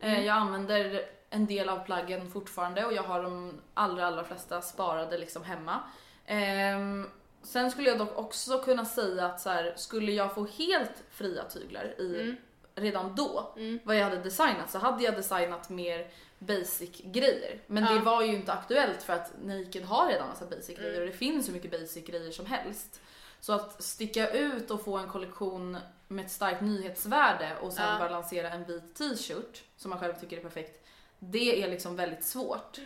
Eh, 0.00 0.10
Mm. 0.12 0.24
jag 0.26 0.36
använder 0.36 1.02
en 1.36 1.46
del 1.46 1.68
av 1.68 1.78
plaggen 1.84 2.30
fortfarande 2.30 2.84
och 2.84 2.92
jag 2.92 3.02
har 3.02 3.22
de 3.22 3.60
allra, 3.74 4.06
allra 4.06 4.24
flesta 4.24 4.62
sparade 4.62 5.18
liksom 5.18 5.44
hemma. 5.44 5.80
Ehm, 6.26 7.06
sen 7.42 7.70
skulle 7.70 7.88
jag 7.90 7.98
dock 7.98 8.18
också 8.18 8.58
kunna 8.62 8.84
säga 8.84 9.26
att 9.26 9.40
så 9.40 9.50
här, 9.50 9.74
skulle 9.76 10.12
jag 10.12 10.34
få 10.34 10.46
helt 10.46 11.02
fria 11.10 11.44
tyglar 11.44 11.94
i 12.00 12.20
Mm. 12.20 12.36
redan 12.74 13.14
då 13.14 13.54
vad 13.84 13.96
jag 13.96 14.04
hade 14.04 14.16
designat 14.22 14.70
så 14.70 14.78
hade 14.78 15.04
jag 15.04 15.14
designat 15.16 15.68
mer 15.70 16.08
basic 16.38 17.00
grejer. 17.04 17.58
Men 17.66 17.84
det 17.94 18.00
var 18.00 18.22
ju 18.22 18.34
inte 18.36 18.52
aktuellt 18.52 19.02
för 19.02 19.12
att 19.12 19.32
Naked 19.44 19.84
har 19.84 20.08
redan 20.08 20.28
massa 20.28 20.44
basic 20.46 20.68
Mm. 20.78 20.82
grejer 20.82 21.00
och 21.00 21.06
det 21.06 21.12
finns 21.12 21.48
hur 21.48 21.52
mycket 21.52 21.70
basic 21.70 22.06
grejer 22.06 22.32
som 22.32 22.46
helst. 22.46 23.00
Så 23.40 23.52
att 23.52 23.82
sticka 23.82 24.30
ut 24.30 24.70
och 24.70 24.84
få 24.84 24.96
en 24.98 25.08
kollektion 25.08 25.76
med 26.08 26.24
ett 26.24 26.30
starkt 26.30 26.60
nyhetsvärde 26.60 27.52
och 27.62 27.72
sen 27.72 27.84
Ja. 27.92 27.98
bara 27.98 28.08
lansera 28.10 28.50
en 28.50 28.64
vit 28.64 28.94
t-shirt 28.94 29.62
som 29.76 29.90
man 29.90 29.98
själv 30.00 30.14
tycker 30.20 30.36
är 30.36 30.40
perfekt. 30.42 30.85
Det 31.18 31.62
är 31.62 31.68
liksom 31.70 31.96
väldigt 31.96 32.24
svårt. 32.24 32.80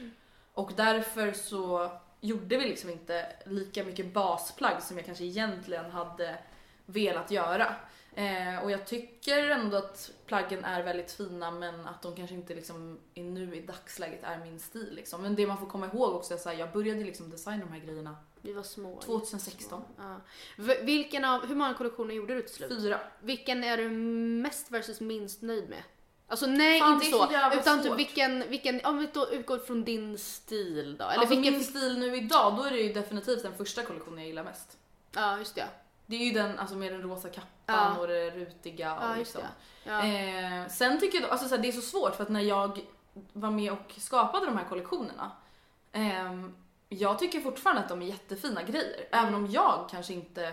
Och 0.52 0.72
därför 0.76 1.32
så 1.32 1.90
gjorde 2.20 2.56
vi 2.56 2.68
liksom 2.68 2.90
inte 2.90 3.26
lika 3.46 3.84
mycket 3.84 4.12
basplagg 4.12 4.82
som 4.82 4.96
jag 4.96 5.06
kanske 5.06 5.24
egentligen 5.24 5.90
hade 5.90 6.38
velat 6.86 7.30
göra. 7.30 7.74
Eh, 8.14 8.64
och 8.64 8.70
jag 8.70 8.86
tycker 8.86 9.50
ändå 9.50 9.76
att 9.76 10.10
plaggen 10.26 10.64
är 10.64 10.82
väldigt 10.82 11.12
fina 11.12 11.50
men 11.50 11.86
att 11.86 12.02
de 12.02 12.16
kanske 12.16 12.34
inte 12.36 12.54
liksom 12.54 12.98
är 13.14 13.22
nu 13.22 13.56
i 13.56 13.60
dagsläget 13.60 14.20
är 14.22 14.38
min 14.38 14.60
stil 14.60 14.92
liksom. 14.94 15.22
Men 15.22 15.34
det 15.34 15.46
man 15.46 15.58
får 15.58 15.66
komma 15.66 15.86
ihåg 15.86 16.14
också 16.14 16.34
är 16.34 16.52
att 16.52 16.58
jag 16.58 16.72
började 16.72 17.04
liksom 17.04 17.30
designa 17.30 17.64
de 17.64 17.72
här 17.72 17.80
grejerna 17.80 18.16
Vi 18.40 18.52
var 18.52 18.62
små. 18.62 19.00
2016. 19.00 19.82
Ja. 19.96 20.20
Vilken 20.82 21.24
av, 21.24 21.46
hur 21.46 21.54
många 21.54 21.74
kollektioner 21.74 22.14
gjorde 22.14 22.34
du 22.34 22.42
till 22.42 22.54
slut? 22.54 22.68
Fyra. 22.68 23.00
Vilken 23.20 23.64
är 23.64 23.76
du 23.76 23.90
mest 23.90 24.70
versus 24.70 25.00
minst 25.00 25.42
nöjd 25.42 25.68
med? 25.68 25.82
Alltså 26.30 26.46
nej 26.46 26.80
Fan, 26.80 26.94
inte 26.94 27.06
så, 27.06 27.26
så 27.26 27.58
utan 27.60 27.82
typ 27.82 27.94
vilken, 27.98 28.50
vilken, 28.50 28.80
om 28.84 28.98
vi 28.98 29.08
då 29.12 29.28
utgår 29.32 29.58
från 29.58 29.84
din 29.84 30.18
stil 30.18 30.96
då. 30.98 31.04
Eller 31.04 31.18
Alltså 31.20 31.34
vilken, 31.34 31.52
min 31.54 31.64
stil 31.64 31.98
nu 31.98 32.16
idag, 32.16 32.56
då 32.56 32.62
är 32.62 32.70
det 32.70 32.80
ju 32.80 32.92
definitivt 32.92 33.42
den 33.42 33.56
första 33.56 33.82
kollektionen 33.82 34.18
jag 34.18 34.26
gillar 34.26 34.44
mest. 34.44 34.78
ja 35.14 35.38
just 35.38 35.54
det. 35.54 35.68
Det 36.06 36.16
är 36.16 36.24
ju 36.24 36.32
den 36.32 36.58
alltså 36.58 36.76
med 36.76 36.92
den 36.92 37.02
rosa 37.02 37.28
kappan 37.28 37.46
Ja. 37.66 37.96
och 37.98 38.08
det 38.08 38.30
rutiga 38.30 38.94
och 38.94 39.04
Ja 39.04 39.14
liksom. 39.14 39.40
det. 39.84 39.90
Ja. 39.90 40.04
Eh, 40.62 40.68
sen 40.68 41.00
tycker 41.00 41.20
jag, 41.20 41.30
alltså 41.30 41.48
så 41.48 41.54
här, 41.54 41.62
det 41.62 41.68
är 41.68 41.72
så 41.72 41.80
svårt 41.80 42.14
för 42.16 42.22
att 42.22 42.28
när 42.28 42.40
jag 42.40 42.80
var 43.32 43.50
med 43.50 43.72
och 43.72 43.94
skapade 43.98 44.46
de 44.46 44.56
här 44.56 44.64
kollektionerna. 44.64 45.30
ehm, 45.92 46.54
jag 46.88 47.18
tycker 47.18 47.40
fortfarande 47.40 47.82
att 47.82 47.88
de 47.88 48.02
är 48.02 48.06
jättefina 48.06 48.62
grejer. 48.62 49.08
Även 49.12 49.34
om 49.34 49.46
jag 49.50 49.88
kanske 49.90 50.12
inte 50.12 50.52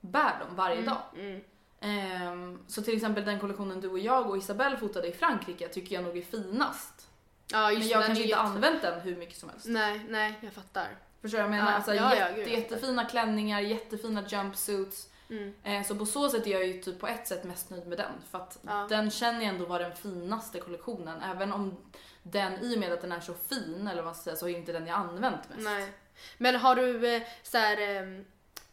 bär 0.00 0.38
dem 0.38 0.48
varje 0.56 0.82
dag. 0.82 0.98
Mm. 1.16 1.40
Ehm, 1.86 2.58
så 2.68 2.82
till 2.82 2.96
exempel 2.96 3.24
den 3.24 3.40
kollektionen 3.40 3.80
du 3.80 3.88
och 3.88 3.98
jag 3.98 4.30
och 4.30 4.36
Isabelle 4.38 4.76
fotade 4.76 5.08
i 5.08 5.12
Frankrike 5.12 5.68
tycker 5.68 5.94
jag 5.94 6.04
nog 6.04 6.18
är 6.18 6.22
finast. 6.22 7.08
Ja 7.52 7.70
just 7.72 7.80
Men 7.82 7.88
jag 7.88 8.06
kanske 8.06 8.24
inte 8.24 8.36
använt 8.36 8.82
den 8.82 9.00
hur 9.00 9.16
mycket 9.16 9.36
som 9.38 9.48
helst. 9.48 9.66
Nej, 9.66 10.06
nej 10.08 10.38
jag 10.40 10.52
fattar. 10.52 10.88
Förstår 11.22 11.38
du 11.38 11.44
vad 11.44 11.52
jag 11.52 11.58
menar? 11.58 11.70
Ja, 11.70 11.76
alltså, 11.76 11.94
ja, 11.94 12.14
ja, 12.16 12.28
jätte, 12.28 12.36
fattar. 12.40 12.50
jättefina 12.50 13.04
klänningar, 13.04 13.60
jättefina 13.60 14.24
jumpsuits. 14.28 15.08
Mm. 15.30 15.54
Eh, 15.62 15.82
så 15.86 15.94
på 15.94 16.06
så 16.06 16.28
sätt 16.28 16.46
är 16.46 16.50
jag 16.50 16.66
ju 16.66 16.80
typ 16.82 17.00
på 17.00 17.06
ett 17.06 17.26
sätt 17.28 17.44
mest 17.44 17.70
nöjd 17.70 17.86
med 17.86 17.98
den. 17.98 18.12
För 18.30 18.38
att 18.38 18.58
Ja. 18.66 18.86
den 18.88 19.10
känner 19.10 19.40
jag 19.40 19.48
ändå 19.48 19.64
var 19.66 19.78
den 19.78 19.96
finaste 19.96 20.58
kollektionen. 20.60 21.22
Även 21.22 21.52
om 21.52 21.76
den, 22.22 22.52
i 22.64 22.76
och 22.76 22.80
med 22.80 22.92
att 22.92 23.00
den 23.00 23.12
är 23.12 23.20
så 23.20 23.34
fin, 23.34 23.86
eller 23.92 23.96
vad 23.96 24.04
man 24.04 24.14
ska 24.14 24.22
säga, 24.24 24.36
så 24.36 24.48
är 24.48 24.56
inte 24.56 24.72
den 24.72 24.86
jag 24.86 24.96
använt 24.96 25.48
mest. 25.48 25.60
Nej. 25.62 25.92
Men 26.38 26.56
har 26.56 26.76
du 26.76 27.14
eh, 27.16 27.22
så 27.42 27.58
här, 27.58 27.80
eh, 27.96 28.22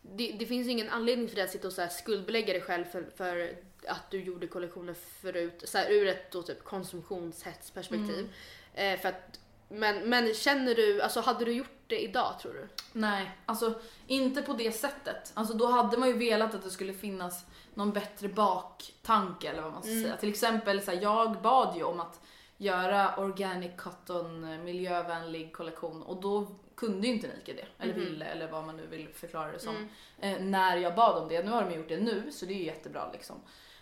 det, 0.04 0.36
det 0.40 0.46
finns 0.46 0.68
ingen 0.68 0.90
anledning 0.90 1.28
för 1.28 1.36
dig 1.36 1.44
att 1.46 1.52
sitta 1.52 1.68
och 1.68 1.74
så 1.74 1.82
här 1.82 1.90
skuldbelägga 1.90 2.54
dig 2.54 2.62
själv 2.62 2.86
för, 2.86 3.06
för 3.16 3.56
att 3.88 4.12
du 4.12 4.24
gjorde 4.24 4.48
kollektioner 4.48 4.94
förut, 4.94 5.64
så 5.66 5.78
här, 5.78 5.90
ur 5.92 6.08
ett 6.08 6.32
då 6.32 6.42
typ 6.42 6.64
konsumtionshetsperspektiv. 6.64 8.34
Eh, 8.74 9.00
för 9.00 9.10
att, 9.10 9.40
men, 9.70 10.10
men 10.10 10.34
känner 10.34 10.76
du, 10.76 11.02
alltså 11.02 11.22
hade 11.22 11.46
du 11.46 11.52
gjort 11.52 11.68
det 11.88 12.04
idag 12.04 12.40
tror 12.42 12.54
du? 12.54 12.68
Nej, 12.94 13.32
alltså 13.46 13.74
inte 14.08 14.42
på 14.42 14.54
det 14.54 14.72
sättet. 14.72 15.32
Alltså 15.34 15.54
då 15.54 15.66
hade 15.66 15.98
man 15.98 16.08
ju 16.08 16.18
velat 16.18 16.54
att 16.56 16.64
det 16.64 16.70
skulle 16.70 16.94
finnas 16.94 17.46
någon 17.74 17.92
bättre 17.92 18.28
baktanke 18.28 19.50
eller 19.50 19.62
vad 19.62 19.72
man 19.74 19.82
ska 19.82 19.92
Mm. 19.92 20.04
säga. 20.04 20.18
Till 20.18 20.30
exempel 20.30 20.82
så 20.82 20.92
här, 20.92 21.02
jag 21.02 21.42
bad 21.42 21.78
ju 21.78 21.84
om 21.84 22.00
att 22.00 22.20
göra 22.58 23.16
organic 23.18 23.72
cotton 23.78 24.64
miljövänlig 24.64 25.54
kollektion 25.54 26.04
och 26.04 26.22
då 26.22 26.48
kunde 26.76 27.08
ju 27.08 27.14
inte 27.14 27.28
Nike 27.28 27.54
det. 27.54 27.66
Eller 27.84 27.94
Mhm. 27.94 28.04
ville 28.04 28.26
eller 28.26 28.52
vad 28.52 28.64
man 28.66 28.78
nu 28.78 28.88
vill 28.88 29.08
förklara 29.14 29.52
det 29.52 29.60
som. 29.60 29.76
Mm. 29.76 29.90
Eh, 30.20 30.42
när 30.42 30.78
jag 30.78 30.96
bad 30.96 31.24
om 31.24 31.30
det. 31.30 31.44
Nu 31.44 31.52
har 31.52 31.64
de 31.70 31.76
gjort 31.76 31.90
det 31.90 31.98
nu 32.00 32.32
så 32.32 32.46
det 32.46 32.54
är 32.54 32.58
ju 32.58 32.64
jättebra 32.66 33.10
liksom. 33.14 33.36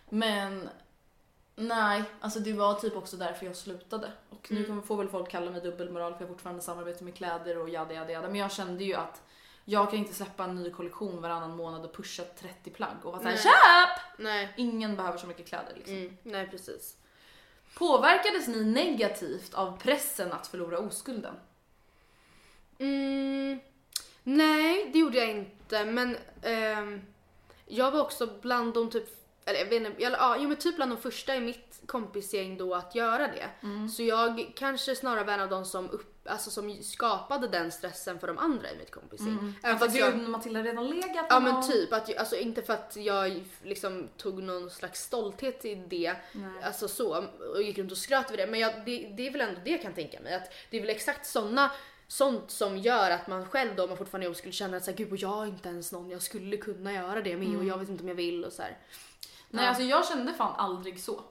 Men 0.09 0.69
nej, 1.55 2.03
alltså 2.21 2.39
det 2.39 2.53
var 2.53 2.73
typ 2.73 2.95
också 2.95 3.17
därför 3.17 3.45
jag 3.45 3.55
slutade. 3.55 4.11
Och 4.29 4.47
nu 4.51 4.57
Mm. 4.57 4.67
kommer- 4.69 4.81
får 4.81 4.97
väl 4.97 5.07
folk 5.09 5.29
kalla 5.29 5.51
mig 5.51 5.61
dubbelmoral 5.61 6.13
för 6.13 6.21
jag 6.21 6.29
fortfarande 6.29 6.61
samarbetar 6.61 7.05
med 7.05 7.15
kläder 7.15 7.57
och 7.57 7.69
jada 7.69 7.93
jada 7.93 8.11
jada. 8.11 8.27
Men 8.27 8.35
jag 8.39 8.51
kände 8.51 8.83
ju 8.83 8.93
att 8.93 9.21
jag 9.65 9.89
kan 9.89 9.99
inte 9.99 10.13
släppa 10.13 10.43
en 10.43 10.55
ny 10.55 10.69
kollektion 10.71 11.21
varannan 11.21 11.55
månad 11.55 11.85
och 11.85 11.93
pusha 11.95 12.23
30 12.39 12.69
plagg 12.71 12.95
och 13.03 13.11
vara 13.11 13.21
såhär 13.23 13.37
köp! 13.37 14.01
Nej. 14.19 14.53
Ingen 14.57 14.95
behöver 14.95 15.17
så 15.17 15.27
mycket 15.27 15.47
kläder 15.47 15.73
liksom. 15.75 15.95
Mm, 15.95 16.17
nej 16.23 16.47
precis. 16.49 16.97
Påverkades 17.77 18.47
ni 18.47 18.63
negativt 18.63 19.53
av 19.53 19.77
pressen 19.81 20.31
att 20.33 20.47
förlora 20.47 20.79
oskulden? 20.79 21.35
Mm, 22.81 23.59
nej, 24.23 24.89
det 24.93 24.99
gjorde 24.99 25.17
jag 25.17 25.29
inte. 25.29 25.85
Men 25.85 26.17
ehm, 26.43 27.01
jag 27.65 27.91
var 27.91 28.01
också 28.01 28.29
bland 28.41 28.73
de 28.73 28.89
typ, 28.89 29.05
eller 29.45 29.59
jag 29.59 29.65
vet 29.65 29.73
inte, 29.81 30.05
eller, 30.05 30.17
ja, 30.17 30.35
jo, 30.39 30.47
men 30.47 30.57
typ 30.57 30.75
bland 30.75 30.91
de 30.91 30.97
första 30.97 31.35
i 31.35 31.39
mitt 31.39 31.81
kompisgäng 31.85 32.57
då 32.57 32.75
att 32.75 32.95
göra 32.95 33.27
det. 33.27 33.49
Så 33.89 34.03
jag 34.03 34.51
kanske 34.55 34.95
snarare 34.95 35.23
var 35.23 35.33
en 35.33 35.39
av 35.41 35.49
de 35.49 35.65
som, 35.65 35.89
upp, 35.89 36.27
alltså, 36.29 36.49
som 36.49 36.83
skapade 36.83 37.47
den 37.47 37.71
stressen 37.71 38.19
för 38.19 38.27
de 38.27 38.37
andra 38.37 38.71
i 38.71 38.77
mitt 38.77 38.91
kompisgäng. 38.91 39.53
Även 39.63 39.81
Alltså 39.81 39.97
gud, 39.97 40.21
jag, 40.21 40.29
Matilda 40.29 40.63
redan 40.63 40.87
legat 40.87 41.25
Ja 41.29 41.39
men 41.39 41.53
någon. 41.53 41.67
typ, 41.71 41.93
att, 41.93 42.17
alltså 42.17 42.35
inte 42.35 42.61
för 42.61 42.73
att 42.73 42.95
jag 42.95 43.43
liksom 43.63 44.07
tog 44.17 44.43
någon 44.43 44.69
slags 44.69 45.01
stolthet 45.03 45.65
i 45.65 45.75
det, 45.75 46.15
alltså 46.63 46.87
så, 46.87 47.25
och 47.53 47.61
gick 47.63 47.77
runt 47.77 47.91
och 47.91 47.97
skröt 47.97 48.25
över 48.27 48.37
det, 48.37 48.47
men 48.47 48.59
jag, 48.59 48.73
det, 48.85 49.13
det 49.17 49.27
är 49.27 49.31
väl 49.31 49.41
ändå 49.41 49.59
det 49.65 49.71
jag 49.71 49.81
kan 49.81 49.93
tänka 49.93 50.19
mig, 50.19 50.33
att 50.33 50.53
det 50.69 50.77
är 50.77 50.81
väl 50.81 50.89
exakt 50.89 51.25
såna 51.27 51.71
sånt 52.11 52.51
som 52.51 52.77
gör 52.77 53.11
att 53.11 53.27
man 53.27 53.45
själv 53.45 53.75
då, 53.75 53.83
om 53.83 53.89
man 53.89 53.97
fortfarande 53.97 54.25
är 54.25 54.29
ung, 54.29 54.35
skulle 54.35 54.51
känna 54.53 54.77
att 54.77 54.83
så 54.83 54.91
här, 54.91 54.97
gud 54.97 55.11
och 55.11 55.17
jag 55.17 55.43
är 55.43 55.47
inte 55.47 55.69
ens 55.69 55.91
någon 55.91 56.09
jag 56.09 56.21
skulle 56.21 56.57
kunna 56.57 56.93
göra 56.93 57.21
det 57.21 57.37
med 57.37 57.57
och 57.57 57.65
jag 57.65 57.77
vet 57.77 57.89
inte 57.89 58.03
om 58.03 58.07
jag 58.07 58.15
vill 58.15 58.45
och 58.45 58.53
så 58.53 58.61
här. 58.61 58.77
Nej 59.49 59.67
alltså 59.67 59.83
jag 59.83 60.07
kände 60.07 60.33
fan 60.33 60.55
aldrig 60.57 60.99
så. 60.99 61.23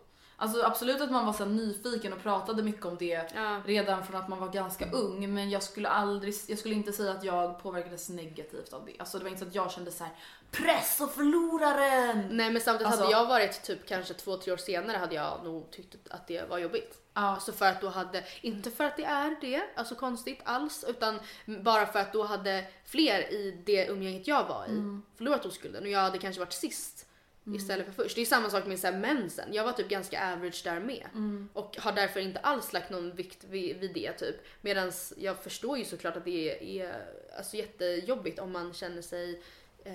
Alltså 0.43 0.63
absolut 0.63 1.01
att 1.01 1.11
man 1.11 1.27
var 1.27 1.33
så 1.33 1.45
nyfiken 1.45 2.13
och 2.13 2.23
pratade 2.23 2.63
mycket 2.63 2.85
om 2.87 2.97
det 2.97 3.33
Ja. 3.35 3.61
redan 3.67 4.07
från 4.07 4.21
att 4.21 4.29
man 4.29 4.39
var 4.39 4.49
ganska 4.49 4.91
ung 4.91 5.35
men 5.35 5.51
jag 5.51 5.63
skulle 5.63 5.89
aldrig, 5.89 6.35
jag 6.49 6.59
skulle 6.59 6.75
inte 6.75 6.93
säga 6.93 7.13
att 7.13 7.25
jag 7.25 7.63
påverkades 7.63 8.09
negativt 8.09 8.73
av 8.73 8.87
det. 8.87 8.93
Alltså 8.99 9.19
det 9.19 9.25
var 9.25 9.31
inte 9.31 9.41
så 9.43 9.49
att 9.49 9.55
jag 9.55 9.71
kände 9.73 9.91
så 9.91 10.05
här 10.05 10.13
press 10.51 11.01
och 11.01 11.11
förloraren! 11.11 12.29
Nej 12.31 12.51
men 12.51 12.63
samtidigt 12.63 12.87
Alltså- 12.87 13.03
hade 13.03 13.13
jag 13.17 13.27
varit 13.27 13.63
typ 13.63 13.87
kanske 13.89 14.15
två, 14.15 14.37
tre 14.37 14.53
år 14.53 14.57
senare 14.57 14.97
hade 14.97 15.15
jag 15.15 15.41
nog 15.45 15.71
tyckt 15.71 15.97
att 16.11 16.27
det 16.29 16.49
var 16.51 16.59
jobbigt. 16.59 16.99
Ja. 17.15 17.21
Alltså 17.21 17.53
för 17.53 17.67
att 17.67 17.81
då 17.81 17.89
hade, 17.89 18.25
inte 18.43 18.71
för 18.71 18.85
att 18.85 18.97
det 18.97 19.05
är 19.05 19.37
det, 19.41 19.63
alltså 19.77 19.95
konstigt 19.95 20.41
alls, 20.45 20.85
utan 20.89 21.19
bara 21.47 21.87
för 21.87 21.99
att 21.99 22.13
då 22.13 22.23
hade 22.25 22.65
fler 22.85 23.33
i 23.33 23.63
det 23.67 23.87
umgänget 23.87 24.27
jag 24.29 24.45
var 24.49 24.65
i 24.67 24.71
Mm. 24.71 25.03
förlorat 25.17 25.47
oskulden 25.47 25.83
och 25.83 25.89
jag 25.89 26.01
hade 26.01 26.19
kanske 26.19 26.41
varit 26.41 26.53
sist 26.53 27.07
istället 27.55 27.87
för 27.87 27.93
först. 27.93 28.17
Det 28.17 28.21
är 28.23 28.27
samma 28.27 28.51
sak 28.51 28.67
med 28.67 28.79
så 28.79 28.87
här 28.87 28.99
mensen. 28.99 29.49
Jag 29.53 29.65
var 29.65 29.73
typ 29.73 29.89
ganska 29.89 30.33
average 30.33 30.61
där 30.65 30.81
med 30.81 31.07
Mm. 31.15 31.49
och 31.53 31.77
har 31.81 31.93
därför 31.93 32.21
inte 32.21 32.39
alls 32.41 32.73
lagt 32.73 32.91
någon 32.91 33.15
vikt 33.17 33.45
vid, 33.45 33.77
vid 33.77 33.95
det 33.95 34.13
typ. 34.13 34.37
Medan 34.61 34.93
jag 35.17 35.39
förstår 35.43 35.79
ju 35.79 35.85
såklart 35.85 36.17
att 36.17 36.25
det 36.25 36.51
är, 36.51 36.63
är 36.63 36.95
alltså 37.39 37.57
jättejobbigt 37.57 38.39
om 38.39 38.53
man 38.53 38.73
känner 38.73 39.03
sig 39.03 39.43
eh, 39.85 39.93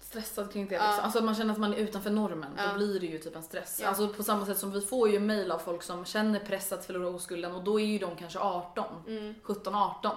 stressad 0.00 0.52
kring 0.52 0.64
det. 0.64 0.70
Liksom. 0.70 0.88
Alltså 0.88 1.18
att 1.18 1.24
man 1.24 1.34
känner 1.34 1.52
att 1.52 1.58
man 1.60 1.72
är 1.74 1.78
utanför 1.78 2.10
normen. 2.10 2.50
Ja. 2.56 2.66
Då 2.68 2.74
blir 2.74 3.00
det 3.00 3.06
ju 3.06 3.18
typ 3.18 3.36
en 3.36 3.42
stress. 3.42 3.78
Ja. 3.82 3.88
Alltså 3.88 4.08
på 4.08 4.22
samma 4.22 4.46
sätt 4.46 4.58
som 4.58 4.70
vi 4.72 4.80
får 4.80 5.08
ju 5.10 5.20
mail 5.20 5.50
av 5.52 5.58
folk 5.58 5.82
som 5.82 6.04
känner 6.04 6.40
press 6.40 6.72
att 6.72 6.84
förlora 6.86 7.08
oskulden 7.08 7.54
och 7.54 7.64
då 7.64 7.80
är 7.80 7.84
ju 7.84 7.98
de 7.98 8.16
kanske 8.16 8.38
18, 8.38 9.04
Mm. 9.08 9.34
17, 9.42 9.74
18. 9.74 10.16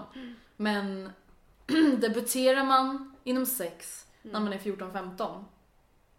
Men 0.57 1.09
debuterar 1.97 2.63
man 2.63 3.15
inom 3.23 3.45
sex 3.45 4.01
Mm. 4.23 4.33
när 4.33 4.39
man 4.39 4.53
är 4.53 4.57
14, 4.57 4.91
15, 4.93 5.45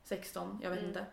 16, 0.07 0.61
jag 0.63 0.71
vet 0.71 0.83
inte. 0.83 1.07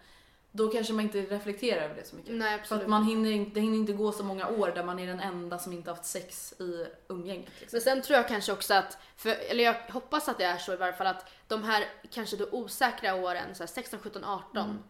Då 0.51 0.67
kanske 0.67 0.93
man 0.93 1.05
inte 1.05 1.21
reflekterar 1.21 1.81
över 1.81 1.95
det 1.95 2.07
så 2.07 2.15
mycket. 2.15 2.33
Nej, 2.33 2.49
För 2.49 2.59
absolut 2.59 2.83
att 2.83 2.89
man 2.89 3.03
hinner, 3.03 3.53
det 3.53 3.59
hinner 3.59 3.77
inte 3.77 3.93
gå 3.93 4.11
så 4.11 4.23
många 4.23 4.47
år 4.47 4.71
där 4.75 4.83
man 4.83 4.99
är 4.99 5.07
den 5.07 5.19
enda 5.19 5.59
som 5.59 5.73
inte 5.73 5.89
haft 5.89 6.05
sex 6.05 6.53
i 6.59 6.85
umgänget. 7.07 7.49
Liksom. 7.59 7.77
Men 7.77 7.81
sen 7.81 8.01
tror 8.01 8.17
jag 8.17 8.27
kanske 8.27 8.51
också 8.51 8.73
att, 8.73 8.97
för, 9.17 9.29
eller 9.29 9.63
jag 9.63 9.73
hoppas 9.73 10.29
att 10.29 10.37
det 10.37 10.43
är 10.43 10.57
så 10.57 10.73
i 10.73 10.75
varje 10.75 10.93
fall 10.93 11.07
att 11.07 11.31
de 11.47 11.63
här 11.63 11.85
kanske 12.11 12.37
då 12.37 12.47
osäkra 12.51 13.15
åren, 13.15 13.55
så 13.55 13.63
här 13.63 13.67
16, 13.67 13.99
17, 13.99 14.23
18, 14.23 14.83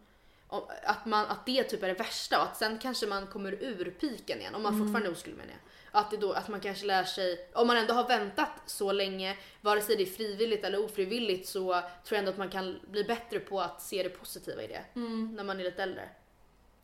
om, 0.48 0.62
att, 0.84 1.06
man, 1.06 1.26
att 1.26 1.46
det 1.46 1.64
typ 1.64 1.82
är 1.82 1.88
det 1.88 1.94
värsta 1.94 2.38
och 2.38 2.44
att 2.44 2.56
sen 2.56 2.78
kanske 2.78 3.06
man 3.06 3.26
kommer 3.26 3.52
ur 3.52 3.90
piken 4.00 4.40
igen 4.40 4.54
om 4.54 4.62
man 4.62 4.78
fortfarande 4.78 5.08
är 5.08 5.12
oskuld 5.12 5.36
menar 5.36 5.52
jag. 5.52 5.60
Att, 5.96 6.10
det 6.10 6.16
då, 6.16 6.32
att 6.32 6.48
man 6.48 6.60
kanske 6.60 6.86
lär 6.86 7.04
sig, 7.04 7.48
om 7.54 7.66
man 7.66 7.76
ändå 7.76 7.94
har 7.94 8.08
väntat 8.08 8.50
så 8.66 8.92
länge, 8.92 9.36
vare 9.60 9.80
sig 9.80 9.96
det 9.96 10.02
är 10.02 10.06
frivilligt 10.06 10.64
eller 10.64 10.84
ofrivilligt 10.84 11.48
så 11.48 11.72
tror 11.72 11.82
jag 12.08 12.18
ändå 12.18 12.30
att 12.30 12.38
man 12.38 12.50
kan 12.50 12.80
bli 12.90 13.04
bättre 13.04 13.40
på 13.40 13.60
att 13.60 13.82
se 13.82 14.02
det 14.02 14.08
positiva 14.08 14.62
i 14.62 14.66
det 14.66 15.00
när 15.34 15.44
man 15.44 15.60
är 15.60 15.64
lite 15.64 15.82
äldre. 15.82 16.08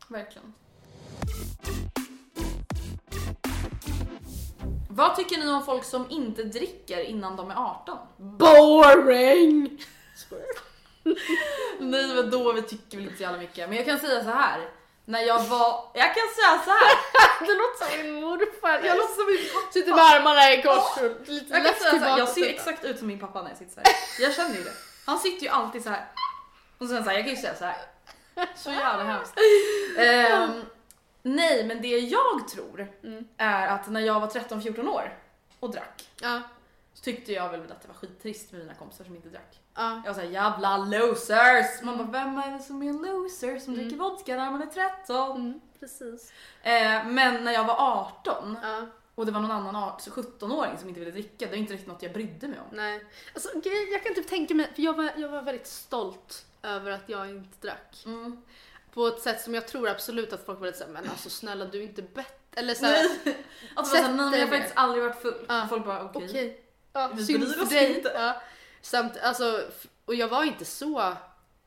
Verkligen. 0.07 0.53
Vad 4.89 5.15
tycker 5.15 5.37
ni 5.37 5.49
om 5.49 5.65
folk 5.65 5.83
som 5.83 6.05
inte 6.09 6.43
dricker 6.43 6.99
innan 6.99 7.35
de 7.35 7.51
är 7.51 7.55
18? 7.55 7.97
Boring! 8.17 9.81
Nej 11.79 12.15
men 12.15 12.29
då 12.29 12.53
vi 12.53 12.61
tycker 12.61 12.97
väl 12.97 13.05
inte 13.05 13.17
så 13.17 13.23
jävla 13.23 13.39
mycket. 13.39 13.69
Men 13.69 13.77
jag 13.77 13.85
kan 13.85 13.99
säga 13.99 14.23
så 14.23 14.29
här. 14.29 14.80
När 15.05 15.21
jag 15.21 15.39
var... 15.43 15.91
Jag 15.93 16.15
kan 16.15 16.27
säga 16.35 16.61
så 16.65 16.69
här. 16.71 16.95
Det 17.47 17.53
låter 17.53 17.85
som 17.85 18.03
min 18.03 18.21
morfar. 18.21 18.81
Jag 18.87 18.97
låter 18.97 19.13
som 19.13 19.25
min 19.25 19.53
pappa. 19.53 19.71
Sitter 19.71 19.91
med 19.95 20.05
armarna 20.05 20.53
i 20.53 20.61
kors 20.61 20.97
och 21.03 21.29
lite 21.29 21.53
Jag 21.53 21.65
kan 21.65 21.75
säga 21.75 21.91
så 21.91 22.05
här. 22.05 22.17
Jag 22.17 22.29
ser 22.29 22.49
exakt 22.49 22.83
ut 22.83 22.97
som 22.97 23.07
min 23.07 23.19
pappa 23.19 23.41
när 23.41 23.49
jag 23.49 23.57
sitter 23.57 23.73
så 23.73 23.79
här. 23.79 23.95
Jag 24.19 24.33
känner 24.33 24.55
ju 24.55 24.63
det. 24.63 24.73
Han 25.05 25.19
sitter 25.19 25.43
ju 25.43 25.49
alltid 25.49 25.83
så 25.83 25.89
här. 25.89 26.05
Och 26.77 26.87
sen 26.87 27.03
så 27.03 27.09
här, 27.09 27.17
jag 27.17 27.25
kan 27.25 27.35
ju 27.35 27.41
säga 27.41 27.55
så 27.55 27.65
här. 27.65 27.77
Så 28.55 28.71
jävla 28.71 29.03
hemskt. 29.03 29.33
Ehm, 29.97 30.61
nej 31.21 31.65
men 31.65 31.81
det 31.81 31.87
jag 31.87 32.47
tror 32.47 32.87
är 33.37 33.67
att 33.67 33.87
när 33.87 34.01
jag 34.01 34.19
var 34.19 34.27
13-14 34.27 34.87
år 34.87 35.17
och 35.59 35.71
drack 35.71 36.09
Ja, 36.21 36.41
så 36.93 37.03
tyckte 37.03 37.31
jag 37.33 37.49
väl 37.49 37.61
att 37.71 37.81
det 37.81 37.87
var 37.87 37.95
skittrist 37.95 38.51
med 38.51 38.61
mina 38.61 38.73
kompisar 38.73 39.05
som 39.05 39.15
inte 39.15 39.29
drack. 39.29 39.59
ja. 39.75 40.01
Jag 40.05 40.13
var 40.13 40.13
såhär 40.13 40.27
jävla 40.27 40.77
losers! 40.77 41.81
Man 41.81 41.97
bara 41.97 42.07
vem 42.07 42.37
är 42.37 42.51
det 42.51 42.59
som 42.63 42.83
är 42.83 42.89
en 42.89 42.97
loser 42.97 43.59
som 43.59 43.75
dricker 43.75 43.97
vodka 43.97 44.35
när 44.35 44.51
man 44.51 44.61
är 44.61 44.65
13? 44.65 45.31
Mm, 45.41 45.61
precis. 45.79 46.33
Eh, 46.63 47.05
men 47.07 47.43
när 47.43 47.51
jag 47.51 47.63
var 47.63 47.75
18 47.79 48.57
Ja, 48.63 48.85
och 49.15 49.25
det 49.25 49.31
var 49.31 49.39
någon 49.41 49.51
annan 49.51 49.75
art- 49.75 50.07
17-åring 50.07 50.77
som 50.77 50.87
inte 50.89 50.99
ville 50.99 51.11
dricka, 51.11 51.45
det 51.45 51.51
var 51.51 51.57
inte 51.57 51.73
riktigt 51.73 51.87
något 51.89 52.03
jag 52.03 52.13
brydde 52.13 52.47
mig 52.47 52.59
om. 52.59 52.77
nej. 52.77 53.05
Alltså 53.33 53.59
grej, 53.59 53.91
jag 53.91 54.03
kan 54.03 54.15
typ 54.15 54.27
tänka 54.29 54.53
mig, 54.55 54.71
för 54.75 54.81
jag 54.81 54.93
var, 54.97 55.11
jag 55.17 55.29
var 55.29 55.41
väldigt 55.41 55.67
stolt 55.67 56.45
över 56.63 56.91
att 56.91 57.03
jag 57.09 57.29
inte 57.29 57.67
drack. 57.67 58.03
Mm. 58.05 58.41
På 58.93 59.07
ett 59.07 59.19
sätt 59.21 59.41
som 59.41 59.53
jag 59.53 59.67
tror 59.67 59.89
absolut 59.89 60.33
att 60.33 60.45
folk 60.45 60.59
var 60.59 60.65
lite 60.65 60.77
såhär, 60.77 60.91
men 60.91 61.09
alltså 61.09 61.29
snälla 61.29 61.65
du 61.65 61.77
är 61.79 61.83
inte 61.83 62.01
bättre. 62.01 62.33
Eller 62.55 62.73
såhär, 62.73 63.05
Att 63.15 63.23
det 63.23 63.35
var 63.75 63.83
såhär, 63.83 64.13
nej 64.13 64.29
men 64.31 64.39
jag 64.39 64.47
har 64.47 64.51
faktiskt 64.53 64.77
aldrig 64.77 65.03
varit 65.03 65.21
full. 65.21 65.45
Ja. 65.49 65.65
Folk 65.69 65.85
bara 65.85 66.03
okej. 66.03 66.27
okej. 66.29 66.63
Ja, 66.93 67.11
Vi 67.13 67.25
synd 67.25 67.53
för 67.53 67.63
oss 67.63 67.69
dig. 67.69 67.95
inte. 67.97 68.11
Ja. 68.15 68.41
Samt, 68.81 69.17
alltså, 69.17 69.63
och 70.05 70.15
jag 70.15 70.27
var 70.27 70.43
inte 70.43 70.65
så, 70.65 71.13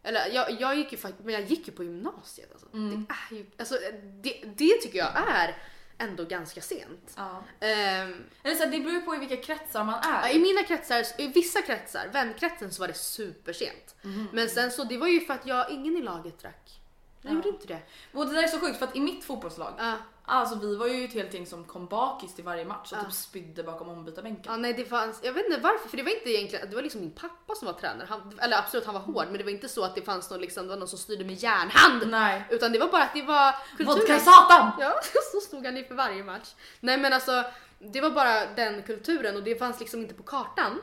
eller 0.02 0.26
jag, 0.32 0.60
jag 0.60 0.76
gick 0.76 0.92
ju 0.92 0.98
men 1.24 1.34
jag 1.34 1.42
gick 1.44 1.68
ju 1.68 1.72
på 1.74 1.84
gymnasiet 1.84 2.52
alltså. 2.52 2.66
Mm. 2.72 3.06
Det 3.08 3.14
är 3.34 3.38
ju, 3.38 3.46
alltså 3.58 3.74
det, 4.22 4.42
det 4.56 4.74
tycker 4.82 4.98
jag 4.98 5.10
är 5.28 5.56
ändå 5.98 6.24
ganska 6.24 6.60
sent. 6.60 7.14
Ja. 7.16 7.42
Ehm, 7.60 8.24
Eller 8.42 8.54
så 8.54 8.64
här, 8.64 8.70
det 8.70 8.80
beror 8.80 9.00
på 9.00 9.14
i 9.14 9.18
vilka 9.18 9.36
kretsar 9.36 9.84
man 9.84 9.94
är. 9.94 10.22
Ja, 10.22 10.28
I 10.30 10.38
mina 10.38 10.62
kretsar, 10.62 11.04
i 11.18 11.26
vissa 11.26 11.62
kretsar, 11.62 12.08
vänkretsen 12.12 12.72
så 12.72 12.80
var 12.82 12.88
det 12.88 12.94
supersent. 12.94 13.94
Mhm. 14.02 14.28
Men 14.32 14.48
sen 14.48 14.70
så, 14.70 14.84
det 14.84 14.96
var 14.98 15.06
ju 15.08 15.20
för 15.20 15.34
att 15.34 15.46
jag, 15.46 15.70
ingen 15.70 15.96
i 15.96 16.02
laget 16.02 16.38
drack. 16.38 16.80
Jag 17.22 17.34
gjorde 17.34 17.48
inte 17.48 17.66
det. 17.66 17.78
Och 18.12 18.26
det 18.26 18.32
där 18.34 18.42
är 18.42 18.48
så 18.48 18.60
sjukt 18.60 18.78
för 18.78 18.86
att 18.86 18.96
i 18.96 19.00
mitt 19.00 19.24
fotbollslag, 19.24 19.74
Ja. 19.78 19.94
Alltså 20.26 20.58
vi 20.58 20.76
var 20.76 20.86
ju 20.86 21.04
ett 21.04 21.12
helt 21.12 21.34
gäng 21.34 21.46
som 21.46 21.64
kom 21.64 21.86
bakis 21.86 22.34
till 22.34 22.44
varje 22.44 22.64
match 22.64 22.92
och 22.92 22.98
Ja. 22.98 23.02
typ 23.04 23.12
spydde 23.12 23.62
bakom 23.62 23.88
ombytarbänken. 23.88 24.44
Ja, 24.52 24.56
nej 24.56 24.72
det 24.72 24.84
fanns, 24.84 25.20
jag 25.22 25.32
vet 25.32 25.46
inte 25.46 25.60
varför, 25.60 25.88
för 25.88 25.96
det 25.96 26.02
var 26.02 26.10
inte 26.10 26.30
egentligen, 26.30 26.70
det 26.70 26.76
var 26.76 26.82
liksom 26.82 27.00
min 27.00 27.10
pappa 27.10 27.54
som 27.54 27.66
var 27.66 27.72
tränare. 27.72 28.06
Han, 28.10 28.38
eller 28.42 28.58
absolut 28.58 28.84
han 28.86 28.94
var 28.94 29.00
hård, 29.02 29.24
men 29.28 29.38
det 29.38 29.44
var 29.44 29.50
inte 29.50 29.68
så 29.68 29.84
att 29.84 29.94
det 29.94 30.02
fanns 30.02 30.30
någon, 30.30 30.40
liksom, 30.40 30.62
det 30.64 30.70
var 30.70 30.76
någon 30.78 30.88
som 30.88 30.98
styrde 30.98 31.24
med 31.24 31.34
järnhand. 31.34 32.02
Nej. 32.10 32.44
Utan 32.50 32.72
det 32.72 32.78
var 32.78 32.88
bara 32.88 33.02
att 33.02 33.14
det 33.14 33.22
var 33.22 33.54
Vodka 33.84 34.18
satan! 34.18 34.70
Ja, 34.80 35.00
så 35.32 35.40
stod 35.40 35.66
han 35.66 35.76
inför 35.76 35.94
varje 35.94 36.24
match. 36.24 36.48
Nej 36.80 36.98
men 36.98 37.12
alltså, 37.12 37.44
det 37.78 38.00
var 38.00 38.10
bara 38.10 38.46
den 38.46 38.82
kulturen 38.82 39.36
och 39.36 39.42
det 39.42 39.54
fanns 39.58 39.80
liksom 39.80 40.00
inte 40.00 40.14
på 40.14 40.22
kartan. 40.22 40.82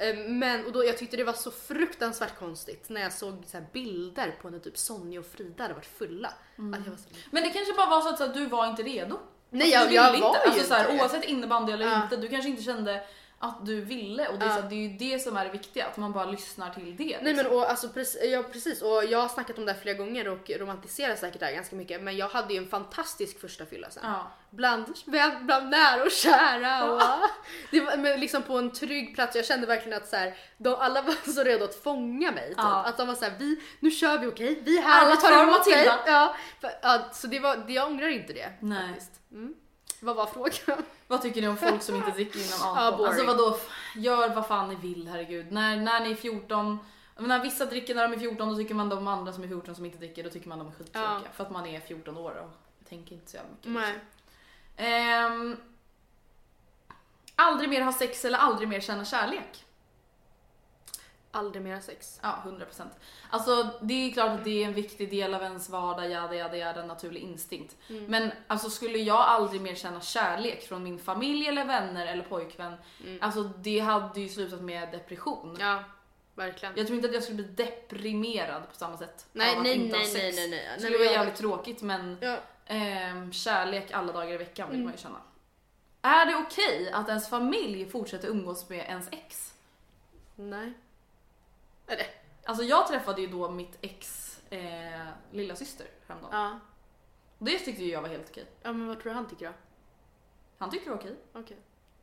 Eh, 0.00 0.16
Men 0.28 0.66
och 0.66 0.72
då, 0.72 0.84
jag 0.84 0.98
tyckte 0.98 1.16
det 1.16 1.24
var 1.24 1.32
så 1.32 1.50
fruktansvärt 1.50 2.38
konstigt 2.38 2.88
när 2.88 3.00
jag 3.00 3.12
såg 3.12 3.42
så 3.46 3.58
bilder 3.72 4.30
på 4.42 4.50
när 4.50 4.58
typ 4.58 4.78
Sonja 4.78 5.20
och 5.20 5.26
Frida 5.26 5.62
hade 5.64 5.74
varit 5.74 5.86
fulla. 5.98 6.28
Att 6.28 6.84
jag 6.84 6.90
var 6.90 6.96
så, 6.98 7.08
Men 7.30 7.42
det 7.42 7.50
kanske 7.50 7.72
bara 7.74 7.86
var 7.90 8.00
så 8.00 8.08
att 8.08 8.18
så 8.18 8.26
här, 8.26 8.34
du 8.34 8.46
var 8.46 8.66
inte 8.66 8.82
redo. 8.82 9.18
Nej, 9.50 9.74
Alltså, 9.74 9.94
jag- 9.94 10.04
jag 10.14 10.20
var 10.20 10.28
inte. 10.28 10.40
ju 10.44 10.50
alltså, 10.50 10.66
så 10.68 10.74
här, 10.74 10.90
inte. 10.92 11.02
Oavsett 11.04 11.24
innebandy 11.24 11.72
eller 11.72 11.86
Ja. 11.86 12.02
inte, 12.02 12.16
du 12.16 12.28
kanske 12.28 12.50
inte 12.50 12.62
kände 12.62 13.02
att 13.42 13.66
du 13.66 13.80
ville 13.80 14.28
och 14.28 14.38
det 14.38 14.44
är, 14.44 14.48
Ja. 14.48 14.56
så 14.56 14.62
det 14.62 14.74
är 14.74 14.88
ju 14.88 14.96
det 14.96 15.18
som 15.18 15.36
är 15.36 15.44
det 15.44 15.50
viktiga, 15.50 15.86
att 15.86 15.96
man 15.96 16.12
bara 16.12 16.24
lyssnar 16.24 16.70
till 16.70 16.96
det. 16.96 17.04
Nej 17.04 17.34
liksom. 17.34 17.36
men 17.36 17.46
och, 17.46 17.70
alltså, 17.70 17.88
precis, 17.88 18.22
ja, 18.24 18.42
precis 18.42 18.82
och 18.82 19.04
jag 19.04 19.18
har 19.18 19.28
snackat 19.28 19.58
om 19.58 19.66
det 19.66 19.72
här 19.72 19.80
flera 19.80 19.98
gånger 19.98 20.28
och 20.28 20.50
romantiserar 20.50 21.16
säkert 21.16 21.40
det 21.40 21.46
här 21.46 21.52
ganska 21.52 21.76
mycket 21.76 22.02
men 22.02 22.16
jag 22.16 22.28
hade 22.28 22.54
ju 22.54 22.58
en 22.58 22.68
fantastisk 22.68 23.40
första 23.40 23.66
fylla 23.66 23.90
sen. 23.90 24.02
Ja. 24.06 24.30
Bland, 24.50 24.86
bland, 25.40 25.70
nära 25.70 26.02
och 26.02 26.10
kära 26.10 26.92
och 26.92 27.02
det 27.70 27.80
var 27.80 27.96
men 27.96 28.20
liksom 28.20 28.42
på 28.42 28.58
en 28.58 28.72
trygg 28.72 29.14
plats. 29.14 29.36
Jag 29.36 29.44
kände 29.44 29.66
verkligen 29.66 29.98
att 30.02 30.08
så 30.08 30.16
här, 30.16 30.36
de, 30.56 30.74
alla 30.74 31.02
var 31.02 31.32
så 31.32 31.42
redo 31.42 31.64
att 31.64 31.74
fånga 31.74 32.32
mig. 32.32 32.48
Typ. 32.48 32.56
Ja. 32.58 32.84
Att 32.84 32.96
de 32.96 33.06
var 33.08 33.14
så 33.14 33.24
här, 33.24 33.32
vi, 33.38 33.60
nu 33.80 33.90
kör 33.90 34.18
vi 34.18 34.26
okej, 34.26 34.62
vi 34.64 34.78
är 34.78 34.82
här, 34.82 35.06
Alla 35.06 35.16
tar 35.16 35.42
emot 35.42 35.64
dig. 35.64 35.84
Ja, 36.06 36.36
för, 36.60 36.70
ja, 36.82 37.00
så 37.12 37.26
det 37.26 37.40
var, 37.40 37.56
det, 37.56 37.72
jag 37.72 37.86
ångrar 37.86 38.08
inte 38.08 38.32
det. 38.32 38.52
Nej. 38.60 38.88
Faktiskt. 38.88 39.20
Mm. 39.32 39.54
Vad 40.00 40.16
var 40.16 40.26
frågan? 40.26 40.84
Vad 41.10 41.22
tycker 41.22 41.40
ni 41.40 41.48
om 41.48 41.56
folk 41.56 41.82
som 41.82 41.96
inte 41.96 42.10
dricker 42.10 42.38
innan 42.38 42.70
18? 42.70 42.76
Ja, 42.84 42.90
boring. 42.90 43.06
alltså 43.06 43.26
vadå, 43.26 43.58
gör 43.96 44.34
vad 44.34 44.46
fan 44.46 44.68
ni 44.68 44.74
vill 44.74 45.08
herregud. 45.08 45.52
När, 45.52 45.76
när 45.76 46.00
ni 46.00 46.10
är 46.10 46.14
14, 46.14 46.78
jag 47.14 47.22
menar, 47.22 47.42
vissa 47.42 47.64
dricker 47.66 47.94
när 47.94 48.08
de 48.08 48.14
är 48.14 48.18
14 48.18 48.48
då 48.48 48.56
tycker 48.56 48.74
man 48.74 48.88
de 48.88 49.08
andra 49.08 49.32
som 49.32 49.44
är 49.44 49.48
14 49.48 49.74
som 49.74 49.84
inte 49.84 49.98
dricker 49.98 50.24
då 50.24 50.30
tycker 50.30 50.48
man 50.48 50.58
de 50.58 50.68
är 50.68 50.72
skittråkiga. 50.72 51.20
Ja. 51.24 51.30
För 51.32 51.44
att 51.44 51.50
man 51.50 51.66
är 51.66 51.80
14 51.80 52.16
år 52.16 52.44
och 52.44 52.88
tänker 52.88 53.14
inte 53.14 53.30
så 53.30 53.36
jävla 53.36 53.50
mycket. 53.50 53.70
Nej. 53.70 53.98
Ehm, 54.76 55.56
aldrig 57.36 57.70
mer 57.70 57.80
ha 57.80 57.92
sex 57.92 58.24
eller 58.24 58.38
aldrig 58.38 58.68
mer 58.68 58.80
känna 58.80 59.04
kärlek? 59.04 59.64
Aldrig 61.32 61.62
mera 61.64 61.80
sex. 61.80 62.20
Ja, 62.22 62.42
100%. 62.46 62.82
Alltså 63.30 63.68
det 63.80 63.94
är 63.94 64.12
klart 64.12 64.30
att 64.30 64.44
det 64.44 64.62
är 64.62 64.66
en 64.66 64.74
viktig 64.74 65.10
del 65.10 65.34
av 65.34 65.42
ens 65.42 65.68
vardag, 65.68 66.10
jada 66.10 66.34
jada 66.34 66.56
jada, 66.56 66.84
naturlig 66.84 67.20
instinkt. 67.20 67.76
Men 67.88 68.32
alltså 68.46 68.70
skulle 68.70 68.98
jag 68.98 69.16
aldrig 69.20 69.60
mer 69.60 69.74
känna 69.74 70.00
kärlek 70.00 70.62
från 70.68 70.82
min 70.82 70.98
familj 70.98 71.46
eller 71.46 71.64
vänner 71.64 72.06
eller 72.06 72.22
pojkvän, 72.22 72.74
alltså 73.20 73.42
det 73.42 73.78
hade 73.78 74.20
ju 74.20 74.28
slutat 74.28 74.60
med 74.60 74.90
depression. 74.92 75.56
Ja, 75.60 75.84
verkligen. 76.34 76.74
Jag 76.76 76.86
tror 76.86 76.96
inte 76.96 77.08
att 77.08 77.14
jag 77.14 77.22
skulle 77.22 77.42
bli 77.42 77.64
deprimerad 77.64 78.62
på 78.68 78.74
samma 78.74 78.96
sätt. 78.98 79.26
Nej, 79.32 79.52
av 79.52 79.56
att 79.58 79.62
nej, 79.64 79.78
ha 79.90 79.96
nej, 79.98 80.06
sex. 80.06 80.22
nej, 80.22 80.32
nej, 80.36 80.50
nej. 80.50 80.68
Det 80.76 80.82
skulle 80.82 80.98
vara 80.98 81.10
jävligt 81.12 81.36
tråkigt 81.36 81.82
men 81.82 82.18
Ja. 82.20 82.36
ehm, 82.66 83.32
kärlek 83.32 83.92
alla 83.92 84.12
dagar 84.12 84.32
i 84.32 84.36
veckan 84.36 84.70
vill 84.70 84.82
man 84.82 84.92
ju 84.92 84.98
känna. 84.98 85.18
Är 86.02 86.26
det 86.26 86.34
okej 86.36 86.90
att 86.92 87.08
ens 87.08 87.28
familj 87.30 87.90
fortsätter 87.90 88.28
umgås 88.28 88.68
med 88.68 88.78
ens 88.78 89.08
ex? 89.12 89.54
Nej. 90.36 90.72
Det? 91.96 92.06
Alltså 92.44 92.64
jag 92.64 92.86
träffade 92.88 93.20
ju 93.20 93.26
då 93.26 93.50
mitt 93.50 93.78
ex 93.80 94.36
eh, 94.50 94.60
lilla 95.30 95.56
syster 95.56 95.86
häromdagen. 96.08 96.32
Ja. 96.40 96.58
Det 97.38 97.58
tyckte 97.58 97.84
ju 97.84 97.90
jag 97.90 98.02
var 98.02 98.08
helt 98.08 98.30
okej. 98.30 98.46
Ja 98.62 98.72
men 98.72 98.86
vad 98.88 99.00
tror 99.00 99.10
du 99.10 99.16
han 99.16 99.28
tycker 99.28 99.46
då? 99.46 99.52
Han 100.58 100.70
tyckte 100.70 100.86
det 100.86 100.90
var 100.90 100.98
okej. 101.00 101.16
Okej. 101.32 101.56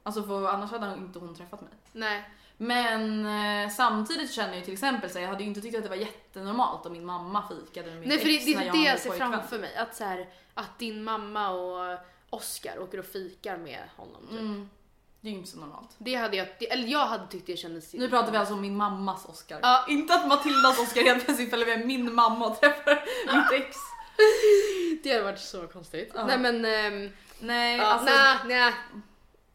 Alltså 0.03 0.23
för 0.23 0.47
annars 0.47 0.71
hade 0.71 0.85
han 0.85 0.97
inte 0.99 1.19
hon 1.19 1.35
träffat 1.35 1.61
mig. 1.61 1.69
Nej. 1.91 2.29
Men 2.57 3.25
eh, 3.65 3.69
samtidigt 3.69 4.31
känner 4.31 4.49
jag 4.49 4.57
ju 4.57 4.63
till 4.63 4.73
exempel 4.73 5.09
så 5.09 5.19
jag 5.19 5.27
hade 5.27 5.43
ju 5.43 5.49
inte 5.49 5.61
tyckt 5.61 5.77
att 5.77 5.83
det 5.83 5.89
var 5.89 5.95
jättenormalt 5.95 6.85
om 6.85 6.91
min 6.91 7.05
mamma 7.05 7.43
fikade 7.47 7.87
med 7.91 7.99
mitt 7.99 8.09
Nej 8.09 8.17
för 8.17 8.25
det, 8.27 8.35
ex 8.35 8.45
det 8.45 8.55
när 8.55 8.61
är 8.61 8.65
jag 8.65 8.73
det 8.75 8.77
hade 8.79 8.89
jag 8.89 8.99
ser 8.99 9.09
pojkvän. 9.09 9.31
framför 9.31 9.59
mig. 9.59 9.75
Att, 9.75 9.95
så 9.95 10.03
här, 10.03 10.29
att 10.53 10.79
din 10.79 11.03
mamma 11.03 11.49
och 11.49 11.99
Oscar 12.29 12.79
åker 12.79 12.99
och 12.99 13.05
fikar 13.05 13.57
med 13.57 13.89
honom. 13.95 14.27
Typ. 14.29 14.39
Mm. 14.39 14.69
Det 15.27 15.31
är 15.31 15.33
ju 15.33 15.37
inte 15.37 15.51
så 15.51 15.59
normalt. 15.59 15.89
Det 15.97 16.15
hade 16.15 16.37
jag, 16.37 16.47
det, 16.59 16.71
eller 16.71 16.87
jag 16.87 17.05
hade 17.05 17.27
tyckt 17.27 17.47
det 17.47 17.57
kändes... 17.57 17.93
Nu 17.93 18.09
pratar 18.09 18.31
vi 18.31 18.37
alltså 18.37 18.53
om 18.53 18.61
min 18.61 18.75
mammas 18.75 19.25
Oscar. 19.25 19.59
Ja. 19.61 19.85
Inte 19.87 20.13
att 20.13 20.27
Matildas 20.27 20.79
Oscar 20.79 21.01
helt 21.01 21.25
plötsligt 21.25 21.49
följer 21.49 21.77
med 21.77 21.87
min 21.87 22.13
mamma 22.13 22.47
och 22.47 22.59
träffar 22.59 23.03
mitt 23.35 23.61
ex. 23.61 23.77
Det 25.03 25.11
hade 25.11 25.23
varit 25.23 25.39
så 25.39 25.67
konstigt. 25.67 26.11
Ja. 26.15 26.25
Nej 26.25 26.37
men... 26.37 26.65
ehm, 26.65 27.11
Nej, 27.39 27.77
ja, 27.77 27.83
alltså 27.83 28.13
nej, 28.15 28.37
nej. 28.45 28.73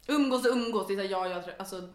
umgås 0.07 0.45
och 0.45 0.51
umgås. 0.51 0.87
Det 0.87 0.93
är 0.93 0.95
så 0.95 1.01
här, 1.01 1.09
ja, 1.09 1.27
jag, 1.27 1.43
alltså, 1.57 1.89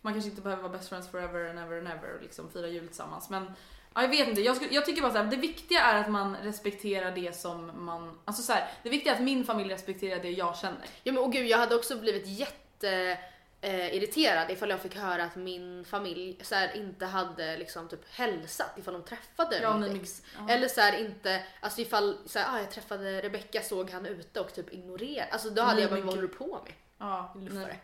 man 0.00 0.12
kanske 0.12 0.30
inte 0.30 0.42
behöver 0.42 0.62
vara 0.62 0.72
best 0.72 0.88
friends 0.88 1.10
forever 1.10 1.50
and 1.50 1.58
ever 1.58 1.78
and 1.78 1.88
ever 1.88 2.14
och 2.16 2.22
liksom 2.22 2.50
fira 2.50 2.68
jul 2.68 2.86
tillsammans. 2.86 3.30
Men 3.30 3.52
ja, 3.94 4.02
jag 4.02 4.08
vet 4.08 4.28
inte, 4.28 4.40
jag, 4.40 4.56
skulle, 4.56 4.74
jag 4.74 4.86
tycker 4.86 5.02
bara 5.02 5.12
så 5.12 5.18
här, 5.18 5.24
det 5.24 5.36
viktiga 5.36 5.80
är 5.80 6.00
att 6.00 6.10
man 6.10 6.36
respekterar 6.36 7.10
det 7.10 7.36
som 7.36 7.70
man, 7.74 8.18
alltså 8.24 8.42
så 8.42 8.52
här, 8.52 8.70
det 8.82 8.90
viktiga 8.90 9.12
är 9.12 9.16
att 9.16 9.24
min 9.24 9.44
familj 9.44 9.72
respekterar 9.72 10.22
det 10.22 10.30
jag 10.30 10.56
känner. 10.56 10.86
Ja 11.02 11.12
men 11.12 11.22
och 11.22 11.32
gud 11.32 11.46
jag 11.46 11.58
hade 11.58 11.74
också 11.74 11.96
blivit 11.96 12.26
jätte 12.26 12.66
eh, 12.84 13.94
irriterad 13.96 14.50
ifall 14.50 14.70
jag 14.70 14.80
fick 14.80 14.96
höra 14.96 15.24
att 15.24 15.36
min 15.36 15.84
familj 15.84 16.38
så 16.42 16.54
här, 16.54 16.76
inte 16.76 17.06
hade 17.06 17.56
liksom 17.56 17.88
typ 17.88 18.08
hälsat 18.10 18.78
ifall 18.78 18.94
de 18.94 19.02
träffade 19.02 19.58
Ja, 19.62 19.76
mitt 19.76 20.02
ex. 20.02 20.22
ja. 20.38 20.54
Eller 20.54 20.68
så 20.68 20.80
här, 20.80 20.98
inte, 20.98 21.42
alltså 21.60 21.80
ifall 21.80 22.16
så 22.26 22.38
här, 22.38 22.54
ah, 22.56 22.58
jag 22.60 22.70
träffade 22.70 23.20
Rebecca 23.20 23.60
såg 23.62 23.90
han 23.90 24.06
ute 24.06 24.40
och 24.40 24.54
typ 24.54 24.72
ignorerade. 24.72 25.30
Alltså 25.32 25.50
då 25.50 25.62
hade 25.62 25.74
Nej, 25.74 25.82
jag 25.82 25.90
bara 25.90 26.00
vad 26.00 26.08
håller 26.14 26.22
du 26.22 26.28
på 26.34 26.60
med? 26.64 26.72
Ja, 26.98 27.34
Luffare. 27.40 27.76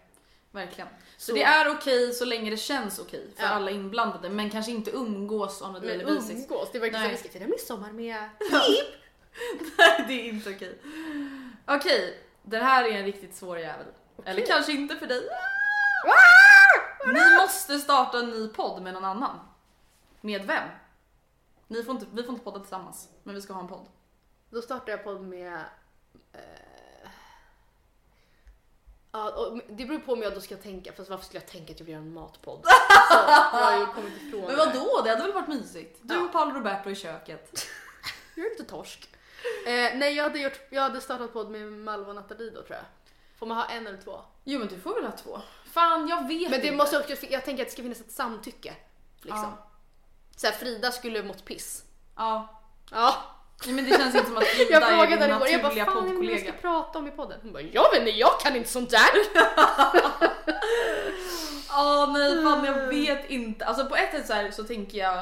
verkligen. 0.51 0.89
Så, 1.17 1.27
Så- 1.27 1.33
det 1.35 1.43
är 1.43 1.71
okej 1.71 2.13
så 2.13 2.25
länge 2.25 2.51
det 2.51 2.57
känns 2.57 2.99
okej 2.99 3.27
för 3.37 3.43
Ja. 3.43 3.49
alla 3.49 3.71
inblandade 3.71 4.29
men 4.31 4.51
kanske 4.51 4.71
inte 4.73 4.91
umgås 4.91 5.63
on 5.63 5.77
a 5.77 5.81
daily 5.81 6.05
basis. 6.05 6.31
umgås, 6.31 6.69
det 6.73 6.79
Nej. 6.93 7.03
så 7.05 7.11
vi 7.11 7.17
ska 7.29 7.39
fira 7.39 7.49
midsommar 7.49 7.93
med 7.93 8.17
Nej, 9.79 10.05
det 10.09 10.13
är 10.13 10.29
inte 10.29 10.51
okej. 10.51 10.79
Okej, 11.67 12.19
den 12.43 12.63
här 12.65 12.85
är 12.85 12.91
en 12.99 13.05
riktigt 13.05 13.35
svår 13.35 13.59
jävel. 13.59 13.87
Eller 14.25 14.47
kanske 14.47 14.73
inte 14.73 14.97
för 14.97 15.07
dig. 15.07 15.29
Ni 17.07 17.37
måste 17.37 17.79
starta 17.79 18.19
en 18.19 18.31
ny 18.31 18.49
podd 18.49 18.83
med 18.83 18.95
någon 18.95 19.05
annan. 19.05 19.39
Med 20.21 20.47
vem? 20.47 20.69
Ni 21.67 21.83
får 21.83 21.95
inte, 21.95 22.07
vi 22.13 22.23
får 22.23 22.33
inte 22.33 22.45
podda 22.45 22.61
tillsammans, 22.61 23.09
men 23.23 23.35
vi 23.35 23.43
ska 23.43 23.53
ha 23.53 23.61
en 23.61 23.69
podd. 23.69 23.87
Då 24.51 24.63
startar 24.63 24.93
jag 24.93 25.05
podd 25.05 25.21
med... 25.21 25.55
Eh, 26.33 27.11
ja, 29.13 29.59
det 29.69 29.85
beror 29.85 29.99
på 29.99 30.13
om 30.13 30.23
jag 30.23 30.35
då 30.35 30.41
ska 30.41 30.57
tänka, 30.57 30.93
fast 30.93 31.11
varför 31.11 31.25
skulle 31.25 31.41
jag 31.41 31.49
tänka 31.49 31.73
att 31.73 31.81
jag 31.81 31.87
vill 31.87 31.93
göra 31.93 32.03
en 32.03 32.13
matpodd? 32.13 32.65
Så, 33.09 33.15
jag 33.15 33.65
har 33.65 33.79
ju 33.81 33.87
kommit 33.87 34.23
ifrån 34.23 34.41
Men 34.41 34.57
vadå? 34.57 35.01
Det 35.05 35.11
hade 35.11 35.23
väl 35.23 35.33
varit 35.33 35.49
mysigt? 35.49 35.99
Du 36.03 36.25
och 36.25 36.33
Paolo 36.33 36.51
Roberto 36.51 36.91
i 36.91 36.95
köket. 36.95 37.67
Jag 38.35 38.47
är 38.47 38.51
inte 38.51 38.65
torsk. 38.65 39.11
Eh, 39.67 39.99
nej, 39.99 40.15
jag 40.15 40.25
hade, 40.25 40.39
gjort, 40.39 40.61
jag 40.71 40.83
hade 40.83 41.01
startat 41.01 41.33
podd 41.33 41.51
med 41.51 41.73
Malva 41.73 42.09
och 42.09 42.15
Nathalie 42.15 42.51
då 42.51 42.63
tror 42.63 42.77
jag. 42.77 42.85
Får 43.39 43.47
man 43.47 43.57
ha 43.57 43.65
en 43.65 43.87
eller 43.87 43.99
två? 43.99 44.21
Jo 44.45 44.59
men 44.59 44.69
du 44.69 44.79
får 44.81 44.95
väl 44.95 45.05
ha 45.05 45.13
två? 45.13 45.41
Fan 45.73 46.09
jag 46.09 46.29
vet 46.29 46.51
Men 46.51 46.61
det 46.61 46.67
inte. 46.67 46.77
måste 46.77 46.99
också, 46.99 47.27
jag 47.31 47.45
tänker 47.45 47.63
att 47.63 47.69
det 47.69 47.73
ska 47.73 47.83
finnas 47.83 48.01
ett 48.01 48.11
samtycke. 48.13 48.75
Liksom. 49.23 49.43
Ja. 49.57 49.69
Så 50.37 50.47
här, 50.47 50.55
Frida 50.55 50.93
skulle 50.93 51.23
mått 51.23 51.45
piss. 51.45 51.85
Ja. 52.17 52.49
Ja. 52.91 53.15
Nej, 53.67 53.75
men 53.75 53.85
det 53.85 53.91
känns 53.91 54.15
inte 54.15 54.27
som 54.27 54.37
att 54.37 54.45
Frida 54.57 54.71
Jag 54.73 54.83
är 54.83 54.87
frågade 54.87 55.11
din 55.11 55.21
henne 55.33 55.35
igår, 55.35 55.49
jag 55.49 55.63
bara 55.63 55.69
naturliga 55.69 55.85
fan 55.85 55.95
vad 55.95 56.05
jag 56.05 56.11
ska 56.41 56.53
poddkollega. 56.53 56.53
prata 56.61 56.99
om 56.99 57.07
i 57.07 57.11
podden. 57.11 57.39
Hon 57.43 57.53
bara 57.53 57.63
jag 57.63 57.91
vet 57.91 57.99
inte, 58.01 58.11
jag 58.11 58.41
kan 58.41 58.57
inte 58.57 58.69
sånt 58.71 58.91
där. 58.91 59.11
Åh 61.79 62.13
nej 62.13 62.43
fan 62.45 62.65
jag 62.65 62.87
vet 62.87 63.31
inte. 63.31 63.65
Alltså 63.67 63.87
på 63.87 63.97
ett 63.97 64.11
sätt 64.11 64.27
så, 64.27 64.33
här, 64.33 64.51
så 64.51 64.65
tänker 64.65 64.99
jag 64.99 65.19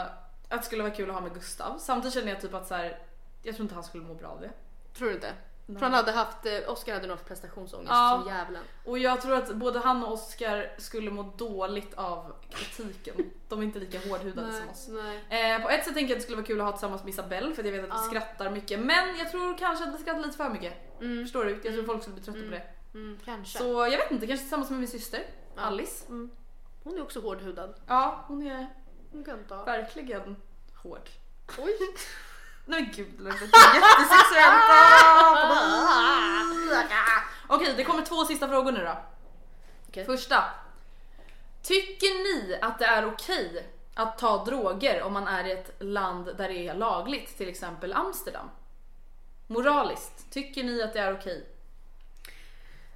att 0.48 0.60
det 0.60 0.62
skulle 0.62 0.82
vara 0.82 0.94
kul 0.94 1.08
att 1.10 1.14
ha 1.14 1.22
med 1.22 1.34
Gustav. 1.34 1.78
Samtidigt 1.78 2.14
känner 2.14 2.32
jag 2.32 2.40
typ 2.40 2.54
att 2.54 2.68
så 2.68 2.74
här, 2.74 2.98
jag 3.42 3.54
tror 3.54 3.64
inte 3.64 3.74
han 3.74 3.84
skulle 3.84 4.04
må 4.04 4.14
bra 4.14 4.28
av 4.28 4.40
det. 4.40 4.50
Tror 4.98 5.08
du 5.08 5.14
inte? 5.14 5.32
För 5.66 5.80
han 5.80 5.92
hade 5.94 6.12
haft, 6.12 6.46
eh, 6.46 6.52
Oscar 6.72 6.94
hade 6.94 7.06
nog 7.06 7.24
prestationsångest 7.24 7.90
Ja. 7.90 8.20
som 8.24 8.32
djävulen. 8.32 8.62
Och 8.84 8.98
jag 8.98 9.20
tror 9.20 9.34
att 9.36 9.54
både 9.54 9.78
han 9.78 10.04
och 10.04 10.12
Oscar 10.12 10.70
skulle 10.78 11.10
må 11.10 11.22
dåligt 11.22 11.94
av 11.94 12.32
kritiken. 12.50 13.30
De 13.48 13.58
är 13.60 13.62
inte 13.64 13.78
lika 13.78 13.98
hårdhudade 14.08 14.52
som 14.52 14.68
oss. 14.68 14.88
nej. 15.28 15.54
Eh, 15.54 15.62
på 15.62 15.68
ett 15.70 15.84
sätt 15.84 15.94
tänker 15.94 16.10
jag 16.10 16.16
att 16.16 16.18
det 16.18 16.22
skulle 16.22 16.36
vara 16.36 16.46
kul 16.46 16.60
att 16.60 16.66
ha 16.66 16.72
tillsammans 16.72 17.02
med 17.04 17.10
Isabelle 17.10 17.54
för 17.54 17.62
att 17.62 17.66
jag 17.74 17.82
vet 17.82 17.90
att 17.90 18.00
vi 18.04 18.08
skrattar 18.08 18.50
mycket. 18.50 18.80
Men 18.80 19.16
jag 19.18 19.30
tror 19.30 19.58
kanske 19.58 19.84
att 19.84 19.94
vi 19.94 19.98
skrattar 19.98 20.20
lite 20.22 20.36
för 20.36 20.50
mycket. 20.50 20.72
Förstår 21.24 21.44
du? 21.44 21.50
Jag 21.64 21.74
tror 21.74 21.84
folk 21.84 22.02
skulle 22.02 22.14
bli 22.14 22.24
trötta 22.24 22.40
på 22.40 22.50
det. 22.50 22.62
Mm, 22.94 23.18
kanske. 23.24 23.58
Så 23.58 23.64
jag 23.64 23.98
vet 23.98 24.10
inte, 24.10 24.26
kanske 24.26 24.42
tillsammans 24.44 24.70
med 24.70 24.78
min 24.78 24.88
syster 24.88 25.20
Alice. 25.56 26.04
Hon 26.84 26.96
är 26.98 27.02
också 27.02 27.20
hårdhudad. 27.20 27.74
Ja, 27.86 28.24
hon 28.28 28.46
är 28.46 28.66
Hon 29.12 29.24
kan 29.24 29.44
ta. 29.44 29.64
verkligen 29.64 30.36
hård. 30.82 31.08
Oj. 31.58 31.72
Nej 32.66 32.82
men 32.82 32.92
gud, 32.94 33.08
det 33.18 33.22
låter 33.22 33.40
jättesexuellt. 33.74 34.64
Okej, 37.48 37.74
det 37.76 37.84
kommer 37.84 38.02
två 38.02 38.24
sista 38.24 38.48
frågor 38.48 38.72
nu 38.72 38.84
då. 38.84 38.96
Okej. 39.88 40.04
Första. 40.04 40.44
Tycker 41.62 42.06
ni 42.24 42.58
att 42.62 42.78
det 42.78 42.84
är 42.84 43.06
okej 43.08 43.66
att 43.94 44.18
ta 44.18 44.44
droger 44.44 45.02
om 45.02 45.12
man 45.12 45.28
är 45.28 45.44
i 45.44 45.52
ett 45.52 45.70
land 45.78 46.36
där 46.36 46.48
det 46.48 46.68
är 46.68 46.74
lagligt, 46.74 47.36
till 47.38 47.48
exempel 47.48 47.92
Amsterdam? 47.92 48.50
Moraliskt, 49.46 50.32
tycker 50.32 50.64
ni 50.64 50.82
att 50.82 50.92
det 50.92 51.00
är 51.00 51.14
okej? 51.14 51.46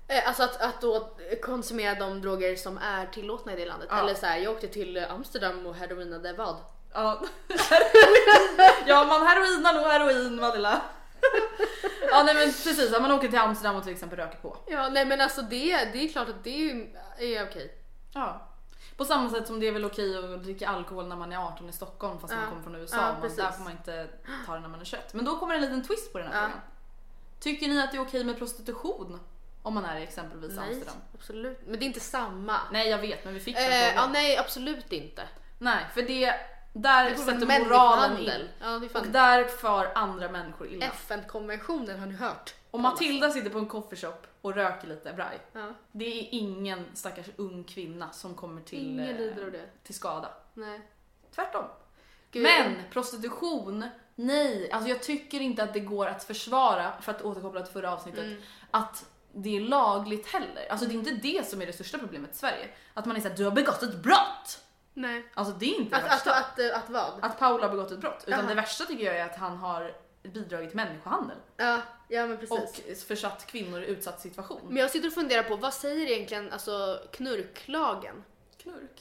Eh, 0.08 0.28
Alltså 0.28 0.42
att, 0.42 0.60
att 0.60 0.80
då 0.80 1.16
konsumera 1.42 1.94
de 1.94 2.22
droger 2.22 2.56
som 2.56 2.78
är 2.78 3.06
tillåtna 3.06 3.52
i 3.52 3.56
det 3.56 3.66
landet. 3.66 3.88
Ja. 3.90 3.98
Eller 4.00 4.14
så 4.14 4.26
här, 4.26 4.38
jag 4.38 4.52
åkte 4.52 4.68
till 4.68 5.04
Amsterdam 5.10 5.66
och 5.66 5.74
heroinade 5.74 6.32
vad? 6.32 6.56
Ja, 6.92 7.20
ja 8.86 9.04
man 9.04 9.26
heroinar 9.26 9.72
nog 9.74 9.82
heroin 9.86 10.40
Madilla. 10.40 10.80
ja 12.10 12.22
nej 12.22 12.34
men 12.34 12.44
precis, 12.46 12.96
om 12.96 13.02
man 13.02 13.12
åker 13.12 13.28
till 13.28 13.38
Amsterdam 13.38 13.76
och 13.76 13.82
till 13.84 13.92
exempel 13.92 14.18
röker 14.18 14.38
på. 14.38 14.56
Ja 14.66 14.88
nej 14.88 15.04
men 15.04 15.20
alltså 15.20 15.42
det, 15.42 15.76
det 15.92 15.98
är 16.04 16.08
klart 16.08 16.28
att 16.28 16.44
det 16.44 16.70
är, 16.70 16.86
är 17.18 17.48
okej. 17.50 17.74
Ja. 18.14 18.44
På 18.96 19.04
samma 19.04 19.30
sätt 19.30 19.46
som 19.46 19.60
det 19.60 19.68
är 19.68 19.72
väl 19.72 19.84
okej 19.84 20.34
att 20.34 20.42
dricka 20.42 20.68
alkohol 20.68 21.06
när 21.08 21.16
man 21.16 21.32
är 21.32 21.36
18 21.36 21.68
i 21.68 21.72
Stockholm 21.72 22.18
fast 22.20 22.32
man 22.34 22.42
Ja. 22.42 22.48
kommer 22.50 22.62
från 22.62 22.74
USA. 22.74 22.96
Ja, 22.96 23.12
man, 23.12 23.20
precis. 23.20 23.36
där 23.38 23.50
får 23.50 23.64
man 23.64 23.72
inte 23.72 24.08
ta 24.46 24.54
det 24.54 24.60
när 24.60 24.68
man 24.68 24.80
är 24.80 24.84
kött. 24.84 25.14
Men 25.14 25.24
då 25.24 25.38
kommer 25.38 25.54
en 25.54 25.60
liten 25.60 25.84
twist 25.84 26.12
på 26.12 26.18
den 26.18 26.32
här 26.32 26.34
Ja. 26.42 26.46
frågan. 26.48 26.60
Tycker 27.40 27.68
ni 27.68 27.82
att 27.82 27.90
det 27.92 27.96
är 27.96 28.02
okej 28.02 28.24
med 28.24 28.38
prostitution 28.38 29.20
om 29.62 29.74
man 29.74 29.84
är 29.84 30.00
i 30.00 30.02
exempelvis 30.02 30.52
Nej, 30.56 30.68
Amsterdam? 30.68 30.94
absolut. 31.18 31.60
Men 31.66 31.78
det 31.78 31.84
är 31.84 31.86
inte 31.86 32.00
samma. 32.00 32.56
Nej 32.72 32.88
jag 32.88 32.98
vet 32.98 33.24
men 33.24 33.34
vi 33.34 33.40
fick 33.40 33.56
den 33.56 33.64
Eh, 33.72 33.78
ja, 33.84 33.90
frågan. 33.92 34.12
nej 34.12 34.36
absolut 34.38 34.92
inte. 34.92 35.22
Nej 35.58 35.86
för 35.94 36.02
det, 36.02 36.34
där 36.82 37.14
sätter 37.14 37.60
moralen 37.64 38.18
in. 38.18 38.48
Ja, 38.60 38.80
Och 39.00 39.06
där 39.06 39.44
far 39.44 39.92
andra 39.94 40.28
människor 40.28 40.66
illa. 40.68 40.86
FN-konventionen 40.86 41.98
har 42.00 42.06
ni 42.06 42.14
hört? 42.14 42.54
Och 42.70 42.80
Matilda 42.80 43.30
sitter 43.30 43.50
på 43.50 43.58
en 43.58 43.66
coffeeshop 43.66 44.26
och 44.40 44.54
röker 44.54 44.88
lite 44.88 45.12
braj. 45.12 45.38
Ja. 45.52 45.74
Det 45.92 46.04
är 46.04 46.28
ingen 46.30 46.84
stackars 46.94 47.26
ung 47.36 47.64
kvinna 47.64 48.10
som 48.10 48.34
kommer 48.34 48.62
till, 48.62 49.00
eh, 49.00 49.60
till 49.82 49.94
skada. 49.94 50.28
Nej. 50.54 50.80
Tvärtom. 51.34 51.64
Gud, 52.30 52.42
Men 52.42 52.74
prostitution, 52.92 53.84
nej. 54.14 54.70
Alltså 54.72 54.88
jag 54.88 55.02
tycker 55.02 55.40
inte 55.40 55.62
att 55.62 55.72
det 55.72 55.80
går 55.80 56.06
att 56.06 56.24
försvara, 56.24 56.92
för 57.00 57.12
att 57.12 57.22
återkoppla 57.22 57.62
till 57.62 57.72
förra 57.72 57.92
avsnittet, 57.92 58.24
Mm. 58.24 58.40
att 58.70 59.04
det 59.32 59.56
är 59.56 59.60
lagligt 59.60 60.26
heller. 60.26 60.66
Alltså 60.70 60.86
det 60.86 60.92
är 60.94 60.98
inte 60.98 61.10
det 61.10 61.48
som 61.48 61.62
är 61.62 61.66
det 61.66 61.72
största 61.72 61.98
problemet 61.98 62.34
i 62.34 62.36
Sverige. 62.38 62.68
Att 62.94 63.06
man 63.06 63.16
är 63.16 63.20
såhär, 63.20 63.36
du 63.36 63.44
har 63.44 63.50
begått 63.50 63.82
ett 63.82 64.02
brott! 64.02 64.64
Nej. 64.98 65.24
Alltså 65.34 65.54
det 65.54 65.66
är 65.66 65.80
inte 65.80 65.96
Att, 65.96 66.02
det 66.02 66.08
att, 66.08 66.16
värsta. 66.16 66.34
Att, 66.34 66.60
att, 66.60 66.70
att, 66.70 66.84
att 66.84 66.90
vad? 66.90 67.24
att 67.24 67.38
Paula 67.38 67.64
har 67.64 67.70
begått 67.70 67.90
ett 67.90 67.98
brott. 67.98 68.24
Utan 68.26 68.38
Jaha. 68.38 68.48
det 68.48 68.54
värsta 68.54 68.84
tycker 68.84 69.04
jag 69.04 69.16
är 69.16 69.24
att 69.24 69.36
han 69.36 69.56
har 69.56 69.92
bidragit 70.22 70.70
till 70.70 70.76
människohandel. 70.76 71.36
Ja, 71.56 71.80
ja 72.08 72.26
men 72.26 72.36
precis. 72.36 73.02
Och 73.02 73.08
försatt 73.08 73.46
kvinnor 73.46 73.82
i 73.82 73.86
utsatt 73.86 74.20
situation. 74.20 74.60
Men 74.68 74.76
jag 74.76 74.90
sitter 74.90 75.08
och 75.08 75.14
funderar 75.14 75.42
på 75.42 75.56
vad 75.56 75.74
säger 75.74 76.06
egentligen 76.10 76.52
alltså 76.52 77.00
knurklagen? 77.12 78.24
Knurk. 78.62 79.00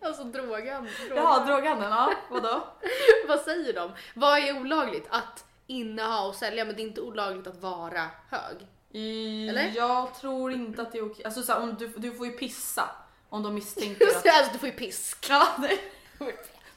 alltså 0.00 0.24
drogan. 0.24 0.88
Jaha, 1.08 1.46
droghandeln, 1.46 1.90
ja 1.90 2.12
vadå? 2.30 2.66
vad 3.28 3.40
säger 3.40 3.72
de? 3.72 3.90
Vad 4.14 4.38
är 4.38 4.60
olagligt? 4.60 5.06
Att 5.10 5.44
inneha 5.66 6.26
och 6.26 6.34
sälja 6.34 6.64
men 6.64 6.76
det 6.76 6.82
är 6.82 6.86
inte 6.86 7.00
olagligt 7.00 7.46
att 7.46 7.62
vara 7.62 8.06
hög. 8.30 8.66
I, 8.90 9.48
Eller? 9.48 9.72
Jag 9.76 10.14
tror 10.14 10.52
inte 10.52 10.82
att 10.82 10.92
det 10.92 10.98
är 10.98 11.10
okej. 11.10 11.24
Alltså 11.24 11.42
så 11.42 11.52
här, 11.52 11.60
om 11.60 11.74
du, 11.74 11.88
du 11.88 12.12
får 12.12 12.26
ju 12.26 12.32
pissa 12.32 12.90
om 13.32 13.42
de 13.42 13.54
misstänker 13.54 14.06
att... 14.06 14.14
alltså 14.26 14.52
du 14.52 14.58
får 14.58 14.68
ju 14.68 14.74
pisk. 14.74 15.26
ja, 15.28 15.48
nej. 15.58 15.80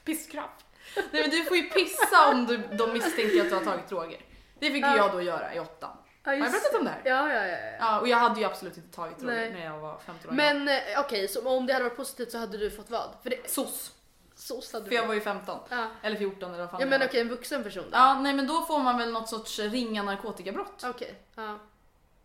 Pisskraft. 0.06 0.66
Nej 0.96 1.22
men 1.22 1.30
du 1.30 1.44
får 1.44 1.58
ju 1.58 1.64
pissa 1.64 2.30
om 2.32 2.46
du, 2.46 2.58
de 2.58 2.94
misstänker 2.94 3.42
att 3.42 3.50
du 3.50 3.56
har 3.56 3.64
tagit 3.66 3.90
droger. 3.90 4.22
Det 4.60 4.72
fick 4.72 4.84
Ja. 4.84 4.98
jag 4.98 5.12
då 5.12 5.22
göra 5.22 5.54
i 5.56 5.60
åttan. 5.60 5.98
Ja, 6.24 6.32
Har 6.32 6.38
jag 6.38 6.52
berättat 6.52 6.76
om 6.76 6.84
det 6.86 6.90
här? 6.90 7.02
Ja, 7.06 7.34
ja, 7.34 7.48
ja. 7.48 7.58
ja. 7.58 7.76
Ja, 7.80 8.00
och 8.00 8.08
jag 8.08 8.18
hade 8.18 8.40
ju 8.40 8.46
absolut 8.46 8.78
inte 8.78 8.96
tagit 8.96 9.20
droger 9.20 9.36
Nej. 9.36 9.52
när 9.52 9.66
jag 9.66 9.80
var 9.80 9.98
15 10.06 10.30
år 10.32 10.36
Men 10.36 10.68
eh, 10.68 10.76
okej, 10.98 11.28
så 11.28 11.50
om 11.50 11.66
det 11.66 11.74
hade 11.74 11.86
varit 11.86 11.98
positivt 11.98 12.32
så 12.32 12.38
hade 12.38 12.58
du 12.58 12.72
fått 12.72 12.90
vad? 12.90 13.10
För 13.24 13.30
det, 13.30 13.50
SOS. 13.50 13.92
så 14.36 14.56
hade 14.74 14.84
För 14.86 14.90
du 14.90 14.96
jag 14.96 15.08
var 15.08 15.14
ju 15.14 15.22
15. 15.22 15.60
Ja. 15.70 15.88
Eller 16.02 16.18
14 16.18 16.50
eller 16.50 16.60
vad 16.62 16.72
fan 16.72 16.80
Ja 16.82 16.86
men 16.88 17.04
okej, 17.04 17.22
en 17.22 17.30
vuxen 17.30 17.64
person 17.64 17.84
då? 17.84 17.98
Ja, 17.98 18.20
nej 18.20 18.34
men 18.34 18.48
då 18.48 18.62
får 18.62 18.80
man 18.80 18.98
väl 18.98 19.12
något 19.12 19.30
sorts 19.30 19.60
ringa 19.60 20.04
narkotikabrott, 20.04 20.84
Okej, 20.84 21.16
ja. 21.36 21.60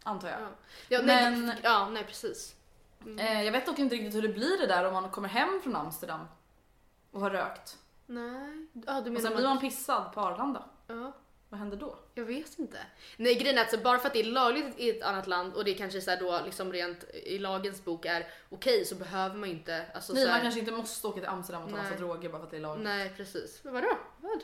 antar 0.03 0.29
jag. 0.29 0.41
Ja, 0.41 0.47
ja 0.89 1.01
nej, 1.03 1.31
Men- 1.31 1.57
ja, 1.63 1.89
nej 1.89 2.05
precis. 2.05 2.55
Eh, 3.19 3.43
jag 3.43 3.53
vet 3.53 3.67
dock 3.67 3.79
inte 3.79 3.95
riktigt 3.95 4.15
hur 4.15 4.23
det 4.23 4.29
blir 4.29 4.59
det 4.59 4.67
där 4.67 4.85
om 4.87 4.93
man 4.93 5.11
kommer 5.11 5.29
hem 5.29 5.61
från 5.63 5.77
Amsterdam 5.77 6.29
och 7.11 7.21
har 7.21 7.31
rökt. 7.31 7.79
Nej, 8.07 8.67
ja 8.87 8.93
du 8.93 8.99
Och 8.99 9.05
sen 9.05 9.13
menar 9.15 9.37
blir 9.37 9.45
man 9.49 9.61
pissad 9.61 10.13
på 10.15 10.21
Arlanda. 10.21 10.65
Ja, 10.87 11.13
Vad 11.49 11.61
händer 11.61 11.77
då? 11.77 11.99
jag 12.15 12.25
vet 12.25 12.59
inte. 12.59 12.79
Nej 13.17 13.35
grejen 13.35 13.59
är 13.59 13.63
att 13.63 13.71
så 13.71 13.79
bara 13.79 13.99
för 13.99 14.07
att 14.07 14.13
det 14.13 14.21
är 14.21 14.25
lagligt 14.25 14.79
i 14.79 14.91
ett 14.91 15.03
annat 15.03 15.27
land 15.27 15.55
och 15.55 15.65
det 15.65 15.75
kanske 15.75 16.01
så 16.01 16.11
här 16.11 16.21
då 16.21 16.41
liksom 16.45 16.73
rent 16.73 17.05
i 17.15 17.39
lagens 17.39 17.85
bok 17.85 18.05
är 18.07 18.27
okej 18.51 18.85
så 18.85 18.95
behöver 18.95 19.37
man 19.37 19.49
ju 19.49 19.55
inte 19.55 19.87
alltså 19.95 20.13
Nej, 20.13 20.25
här, 20.27 20.33
man 20.33 20.41
kanske 20.41 20.61
inte 20.61 20.73
måste 20.73 21.07
åka 21.07 21.21
till 21.21 21.29
Amsterdam 21.29 21.63
och 21.63 21.71
ta 21.71 21.77
Nej. 21.77 21.85
massa 21.85 21.97
droger 21.97 22.29
bara 22.29 22.39
för 22.39 22.45
att 22.45 22.51
det 22.51 22.57
är 22.57 22.61
lagligt. 22.61 22.85
Nej 22.85 23.13
precis. 23.17 23.61
Men 23.65 23.73
vadå? 23.73 23.99
Vad? 24.21 24.43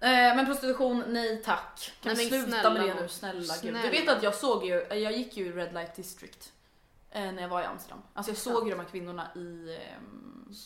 Eh, 0.00 0.36
men 0.36 0.46
prostitution, 0.46 1.04
nej 1.08 1.42
tack. 1.44 1.92
Kan 2.02 2.14
Nej, 2.14 2.28
sluta 2.28 2.46
snälla 2.46 2.70
med 2.70 2.82
det 2.82 2.94
nu, 3.02 3.08
snälla, 3.08 3.38
gud. 3.40 3.46
Snälla. 3.50 3.82
Du 3.82 3.90
vet 3.90 4.08
att 4.08 4.22
jag 4.22 4.34
såg 4.34 4.64
ju, 4.66 4.80
eh, 4.80 4.98
jag 4.98 5.12
gick 5.12 5.36
ju 5.36 5.56
Red 5.56 5.74
Light 5.74 5.94
District 5.96 6.52
när 7.20 7.42
jag 7.42 7.48
var 7.48 7.62
i 7.62 7.64
Amsterdam. 7.64 8.02
Alltså 8.14 8.30
jag 8.30 8.38
såg 8.38 8.64
ju 8.64 8.70
de 8.70 8.80
här 8.80 8.86
kvinnorna 8.86 9.30
i 9.34 9.78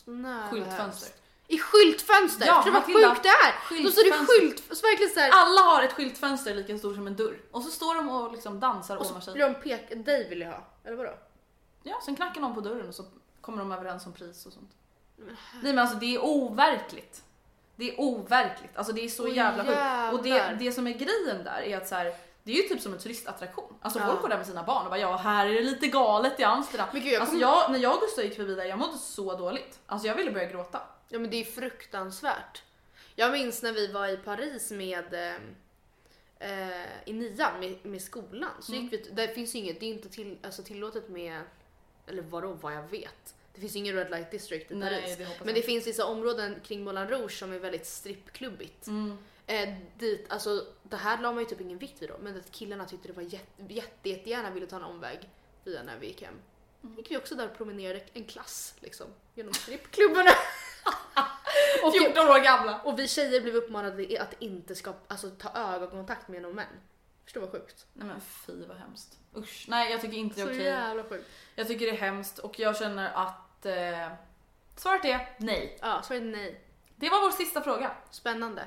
Nej, 0.04 0.50
skyltfönster. 0.50 1.08
I 1.46 1.58
skyltfönster! 1.58 2.46
Ja, 2.46 2.62
Förstår 2.62 2.70
du 2.70 3.00
vad 3.00 3.12
sjukt 3.14 3.22
det 3.22 3.28
är? 3.28 3.84
Då 3.84 3.90
står 3.90 4.04
det 4.04 4.26
skylt, 4.26 4.76
så 4.76 4.86
verkligen 4.86 5.12
såhär, 5.12 5.30
Alla 5.32 5.60
har 5.60 5.82
ett 5.82 5.92
skyltfönster 5.92 6.54
lika 6.54 6.78
stort 6.78 6.94
som 6.94 7.06
en 7.06 7.16
dörr. 7.16 7.40
Och 7.50 7.62
så 7.62 7.70
står 7.70 7.94
de 7.94 8.08
och 8.08 8.32
liksom 8.32 8.60
dansar 8.60 8.96
och 8.96 9.00
och 9.00 9.06
så 9.06 9.20
sig. 9.20 9.34
blir 9.34 9.44
de 9.44 9.54
pek, 9.54 10.04
dig 10.04 10.28
vill 10.28 10.40
jag 10.40 10.50
ha, 10.50 10.66
eller 10.84 10.96
vadå? 10.96 11.14
Ja, 11.82 12.00
sen 12.04 12.16
knackar 12.16 12.40
någon 12.40 12.54
på 12.54 12.60
dörren 12.60 12.88
och 12.88 12.94
så 12.94 13.04
kommer 13.40 13.58
de 13.58 13.72
överens 13.72 14.06
om 14.06 14.12
pris 14.12 14.46
och 14.46 14.52
sånt. 14.52 14.70
Nej 15.62 15.72
men 15.72 15.78
alltså 15.78 15.96
det 15.96 16.14
är 16.14 16.24
overkligt. 16.24 17.22
Det 17.76 17.94
är 17.94 18.00
overkligt. 18.00 18.76
Alltså 18.76 18.92
det 18.92 19.04
är 19.04 19.08
så 19.08 19.24
Åh, 19.24 19.36
jävla 19.36 19.64
sjukt. 19.64 20.18
Och 20.18 20.22
det, 20.24 20.56
det 20.58 20.72
som 20.72 20.86
är 20.86 20.92
grejen 20.92 21.44
där 21.44 21.60
är 21.60 21.76
att 21.76 21.88
så 21.88 21.94
här, 21.94 22.14
det 22.42 22.52
är 22.52 22.56
ju 22.62 22.62
typ 22.62 22.80
som 22.80 22.92
en 22.92 22.98
turistattraktion. 22.98 23.74
Alltså 23.82 23.98
Ja. 23.98 24.06
folk 24.06 24.20
går 24.22 24.28
där 24.28 24.36
med 24.36 24.46
sina 24.46 24.62
barn 24.62 24.84
och 24.84 24.90
bara 24.90 25.00
ja 25.00 25.16
här 25.16 25.46
är 25.46 25.54
det 25.54 25.60
lite 25.62 25.86
galet 25.86 26.40
i 26.40 26.44
Amsterdam. 26.44 26.88
Men 26.92 27.02
gud, 27.02 27.12
jag 27.12 27.20
alltså 27.20 27.36
jag, 27.36 27.70
när 27.72 27.78
jag 27.78 27.94
och 27.94 28.00
Gustav 28.00 28.24
gick 28.24 28.36
förbi 28.36 28.54
där 28.54 28.64
jag 28.64 28.78
mådde 28.78 28.98
så 28.98 29.36
dåligt. 29.36 29.78
Alltså 29.86 30.08
jag 30.08 30.14
ville 30.14 30.30
börja 30.30 30.50
gråta. 30.50 30.80
Ja 31.08 31.18
men 31.18 31.30
det 31.30 31.36
är 31.36 31.44
fruktansvärt. 31.44 32.62
Jag 33.14 33.32
minns 33.32 33.62
när 33.62 33.72
vi 33.72 33.86
var 33.92 34.08
i 34.08 34.16
Paris 34.16 34.70
med 34.70 35.14
eh, 35.14 35.34
eh, 36.38 36.86
i 37.04 37.12
nian 37.12 37.60
med, 37.60 37.86
med 37.86 38.02
skolan 38.02 38.50
så 38.60 38.72
Mm. 38.72 38.84
gick 38.84 38.92
vi, 38.92 39.10
det 39.12 39.28
finns 39.28 39.54
inget, 39.54 39.80
det 39.80 39.86
är 39.86 39.90
inte 39.90 40.08
till, 40.08 40.38
alltså 40.42 40.62
tillåtet 40.62 41.08
med, 41.08 41.42
eller 42.06 42.22
vadå 42.22 42.52
vad 42.52 42.72
jag 42.74 42.82
vet. 42.90 43.34
Det 43.54 43.60
finns 43.60 43.76
ingen 43.76 43.94
Red 43.96 44.10
Light 44.10 44.30
District 44.30 44.70
i 44.70 44.74
Nej, 44.74 45.02
Paris. 45.02 45.16
det 45.18 45.24
hoppas 45.24 45.44
men 45.44 45.54
det 45.54 45.62
finns 45.62 45.86
vissa 45.86 46.06
områden 46.06 46.56
kring 46.64 46.84
Moulin 46.84 47.08
Rouge 47.08 47.38
som 47.38 47.52
är 47.52 47.58
väldigt 47.58 47.86
strippklubbigt. 47.86 48.86
Mm. 48.86 49.18
Eh, 49.50 49.74
dit, 49.98 50.26
alltså, 50.28 50.66
det 50.82 50.96
här 50.96 51.22
la 51.22 51.32
man 51.32 51.42
ju 51.42 51.48
typ 51.48 51.60
ingen 51.60 51.78
vikt 51.78 52.02
vid 52.02 52.08
då, 52.08 52.14
men 52.20 52.36
att 52.36 52.52
killarna 52.52 52.84
tyckte 52.84 53.08
det 53.08 53.14
var 53.14 53.22
jätte, 53.22 53.62
jätte, 53.68 54.08
jättegärna 54.08 54.50
ville 54.50 54.66
ta 54.66 54.76
en 54.76 54.82
omväg 54.82 55.30
via 55.64 55.82
när 55.82 55.98
vi 55.98 56.06
gick 56.06 56.22
hem. 56.22 56.34
Mm. 56.82 56.96
gick 56.96 57.10
vi 57.10 57.16
också 57.16 57.34
där 57.34 57.50
och 57.50 57.56
promenerade 57.56 58.00
en 58.12 58.24
klass 58.24 58.74
liksom 58.80 59.06
genom 59.34 59.54
strippklubbarna. 59.54 60.30
och, 61.84 61.92
14 61.92 62.28
år 62.28 62.44
gamla. 62.44 62.80
och 62.80 62.98
vi 62.98 63.08
tjejer 63.08 63.40
blev 63.40 63.54
uppmanade 63.54 64.22
att 64.22 64.34
inte 64.38 64.74
ska, 64.74 64.94
alltså, 65.08 65.30
ta 65.30 65.74
ögonkontakt 65.74 66.28
med 66.28 66.42
någon 66.42 66.54
män. 66.54 66.80
Förstår 67.24 67.40
vad 67.40 67.50
sjukt? 67.50 67.86
Nej 67.92 68.08
men 68.08 68.20
fy 68.20 68.66
vad 68.66 68.76
hemskt. 68.76 69.18
Usch, 69.36 69.66
nej 69.68 69.92
jag 69.92 70.00
tycker 70.00 70.16
inte 70.16 70.36
det 70.36 70.42
är 70.42 70.46
Så 70.46 70.52
okej. 70.52 70.64
jävla 70.64 71.04
sjukt. 71.04 71.28
Jag 71.54 71.68
tycker 71.68 71.86
det 71.86 71.92
är 71.92 71.96
hemskt 72.00 72.38
och 72.38 72.58
jag 72.58 72.76
känner 72.76 73.10
att 73.14 73.66
eh, 73.66 74.12
svaret 74.76 75.04
är 75.04 75.36
nej. 75.38 75.78
Ja, 75.80 76.02
så 76.02 76.14
är 76.14 76.20
nej. 76.20 76.60
Det 76.96 77.08
var 77.08 77.20
vår 77.20 77.30
sista 77.30 77.62
fråga. 77.62 77.90
Spännande. 78.10 78.64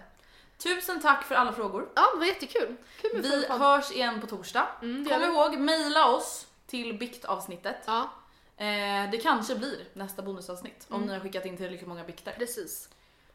Tusen 0.64 1.02
tack 1.02 1.24
för 1.24 1.36
alla 1.36 1.54
frågor. 1.54 1.90
Ja, 1.96 2.02
det 2.14 2.20
var 2.20 2.26
jättekul. 2.26 2.76
Kul 3.02 3.12
med 3.14 3.24
Vi 3.24 3.46
hörs 3.48 3.92
igen 3.92 4.22
på 4.22 4.28
torsdag. 4.28 4.68
Mm, 4.82 5.06
Kom 5.10 5.22
ihåg, 5.24 5.58
mejla 5.58 6.08
oss 6.08 6.48
till 6.68 6.98
biktavsnittet. 7.00 7.78
Ja, 7.86 8.10
Eh, 8.58 9.10
det 9.12 9.18
kanske 9.24 9.56
blir 9.56 9.88
nästa 9.94 10.22
bonusavsnitt 10.22 10.86
Mm. 10.90 11.02
om 11.02 11.08
ni 11.08 11.14
har 11.14 11.20
skickat 11.20 11.46
in 11.46 11.58
tillräckligt 11.58 11.88
många 11.88 12.04
bikter. 12.04 12.32
precis. 12.38 12.90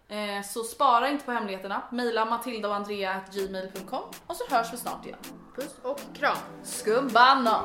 Eh, 0.09 0.43
så 0.47 0.65
spara 0.65 1.09
inte 1.09 1.25
på 1.25 1.33
hemligheterna. 1.33 1.83
Mejla 1.93 2.25
matilda 2.25 2.69
och 2.69 2.75
andrea 2.75 3.21
gmail.com 3.33 4.03
och 4.27 4.37
så 4.37 4.45
hörs 4.55 4.73
vi 4.73 4.77
snart 4.77 5.07
igen. 5.07 5.19
Puss 5.57 5.75
och 5.83 6.01
kram. 6.15 6.37
Skumbanan! 6.65 7.65